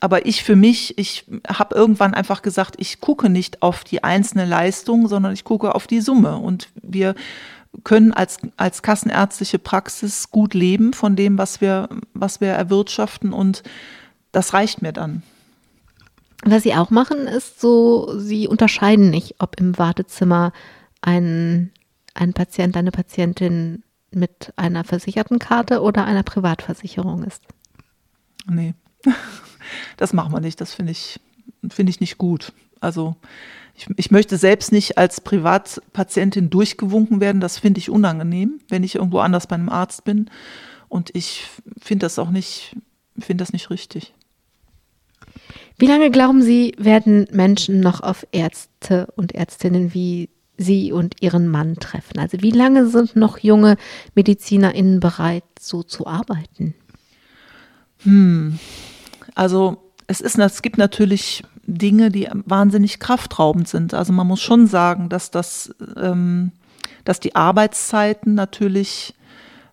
aber 0.00 0.26
ich 0.26 0.44
für 0.44 0.56
mich, 0.56 0.98
ich 0.98 1.24
habe 1.48 1.74
irgendwann 1.74 2.12
einfach 2.12 2.42
gesagt, 2.42 2.76
ich 2.78 3.00
gucke 3.00 3.30
nicht 3.30 3.62
auf 3.62 3.82
die 3.82 4.04
einzelne 4.04 4.44
Leistung, 4.44 5.08
sondern 5.08 5.32
ich 5.32 5.42
gucke 5.42 5.74
auf 5.74 5.86
die 5.86 6.02
Summe. 6.02 6.36
Und 6.36 6.68
wir 6.82 7.14
können 7.84 8.12
als, 8.12 8.38
als 8.56 8.82
kassenärztliche 8.82 9.58
Praxis 9.58 10.30
gut 10.30 10.54
leben 10.54 10.92
von 10.92 11.16
dem, 11.16 11.38
was 11.38 11.60
wir, 11.60 11.88
was 12.12 12.40
wir 12.40 12.48
erwirtschaften 12.48 13.32
und 13.32 13.62
das 14.32 14.52
reicht 14.52 14.82
mir 14.82 14.92
dann. 14.92 15.22
Was 16.44 16.62
sie 16.62 16.74
auch 16.74 16.90
machen, 16.90 17.26
ist 17.26 17.60
so, 17.60 18.18
sie 18.18 18.46
unterscheiden 18.46 19.10
nicht, 19.10 19.36
ob 19.38 19.58
im 19.58 19.78
Wartezimmer 19.78 20.52
ein, 21.00 21.72
ein 22.14 22.32
Patient, 22.34 22.76
eine 22.76 22.92
Patientin 22.92 23.82
mit 24.10 24.52
einer 24.56 24.84
versicherten 24.84 25.38
Karte 25.38 25.80
oder 25.80 26.04
einer 26.04 26.22
Privatversicherung 26.22 27.24
ist. 27.24 27.42
Nee, 28.48 28.74
das 29.96 30.12
machen 30.12 30.32
wir 30.32 30.40
nicht. 30.40 30.60
Das 30.60 30.74
finde 30.74 30.92
ich, 30.92 31.20
finde 31.68 31.90
ich 31.90 32.00
nicht 32.00 32.18
gut. 32.18 32.52
Also 32.80 33.16
ich, 33.74 33.88
ich 33.96 34.10
möchte 34.10 34.36
selbst 34.36 34.72
nicht 34.72 34.98
als 34.98 35.20
Privatpatientin 35.20 36.50
durchgewunken 36.50 37.20
werden. 37.20 37.40
Das 37.40 37.58
finde 37.58 37.78
ich 37.78 37.90
unangenehm, 37.90 38.60
wenn 38.68 38.84
ich 38.84 38.94
irgendwo 38.94 39.18
anders 39.18 39.46
bei 39.46 39.56
einem 39.56 39.68
Arzt 39.68 40.04
bin. 40.04 40.30
Und 40.88 41.14
ich 41.14 41.46
finde 41.78 42.06
das 42.06 42.18
auch 42.18 42.30
nicht, 42.30 42.76
finde 43.18 43.42
das 43.42 43.52
nicht 43.52 43.70
richtig. 43.70 44.14
Wie 45.78 45.86
lange 45.86 46.10
glauben 46.10 46.42
Sie, 46.42 46.74
werden 46.78 47.26
Menschen 47.32 47.80
noch 47.80 48.00
auf 48.00 48.26
Ärzte 48.32 49.08
und 49.16 49.34
Ärztinnen 49.34 49.92
wie 49.92 50.30
Sie 50.56 50.92
und 50.92 51.22
Ihren 51.22 51.48
Mann 51.48 51.76
treffen? 51.76 52.18
Also 52.18 52.40
wie 52.40 52.50
lange 52.50 52.86
sind 52.88 53.14
noch 53.16 53.38
junge 53.38 53.76
MedizinerInnen 54.14 55.00
bereit, 55.00 55.44
so 55.60 55.82
zu 55.82 56.06
arbeiten? 56.06 56.74
Hm. 58.02 58.58
Also 59.34 59.82
es 60.06 60.20
ist, 60.20 60.38
es 60.38 60.62
gibt 60.62 60.78
natürlich 60.78 61.42
Dinge, 61.66 62.10
die 62.10 62.28
wahnsinnig 62.32 63.00
kraftraubend 63.00 63.68
sind. 63.68 63.92
Also 63.92 64.12
man 64.12 64.26
muss 64.26 64.40
schon 64.40 64.66
sagen, 64.66 65.08
dass 65.08 65.30
das, 65.30 65.74
ähm, 65.96 66.52
dass 67.04 67.20
die 67.20 67.34
Arbeitszeiten 67.34 68.34
natürlich 68.34 69.14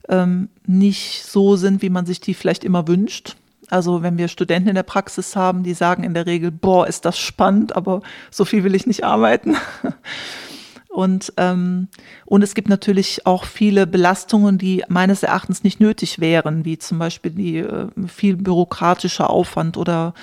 ähm, 0.10 0.50
nicht 0.66 1.24
so 1.24 1.56
sind, 1.56 1.82
wie 1.82 1.90
man 1.90 2.06
sich 2.06 2.20
die 2.20 2.34
vielleicht 2.34 2.64
immer 2.64 2.88
wünscht. 2.88 3.36
Also 3.70 4.04
wenn 4.04 4.18
wir 4.18 4.28
Studenten 4.28 4.70
in 4.70 4.76
der 4.76 4.84
Praxis 4.84 5.36
haben, 5.36 5.64
die 5.64 5.74
sagen 5.74 6.04
in 6.04 6.14
der 6.14 6.26
Regel, 6.26 6.52
boah, 6.52 6.88
ist 6.88 7.06
das 7.06 7.18
spannend, 7.18 7.76
aber 7.76 8.02
so 8.30 8.46
viel 8.46 8.64
will 8.64 8.76
ich 8.76 8.88
nicht 8.88 9.04
arbeiten. 9.04 9.56
Und, 10.94 11.34
ähm, 11.38 11.88
und 12.28 12.44
es 12.44 12.54
gibt 12.54 12.70
natürlich 12.70 13.26
auch 13.26 13.46
viele 13.46 13.88
Belastungen, 13.88 14.60
die 14.60 14.84
meines 14.90 15.24
Erachtens 15.24 15.64
nicht 15.64 15.80
nötig 15.80 16.20
wären, 16.20 16.66
wie 16.66 16.78
zum 16.78 17.00
Beispiel 17.00 17.32
die 17.32 17.58
äh, 17.58 17.88
viel 18.06 18.38
bürokratischer 18.38 19.32
Aufwand 19.32 19.76
oder 19.76 20.14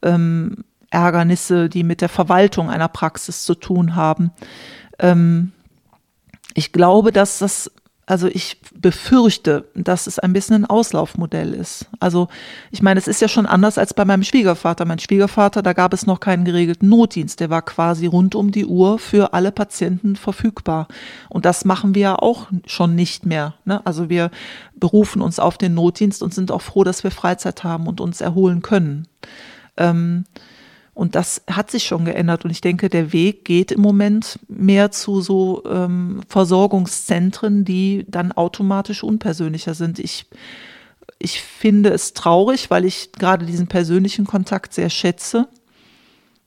ähm, 0.00 0.64
Ärgernisse, 0.88 1.68
die 1.68 1.84
mit 1.84 2.00
der 2.00 2.08
Verwaltung 2.08 2.70
einer 2.70 2.88
Praxis 2.88 3.44
zu 3.44 3.54
tun 3.54 3.96
haben. 3.96 4.30
Ähm, 4.98 5.52
ich 6.54 6.72
glaube, 6.72 7.12
dass 7.12 7.40
das, 7.40 7.70
also 8.06 8.26
ich 8.26 8.60
befürchte, 8.74 9.64
dass 9.74 10.06
es 10.06 10.18
ein 10.18 10.34
bisschen 10.34 10.56
ein 10.56 10.64
Auslaufmodell 10.66 11.54
ist. 11.54 11.86
Also 12.00 12.28
ich 12.70 12.82
meine, 12.82 13.00
es 13.00 13.08
ist 13.08 13.22
ja 13.22 13.28
schon 13.28 13.46
anders 13.46 13.78
als 13.78 13.94
bei 13.94 14.04
meinem 14.04 14.22
Schwiegervater. 14.22 14.84
Mein 14.84 14.98
Schwiegervater, 14.98 15.62
da 15.62 15.72
gab 15.72 15.94
es 15.94 16.06
noch 16.06 16.20
keinen 16.20 16.44
geregelten 16.44 16.88
Notdienst. 16.90 17.40
Der 17.40 17.48
war 17.48 17.62
quasi 17.62 18.06
rund 18.06 18.34
um 18.34 18.50
die 18.50 18.66
Uhr 18.66 18.98
für 18.98 19.32
alle 19.32 19.52
Patienten 19.52 20.16
verfügbar. 20.16 20.88
Und 21.30 21.46
das 21.46 21.64
machen 21.64 21.94
wir 21.94 22.02
ja 22.02 22.16
auch 22.16 22.48
schon 22.66 22.94
nicht 22.94 23.24
mehr. 23.24 23.54
Ne? 23.64 23.84
Also 23.86 24.10
wir 24.10 24.30
berufen 24.76 25.22
uns 25.22 25.38
auf 25.38 25.56
den 25.56 25.72
Notdienst 25.72 26.22
und 26.22 26.34
sind 26.34 26.52
auch 26.52 26.62
froh, 26.62 26.84
dass 26.84 27.04
wir 27.04 27.10
Freizeit 27.10 27.64
haben 27.64 27.86
und 27.86 28.02
uns 28.02 28.20
erholen 28.20 28.60
können. 28.60 29.08
Ähm, 29.78 30.24
und 30.94 31.16
das 31.16 31.42
hat 31.50 31.72
sich 31.72 31.84
schon 31.84 32.04
geändert. 32.04 32.44
Und 32.44 32.52
ich 32.52 32.60
denke, 32.60 32.88
der 32.88 33.12
Weg 33.12 33.44
geht 33.44 33.72
im 33.72 33.80
Moment 33.80 34.38
mehr 34.48 34.92
zu 34.92 35.20
so 35.20 35.64
ähm, 35.66 36.20
Versorgungszentren, 36.28 37.64
die 37.64 38.06
dann 38.08 38.30
automatisch 38.30 39.02
unpersönlicher 39.02 39.74
sind. 39.74 39.98
Ich, 39.98 40.26
ich 41.18 41.40
finde 41.42 41.90
es 41.90 42.12
traurig, 42.12 42.70
weil 42.70 42.84
ich 42.84 43.10
gerade 43.12 43.44
diesen 43.44 43.66
persönlichen 43.66 44.24
Kontakt 44.24 44.72
sehr 44.72 44.88
schätze. 44.88 45.48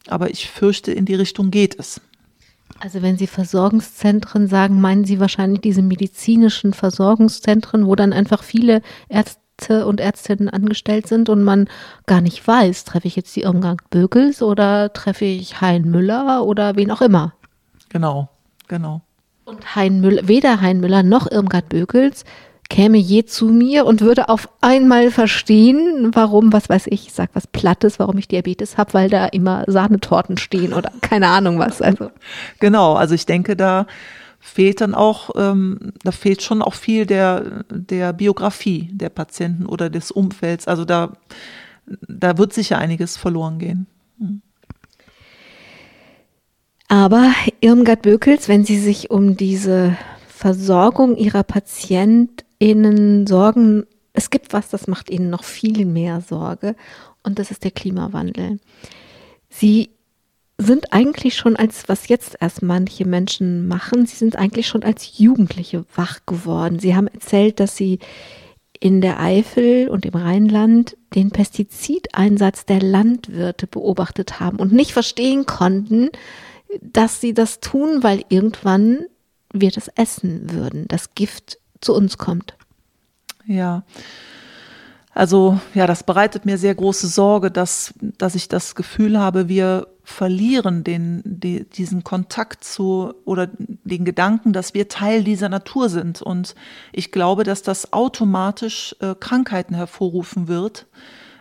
Aber 0.07 0.29
ich 0.29 0.49
fürchte, 0.49 0.93
in 0.93 1.03
die 1.03 1.15
Richtung 1.15 1.51
geht 1.51 1.77
es. 1.77 1.99
Also 2.79 3.01
wenn 3.01 3.17
Sie 3.17 3.27
Versorgungszentren 3.27 4.47
sagen, 4.47 4.79
meinen 4.79 5.03
Sie 5.03 5.19
wahrscheinlich 5.19 5.59
diese 5.59 5.81
medizinischen 5.81 6.73
Versorgungszentren, 6.73 7.85
wo 7.85 7.95
dann 7.95 8.13
einfach 8.13 8.43
viele 8.43 8.81
Ärzte 9.09 9.41
Ärzte 9.57 9.87
und 9.87 9.99
Ärztinnen 9.99 10.49
angestellt 10.49 11.07
sind 11.07 11.29
und 11.29 11.43
man 11.43 11.67
gar 12.05 12.21
nicht 12.21 12.47
weiß, 12.47 12.83
treffe 12.83 13.07
ich 13.07 13.15
jetzt 13.15 13.35
die 13.35 13.41
Irmgard 13.41 13.89
Bögels 13.89 14.43
oder 14.43 14.93
treffe 14.93 15.25
ich 15.25 15.61
Hein 15.61 15.89
Müller 15.89 16.45
oder 16.45 16.75
wen 16.75 16.91
auch 16.91 17.01
immer. 17.01 17.33
Genau, 17.89 18.29
genau. 18.67 19.01
Und 19.45 19.75
hein 19.75 19.99
Müller, 19.99 20.27
weder 20.27 20.61
Hein 20.61 20.79
Müller 20.79 21.01
noch 21.01 21.31
Irmgard 21.31 21.69
Bökels 21.69 22.23
käme 22.69 22.97
je 22.97 23.25
zu 23.25 23.45
mir 23.47 23.85
und 23.85 24.01
würde 24.01 24.29
auf 24.29 24.49
einmal 24.61 25.09
verstehen, 25.09 26.11
warum, 26.13 26.53
was 26.53 26.69
weiß 26.69 26.87
ich, 26.87 27.07
ich 27.07 27.13
sag 27.13 27.29
was 27.33 27.47
Plattes, 27.47 27.97
warum 27.97 28.17
ich 28.17 28.27
Diabetes 28.27 28.77
habe, 28.77 28.93
weil 28.93 29.09
da 29.09 29.25
immer 29.25 29.63
Sahnetorten 29.65 30.37
stehen 30.37 30.73
oder 30.73 30.91
keine 31.01 31.29
Ahnung 31.29 31.57
was. 31.57 31.81
Also. 31.81 32.11
Genau, 32.59 32.93
also 32.93 33.15
ich 33.15 33.25
denke, 33.25 33.55
da 33.55 33.87
fehlt 34.39 34.81
dann 34.81 34.95
auch, 34.95 35.31
ähm, 35.35 35.93
da 36.03 36.11
fehlt 36.11 36.41
schon 36.41 36.61
auch 36.61 36.73
viel 36.73 37.05
der, 37.05 37.63
der 37.69 38.13
Biografie 38.13 38.89
der 38.91 39.09
Patienten 39.09 39.65
oder 39.65 39.89
des 39.89 40.11
Umfelds. 40.11 40.67
Also 40.67 40.85
da, 40.85 41.13
da 41.85 42.37
wird 42.37 42.53
sicher 42.53 42.77
einiges 42.77 43.17
verloren 43.17 43.59
gehen. 43.59 43.87
Hm. 44.19 44.41
Aber 46.87 47.33
Irmgard 47.59 48.01
Bökels, 48.01 48.47
wenn 48.47 48.63
sie 48.63 48.79
sich 48.79 49.11
um 49.11 49.35
diese 49.35 49.97
Versorgung 50.27 51.17
ihrer 51.17 51.43
PatientInnen 51.43 53.27
sorgen, 53.27 53.85
es 54.13 54.29
gibt 54.29 54.53
was, 54.53 54.69
das 54.69 54.87
macht 54.87 55.09
ihnen 55.09 55.29
noch 55.29 55.43
viel 55.43 55.85
mehr 55.85 56.21
Sorge 56.21 56.75
und 57.23 57.39
das 57.39 57.51
ist 57.51 57.63
der 57.63 57.71
Klimawandel. 57.71 58.59
Sie 59.49 59.89
sind 60.57 60.91
eigentlich 60.91 61.35
schon 61.35 61.55
als, 61.55 61.87
was 61.87 62.07
jetzt 62.07 62.37
erst 62.39 62.63
manche 62.63 63.05
Menschen 63.05 63.67
machen, 63.67 64.05
sie 64.05 64.15
sind 64.15 64.35
eigentlich 64.35 64.67
schon 64.67 64.83
als 64.83 65.19
Jugendliche 65.19 65.85
wach 65.95 66.21
geworden. 66.25 66.79
Sie 66.79 66.95
haben 66.95 67.07
erzählt, 67.07 67.59
dass 67.59 67.77
sie 67.77 67.99
in 68.79 69.01
der 69.01 69.19
Eifel 69.19 69.89
und 69.89 70.05
im 70.05 70.15
Rheinland 70.15 70.97
den 71.15 71.31
Pestizideinsatz 71.31 72.65
der 72.65 72.81
Landwirte 72.81 73.67
beobachtet 73.67 74.39
haben 74.39 74.57
und 74.57 74.71
nicht 74.71 74.93
verstehen 74.93 75.45
konnten, 75.45 76.09
dass 76.81 77.21
sie 77.21 77.33
das 77.33 77.59
tun, 77.59 78.03
weil 78.03 78.23
irgendwann 78.29 79.05
wir 79.53 79.71
das 79.71 79.87
essen 79.89 80.51
würden, 80.51 80.87
das 80.87 81.15
Gift 81.15 81.59
zu 81.81 81.93
uns 81.93 82.17
kommt. 82.17 82.55
Ja. 83.45 83.83
Also 85.13 85.59
ja, 85.73 85.87
das 85.87 86.03
bereitet 86.03 86.45
mir 86.45 86.57
sehr 86.57 86.75
große 86.75 87.07
Sorge, 87.07 87.49
dass, 87.49 87.93
dass 88.01 88.35
ich 88.35 88.49
das 88.49 88.75
Gefühl 88.75 89.17
habe, 89.17 89.49
wir 89.49 89.87
verlieren 90.09 90.85
den, 90.85 91.21
die, 91.25 91.65
diesen 91.69 92.01
Kontakt 92.05 92.63
zu 92.63 93.13
oder 93.25 93.49
den 93.57 94.05
Gedanken, 94.05 94.53
dass 94.53 94.73
wir 94.73 94.87
Teil 94.87 95.25
dieser 95.25 95.49
Natur 95.49 95.89
sind. 95.89 96.21
Und 96.21 96.55
ich 96.93 97.11
glaube, 97.11 97.43
dass 97.43 97.61
das 97.61 97.91
automatisch 97.91 98.95
äh, 99.01 99.15
Krankheiten 99.19 99.75
hervorrufen 99.75 100.47
wird 100.47 100.87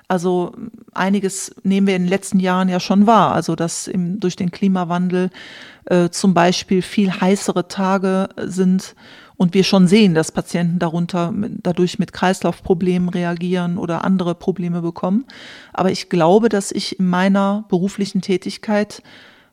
also 0.08 0.52
einiges 0.94 1.52
nehmen 1.64 1.88
wir 1.88 1.96
in 1.96 2.04
den 2.04 2.08
letzten 2.08 2.38
Jahren 2.38 2.68
ja 2.68 2.78
schon 2.78 3.08
wahr. 3.08 3.32
Also 3.32 3.56
dass 3.56 3.88
im, 3.88 4.20
durch 4.20 4.36
den 4.36 4.52
Klimawandel 4.52 5.30
äh, 5.86 6.10
zum 6.10 6.32
Beispiel 6.32 6.82
viel 6.82 7.10
heißere 7.12 7.66
Tage 7.66 8.28
sind 8.36 8.94
und 9.36 9.54
wir 9.54 9.64
schon 9.64 9.86
sehen, 9.86 10.14
dass 10.14 10.32
Patienten 10.32 10.78
darunter 10.78 11.32
dadurch 11.62 11.98
mit 11.98 12.12
Kreislaufproblemen 12.12 13.08
reagieren 13.08 13.78
oder 13.78 14.04
andere 14.04 14.34
Probleme 14.34 14.80
bekommen. 14.80 15.26
Aber 15.72 15.90
ich 15.90 16.08
glaube, 16.08 16.48
dass 16.48 16.72
ich 16.72 16.98
in 16.98 17.08
meiner 17.08 17.64
beruflichen 17.68 18.22
Tätigkeit 18.22 19.02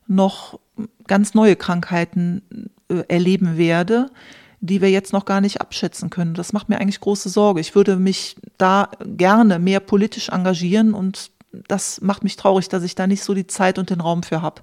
noch 0.06 0.58
ganz 1.06 1.34
neue 1.34 1.56
Krankheiten 1.56 2.70
äh, 2.88 3.04
erleben 3.08 3.56
werde, 3.56 4.10
die 4.60 4.80
wir 4.80 4.90
jetzt 4.90 5.12
noch 5.12 5.26
gar 5.26 5.42
nicht 5.42 5.60
abschätzen 5.60 6.08
können. 6.08 6.34
Das 6.34 6.54
macht 6.54 6.68
mir 6.68 6.80
eigentlich 6.80 7.00
große 7.00 7.28
Sorge. 7.28 7.60
Ich 7.60 7.74
würde 7.74 7.96
mich 7.96 8.36
da 8.56 8.90
gerne 9.04 9.58
mehr 9.58 9.80
politisch 9.80 10.30
engagieren 10.30 10.94
und 10.94 11.30
das 11.68 12.00
macht 12.00 12.24
mich 12.24 12.36
traurig, 12.36 12.68
dass 12.68 12.82
ich 12.82 12.94
da 12.94 13.06
nicht 13.06 13.22
so 13.22 13.34
die 13.34 13.46
Zeit 13.46 13.78
und 13.78 13.90
den 13.90 14.00
Raum 14.00 14.22
für 14.22 14.42
habe. 14.42 14.62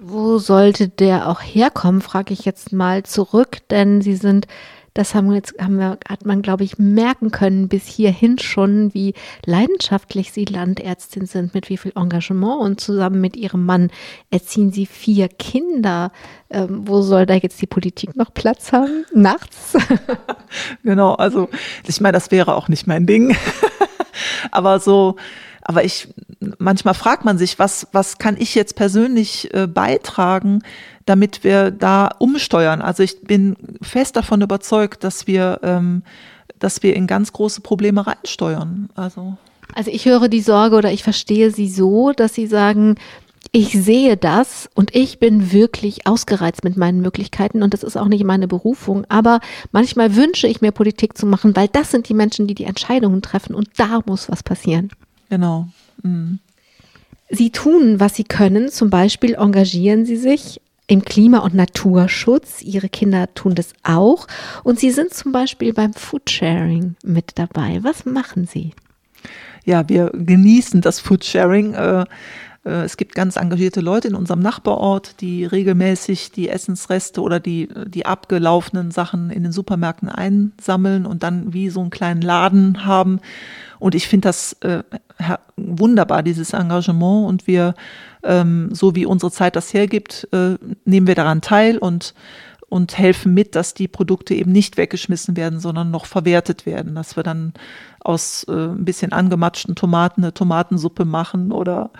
Wo 0.00 0.38
sollte 0.38 0.88
der 0.88 1.28
auch 1.28 1.40
herkommen, 1.40 2.00
frage 2.00 2.32
ich 2.32 2.44
jetzt 2.44 2.72
mal 2.72 3.02
zurück, 3.02 3.58
denn 3.70 4.00
Sie 4.00 4.16
sind 4.16 4.46
das 4.94 5.14
haben 5.14 5.28
wir 5.28 5.36
jetzt, 5.36 5.54
haben 5.58 5.78
wir, 5.78 5.98
hat 6.06 6.26
man, 6.26 6.42
glaube 6.42 6.64
ich, 6.64 6.78
merken 6.78 7.30
können 7.30 7.68
bis 7.68 7.86
hierhin 7.86 8.38
schon, 8.38 8.92
wie 8.92 9.14
leidenschaftlich 9.46 10.32
Sie 10.32 10.44
Landärztin 10.44 11.24
sind, 11.24 11.54
mit 11.54 11.70
wie 11.70 11.78
viel 11.78 11.92
Engagement 11.96 12.60
und 12.60 12.80
zusammen 12.80 13.20
mit 13.20 13.36
Ihrem 13.36 13.64
Mann 13.64 13.90
erziehen 14.30 14.70
Sie 14.70 14.84
vier 14.84 15.28
Kinder. 15.28 16.12
Ähm, 16.50 16.86
wo 16.86 17.00
soll 17.00 17.24
da 17.24 17.34
jetzt 17.34 17.62
die 17.62 17.66
Politik 17.66 18.16
noch 18.16 18.34
Platz 18.34 18.72
haben? 18.72 19.06
Nachts? 19.14 19.74
genau, 20.82 21.14
also 21.14 21.48
ich 21.86 22.00
meine, 22.02 22.12
das 22.12 22.30
wäre 22.30 22.54
auch 22.54 22.68
nicht 22.68 22.86
mein 22.86 23.06
Ding. 23.06 23.34
Aber 24.50 24.78
so, 24.78 25.16
aber 25.62 25.84
ich, 25.84 26.08
manchmal 26.58 26.94
fragt 26.94 27.24
man 27.24 27.38
sich, 27.38 27.58
was, 27.58 27.86
was 27.92 28.18
kann 28.18 28.36
ich 28.38 28.54
jetzt 28.54 28.76
persönlich 28.76 29.52
äh, 29.54 29.66
beitragen, 29.66 30.62
damit 31.06 31.44
wir 31.44 31.70
da 31.70 32.10
umsteuern? 32.18 32.82
Also 32.82 33.02
ich 33.02 33.22
bin 33.22 33.56
fest 33.80 34.16
davon 34.16 34.40
überzeugt, 34.40 35.04
dass 35.04 35.26
wir, 35.26 35.60
ähm, 35.62 36.02
dass 36.58 36.82
wir 36.82 36.94
in 36.94 37.06
ganz 37.06 37.32
große 37.32 37.60
Probleme 37.60 38.06
reinsteuern. 38.06 38.88
Also. 38.94 39.36
Also 39.74 39.90
ich 39.90 40.04
höre 40.06 40.28
die 40.28 40.40
Sorge 40.42 40.76
oder 40.76 40.92
ich 40.92 41.02
verstehe 41.02 41.50
sie 41.50 41.68
so, 41.68 42.12
dass 42.12 42.34
sie 42.34 42.46
sagen, 42.46 42.96
ich 43.50 43.72
sehe 43.72 44.16
das 44.16 44.70
und 44.74 44.94
ich 44.94 45.18
bin 45.18 45.52
wirklich 45.52 46.06
ausgereizt 46.06 46.64
mit 46.64 46.76
meinen 46.76 47.00
Möglichkeiten 47.00 47.62
und 47.62 47.74
das 47.74 47.82
ist 47.82 47.96
auch 47.96 48.08
nicht 48.08 48.24
meine 48.24 48.48
Berufung. 48.48 49.04
Aber 49.08 49.40
manchmal 49.72 50.16
wünsche 50.16 50.46
ich 50.46 50.60
mir 50.60 50.72
Politik 50.72 51.18
zu 51.18 51.26
machen, 51.26 51.56
weil 51.56 51.68
das 51.68 51.90
sind 51.90 52.08
die 52.08 52.14
Menschen, 52.14 52.46
die 52.46 52.54
die 52.54 52.64
Entscheidungen 52.64 53.20
treffen 53.20 53.54
und 53.54 53.68
da 53.76 54.00
muss 54.06 54.30
was 54.30 54.42
passieren. 54.42 54.90
Genau. 55.28 55.68
Mhm. 56.02 56.38
Sie 57.28 57.50
tun, 57.50 57.98
was 57.98 58.14
sie 58.14 58.24
können. 58.24 58.68
Zum 58.68 58.90
Beispiel 58.90 59.34
engagieren 59.34 60.04
sie 60.04 60.16
sich 60.16 60.60
im 60.86 61.04
Klima- 61.04 61.38
und 61.38 61.54
Naturschutz. 61.54 62.60
Ihre 62.62 62.90
Kinder 62.90 63.32
tun 63.34 63.54
das 63.54 63.72
auch. 63.82 64.26
Und 64.64 64.78
sie 64.78 64.90
sind 64.90 65.14
zum 65.14 65.32
Beispiel 65.32 65.72
beim 65.72 65.94
Foodsharing 65.94 66.96
mit 67.02 67.32
dabei. 67.36 67.78
Was 67.82 68.04
machen 68.04 68.46
sie? 68.46 68.72
Ja, 69.64 69.88
wir 69.88 70.10
genießen 70.12 70.80
das 70.80 71.00
Foodsharing. 71.00 71.74
Äh, 71.74 72.04
äh, 72.64 72.82
es 72.82 72.96
gibt 72.96 73.14
ganz 73.14 73.36
engagierte 73.36 73.80
Leute 73.80 74.08
in 74.08 74.14
unserem 74.14 74.40
Nachbarort, 74.40 75.20
die 75.20 75.44
regelmäßig 75.44 76.32
die 76.32 76.48
Essensreste 76.48 77.20
oder 77.20 77.40
die, 77.40 77.68
die 77.86 78.06
abgelaufenen 78.06 78.90
Sachen 78.90 79.30
in 79.30 79.42
den 79.42 79.52
Supermärkten 79.52 80.08
einsammeln 80.08 81.06
und 81.06 81.22
dann 81.22 81.52
wie 81.52 81.70
so 81.70 81.80
einen 81.80 81.90
kleinen 81.90 82.22
Laden 82.22 82.84
haben. 82.84 83.20
Und 83.82 83.96
ich 83.96 84.06
finde 84.06 84.28
das 84.28 84.52
äh, 84.60 84.84
wunderbar, 85.56 86.22
dieses 86.22 86.52
Engagement. 86.52 87.26
Und 87.26 87.48
wir, 87.48 87.74
ähm, 88.22 88.72
so 88.72 88.94
wie 88.94 89.06
unsere 89.06 89.32
Zeit 89.32 89.56
das 89.56 89.74
hergibt, 89.74 90.28
äh, 90.32 90.56
nehmen 90.84 91.08
wir 91.08 91.16
daran 91.16 91.40
teil 91.40 91.78
und 91.78 92.14
und 92.68 92.96
helfen 92.96 93.34
mit, 93.34 93.54
dass 93.54 93.74
die 93.74 93.86
Produkte 93.86 94.34
eben 94.34 94.50
nicht 94.50 94.78
weggeschmissen 94.78 95.36
werden, 95.36 95.60
sondern 95.60 95.90
noch 95.90 96.06
verwertet 96.06 96.64
werden. 96.64 96.94
Dass 96.94 97.16
wir 97.16 97.22
dann 97.22 97.52
aus 98.00 98.44
äh, 98.48 98.52
ein 98.52 98.86
bisschen 98.86 99.12
angematschten 99.12 99.74
Tomaten 99.74 100.22
eine 100.22 100.32
Tomatensuppe 100.32 101.04
machen 101.04 101.52
oder 101.52 101.90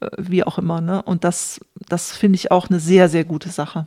äh, 0.00 0.08
wie 0.18 0.42
auch 0.42 0.58
immer. 0.58 0.80
Ne? 0.80 1.00
Und 1.02 1.22
das, 1.22 1.60
das 1.88 2.10
finde 2.10 2.36
ich 2.36 2.50
auch 2.50 2.68
eine 2.68 2.80
sehr, 2.80 3.08
sehr 3.08 3.24
gute 3.24 3.50
Sache. 3.50 3.86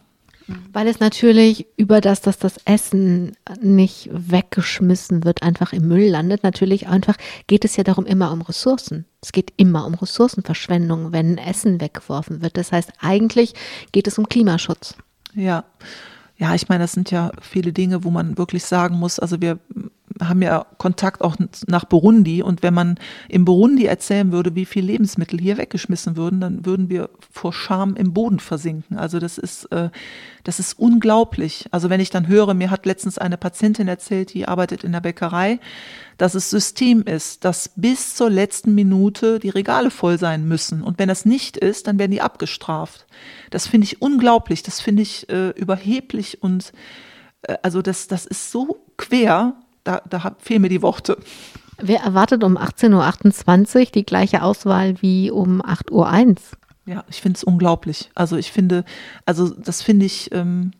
Weil 0.71 0.87
es 0.87 0.99
natürlich 0.99 1.67
über 1.77 2.01
das, 2.01 2.21
dass 2.21 2.37
das 2.37 2.57
Essen 2.65 3.37
nicht 3.61 4.09
weggeschmissen 4.11 5.23
wird, 5.23 5.43
einfach 5.43 5.73
im 5.73 5.87
Müll 5.87 6.09
landet, 6.09 6.43
natürlich 6.43 6.87
einfach 6.87 7.15
geht 7.47 7.65
es 7.65 7.75
ja 7.77 7.83
darum 7.83 8.05
immer 8.05 8.31
um 8.31 8.41
Ressourcen. 8.41 9.05
Es 9.21 9.31
geht 9.31 9.53
immer 9.57 9.85
um 9.85 9.93
Ressourcenverschwendung, 9.93 11.11
wenn 11.13 11.37
Essen 11.37 11.79
weggeworfen 11.79 12.41
wird. 12.41 12.57
Das 12.57 12.71
heißt, 12.71 12.91
eigentlich 12.99 13.53
geht 13.91 14.07
es 14.07 14.17
um 14.17 14.27
Klimaschutz. 14.27 14.95
Ja. 15.33 15.63
Ja, 16.37 16.55
ich 16.55 16.67
meine, 16.67 16.83
das 16.83 16.93
sind 16.93 17.11
ja 17.11 17.31
viele 17.41 17.71
Dinge, 17.71 18.03
wo 18.03 18.09
man 18.09 18.37
wirklich 18.37 18.65
sagen 18.65 18.97
muss, 18.97 19.19
also 19.19 19.39
wir 19.39 19.59
haben 20.27 20.41
ja 20.41 20.65
Kontakt 20.77 21.21
auch 21.21 21.35
nach 21.67 21.85
Burundi 21.85 22.41
und 22.41 22.63
wenn 22.63 22.73
man 22.73 22.99
in 23.29 23.45
Burundi 23.45 23.85
erzählen 23.85 24.31
würde, 24.31 24.55
wie 24.55 24.65
viel 24.65 24.85
Lebensmittel 24.85 25.39
hier 25.39 25.57
weggeschmissen 25.57 26.17
würden, 26.17 26.41
dann 26.41 26.65
würden 26.65 26.89
wir 26.89 27.09
vor 27.31 27.53
Scham 27.53 27.95
im 27.95 28.13
Boden 28.13 28.39
versinken. 28.39 28.97
Also 28.97 29.19
das 29.19 29.37
ist, 29.37 29.65
äh, 29.65 29.89
das 30.43 30.59
ist 30.59 30.77
unglaublich. 30.79 31.65
Also 31.71 31.89
wenn 31.89 31.99
ich 31.99 32.09
dann 32.09 32.27
höre, 32.27 32.53
mir 32.53 32.71
hat 32.71 32.85
letztens 32.85 33.17
eine 33.17 33.37
Patientin 33.37 33.87
erzählt, 33.87 34.33
die 34.33 34.47
arbeitet 34.47 34.83
in 34.83 34.91
der 34.91 35.01
Bäckerei, 35.01 35.59
dass 36.17 36.35
es 36.35 36.49
System 36.49 37.03
ist, 37.03 37.43
dass 37.45 37.71
bis 37.75 38.15
zur 38.15 38.29
letzten 38.29 38.75
Minute 38.75 39.39
die 39.39 39.49
Regale 39.49 39.89
voll 39.89 40.19
sein 40.19 40.47
müssen. 40.47 40.81
Und 40.81 40.99
wenn 40.99 41.09
das 41.09 41.25
nicht 41.25 41.57
ist, 41.57 41.87
dann 41.87 41.99
werden 41.99 42.11
die 42.11 42.21
abgestraft. 42.21 43.05
Das 43.49 43.67
finde 43.67 43.85
ich 43.85 44.01
unglaublich, 44.01 44.63
das 44.63 44.79
finde 44.79 45.01
ich 45.01 45.29
äh, 45.29 45.49
überheblich 45.49 46.41
und 46.43 46.71
äh, 47.43 47.57
also 47.61 47.81
das, 47.81 48.07
das 48.07 48.25
ist 48.25 48.51
so 48.51 48.85
quer 48.97 49.55
da, 49.83 50.01
da 50.09 50.35
fehlen 50.39 50.61
mir 50.61 50.69
die 50.69 50.81
Worte. 50.81 51.17
Wer 51.81 52.01
erwartet 52.01 52.43
um 52.43 52.57
18.28 52.57 53.79
Uhr 53.79 53.85
die 53.85 54.05
gleiche 54.05 54.43
Auswahl 54.43 55.01
wie 55.01 55.31
um 55.31 55.61
8.01 55.61 55.91
Uhr? 55.91 56.35
Ja, 56.85 57.03
ich 57.09 57.21
finde 57.21 57.37
es 57.37 57.43
unglaublich. 57.43 58.09
Also 58.13 58.37
ich 58.37 58.51
finde, 58.51 58.83
also 59.25 59.49
das 59.49 59.81
finde 59.81 60.05
ich 60.05 60.31
ähm, 60.33 60.71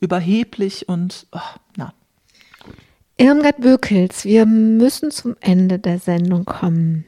überheblich 0.00 0.88
und 0.88 1.26
oh, 1.32 1.40
na. 1.76 1.92
Irmgard 3.16 3.60
Bökels, 3.60 4.24
wir 4.24 4.46
müssen 4.46 5.10
zum 5.10 5.36
Ende 5.40 5.78
der 5.78 5.98
Sendung 5.98 6.44
kommen. 6.44 7.04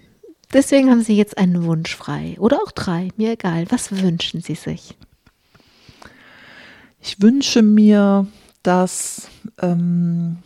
Deswegen 0.52 0.90
haben 0.90 1.02
Sie 1.02 1.16
jetzt 1.16 1.36
einen 1.36 1.64
Wunsch 1.64 1.96
frei. 1.96 2.36
Oder 2.38 2.58
auch 2.62 2.70
drei, 2.70 3.08
mir 3.16 3.32
egal. 3.32 3.66
Was 3.70 4.00
wünschen 4.02 4.40
Sie 4.40 4.54
sich? 4.54 4.96
Ich 7.00 7.20
wünsche 7.20 7.62
mir, 7.62 8.26
dass, 8.62 9.28
ähm, 9.60 10.38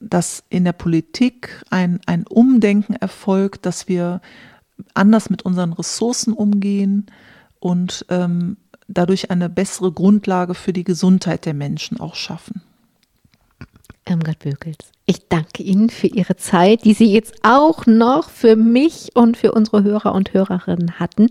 dass 0.00 0.42
in 0.48 0.64
der 0.64 0.72
Politik 0.72 1.62
ein, 1.70 2.00
ein 2.06 2.26
Umdenken 2.26 2.94
erfolgt, 2.94 3.66
dass 3.66 3.86
wir 3.86 4.20
anders 4.94 5.30
mit 5.30 5.42
unseren 5.42 5.72
Ressourcen 5.74 6.32
umgehen 6.32 7.06
und 7.60 8.06
ähm, 8.08 8.56
dadurch 8.88 9.30
eine 9.30 9.48
bessere 9.48 9.92
Grundlage 9.92 10.54
für 10.54 10.72
die 10.72 10.84
Gesundheit 10.84 11.46
der 11.46 11.54
Menschen 11.54 12.00
auch 12.00 12.14
schaffen. 12.14 12.62
Irmgard 14.08 14.40
Bökels, 14.40 14.78
ich 15.06 15.28
danke 15.28 15.62
Ihnen 15.62 15.90
für 15.90 16.08
Ihre 16.08 16.36
Zeit, 16.36 16.84
die 16.84 16.94
Sie 16.94 17.12
jetzt 17.12 17.34
auch 17.42 17.86
noch 17.86 18.30
für 18.30 18.56
mich 18.56 19.10
und 19.14 19.36
für 19.36 19.52
unsere 19.52 19.84
Hörer 19.84 20.14
und 20.14 20.32
Hörerinnen 20.32 20.98
hatten. 20.98 21.28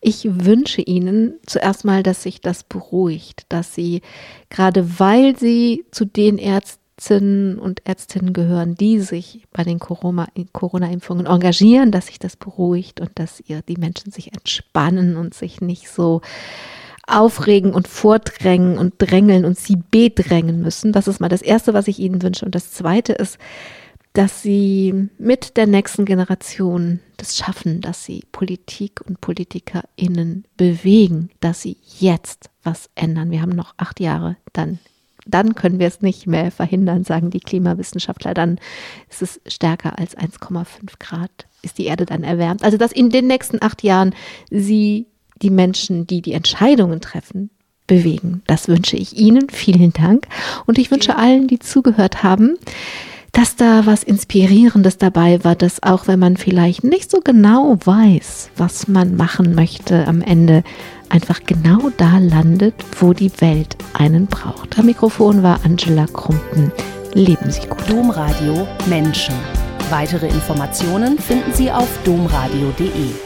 Ich 0.00 0.26
wünsche 0.44 0.80
Ihnen 0.80 1.34
zuerst 1.46 1.84
mal, 1.84 2.02
dass 2.02 2.22
sich 2.22 2.40
das 2.40 2.64
beruhigt, 2.64 3.46
dass 3.48 3.74
Sie, 3.74 4.00
gerade 4.48 4.98
weil 4.98 5.38
Sie 5.38 5.84
zu 5.92 6.04
den 6.04 6.38
Ärztinnen 6.98 7.58
und 7.58 7.86
Ärztinnen 7.86 8.32
gehören, 8.32 8.74
die 8.74 9.00
sich 9.00 9.46
bei 9.52 9.64
den 9.64 9.78
Corona-Impfungen 9.78 11.26
engagieren, 11.26 11.90
dass 11.90 12.06
sich 12.06 12.18
das 12.18 12.36
beruhigt 12.36 13.00
und 13.00 13.10
dass 13.16 13.42
ihr 13.46 13.60
die 13.60 13.76
Menschen 13.76 14.12
sich 14.12 14.32
entspannen 14.32 15.16
und 15.16 15.34
sich 15.34 15.60
nicht 15.60 15.90
so 15.90 16.22
aufregen 17.06 17.74
und 17.74 17.86
vordrängen 17.86 18.78
und 18.78 18.94
drängeln 18.96 19.44
und 19.44 19.58
sie 19.58 19.76
bedrängen 19.90 20.62
müssen. 20.62 20.92
Das 20.92 21.06
ist 21.06 21.20
mal 21.20 21.28
das 21.28 21.42
Erste, 21.42 21.74
was 21.74 21.86
ich 21.86 21.98
Ihnen 21.98 22.22
wünsche. 22.22 22.46
Und 22.46 22.54
das 22.54 22.72
Zweite 22.72 23.12
ist, 23.12 23.38
dass 24.14 24.40
Sie 24.40 25.10
mit 25.18 25.58
der 25.58 25.66
nächsten 25.66 26.06
Generation 26.06 27.00
das 27.18 27.36
schaffen, 27.36 27.82
dass 27.82 28.04
Sie 28.06 28.24
Politik 28.32 29.02
und 29.06 29.20
PolitikerInnen 29.20 30.46
bewegen, 30.56 31.28
dass 31.40 31.60
Sie 31.60 31.76
jetzt 31.98 32.48
was 32.64 32.88
ändern. 32.94 33.30
Wir 33.30 33.42
haben 33.42 33.54
noch 33.54 33.74
acht 33.76 34.00
Jahre, 34.00 34.38
dann 34.54 34.78
dann 35.26 35.54
können 35.54 35.78
wir 35.78 35.86
es 35.86 36.00
nicht 36.00 36.26
mehr 36.26 36.50
verhindern, 36.50 37.04
sagen 37.04 37.30
die 37.30 37.40
Klimawissenschaftler. 37.40 38.34
Dann 38.34 38.58
ist 39.10 39.22
es 39.22 39.40
stärker 39.46 39.98
als 39.98 40.16
1,5 40.16 40.66
Grad, 40.98 41.46
ist 41.62 41.78
die 41.78 41.86
Erde 41.86 42.06
dann 42.06 42.22
erwärmt. 42.22 42.64
Also, 42.64 42.76
dass 42.76 42.92
in 42.92 43.10
den 43.10 43.26
nächsten 43.26 43.62
acht 43.62 43.82
Jahren 43.82 44.14
sie 44.50 45.06
die 45.42 45.50
Menschen, 45.50 46.06
die 46.06 46.22
die 46.22 46.32
Entscheidungen 46.32 47.00
treffen, 47.00 47.50
bewegen. 47.86 48.42
Das 48.46 48.68
wünsche 48.68 48.96
ich 48.96 49.16
Ihnen. 49.16 49.48
Vielen 49.50 49.92
Dank. 49.92 50.26
Und 50.66 50.78
ich 50.78 50.90
wünsche 50.90 51.16
allen, 51.16 51.46
die 51.46 51.58
zugehört 51.58 52.22
haben, 52.22 52.56
dass 53.36 53.54
da 53.54 53.84
was 53.84 54.02
Inspirierendes 54.02 54.96
dabei 54.96 55.44
war, 55.44 55.54
dass 55.54 55.82
auch 55.82 56.08
wenn 56.08 56.18
man 56.18 56.38
vielleicht 56.38 56.84
nicht 56.84 57.10
so 57.10 57.20
genau 57.22 57.76
weiß, 57.84 58.48
was 58.56 58.88
man 58.88 59.14
machen 59.14 59.54
möchte, 59.54 60.08
am 60.08 60.22
Ende 60.22 60.64
einfach 61.10 61.40
genau 61.44 61.90
da 61.98 62.16
landet, 62.16 62.74
wo 62.98 63.12
die 63.12 63.30
Welt 63.42 63.76
einen 63.92 64.26
braucht. 64.26 64.78
Am 64.78 64.86
Mikrofon 64.86 65.42
war 65.42 65.60
Angela 65.64 66.06
Krumpen. 66.06 66.72
Leben 67.12 67.50
Sie 67.50 67.66
gut. 67.68 67.90
Domradio 67.90 68.66
Menschen. 68.86 69.34
Weitere 69.90 70.28
Informationen 70.28 71.18
finden 71.18 71.52
Sie 71.52 71.70
auf 71.70 71.88
domradio.de. 72.04 73.25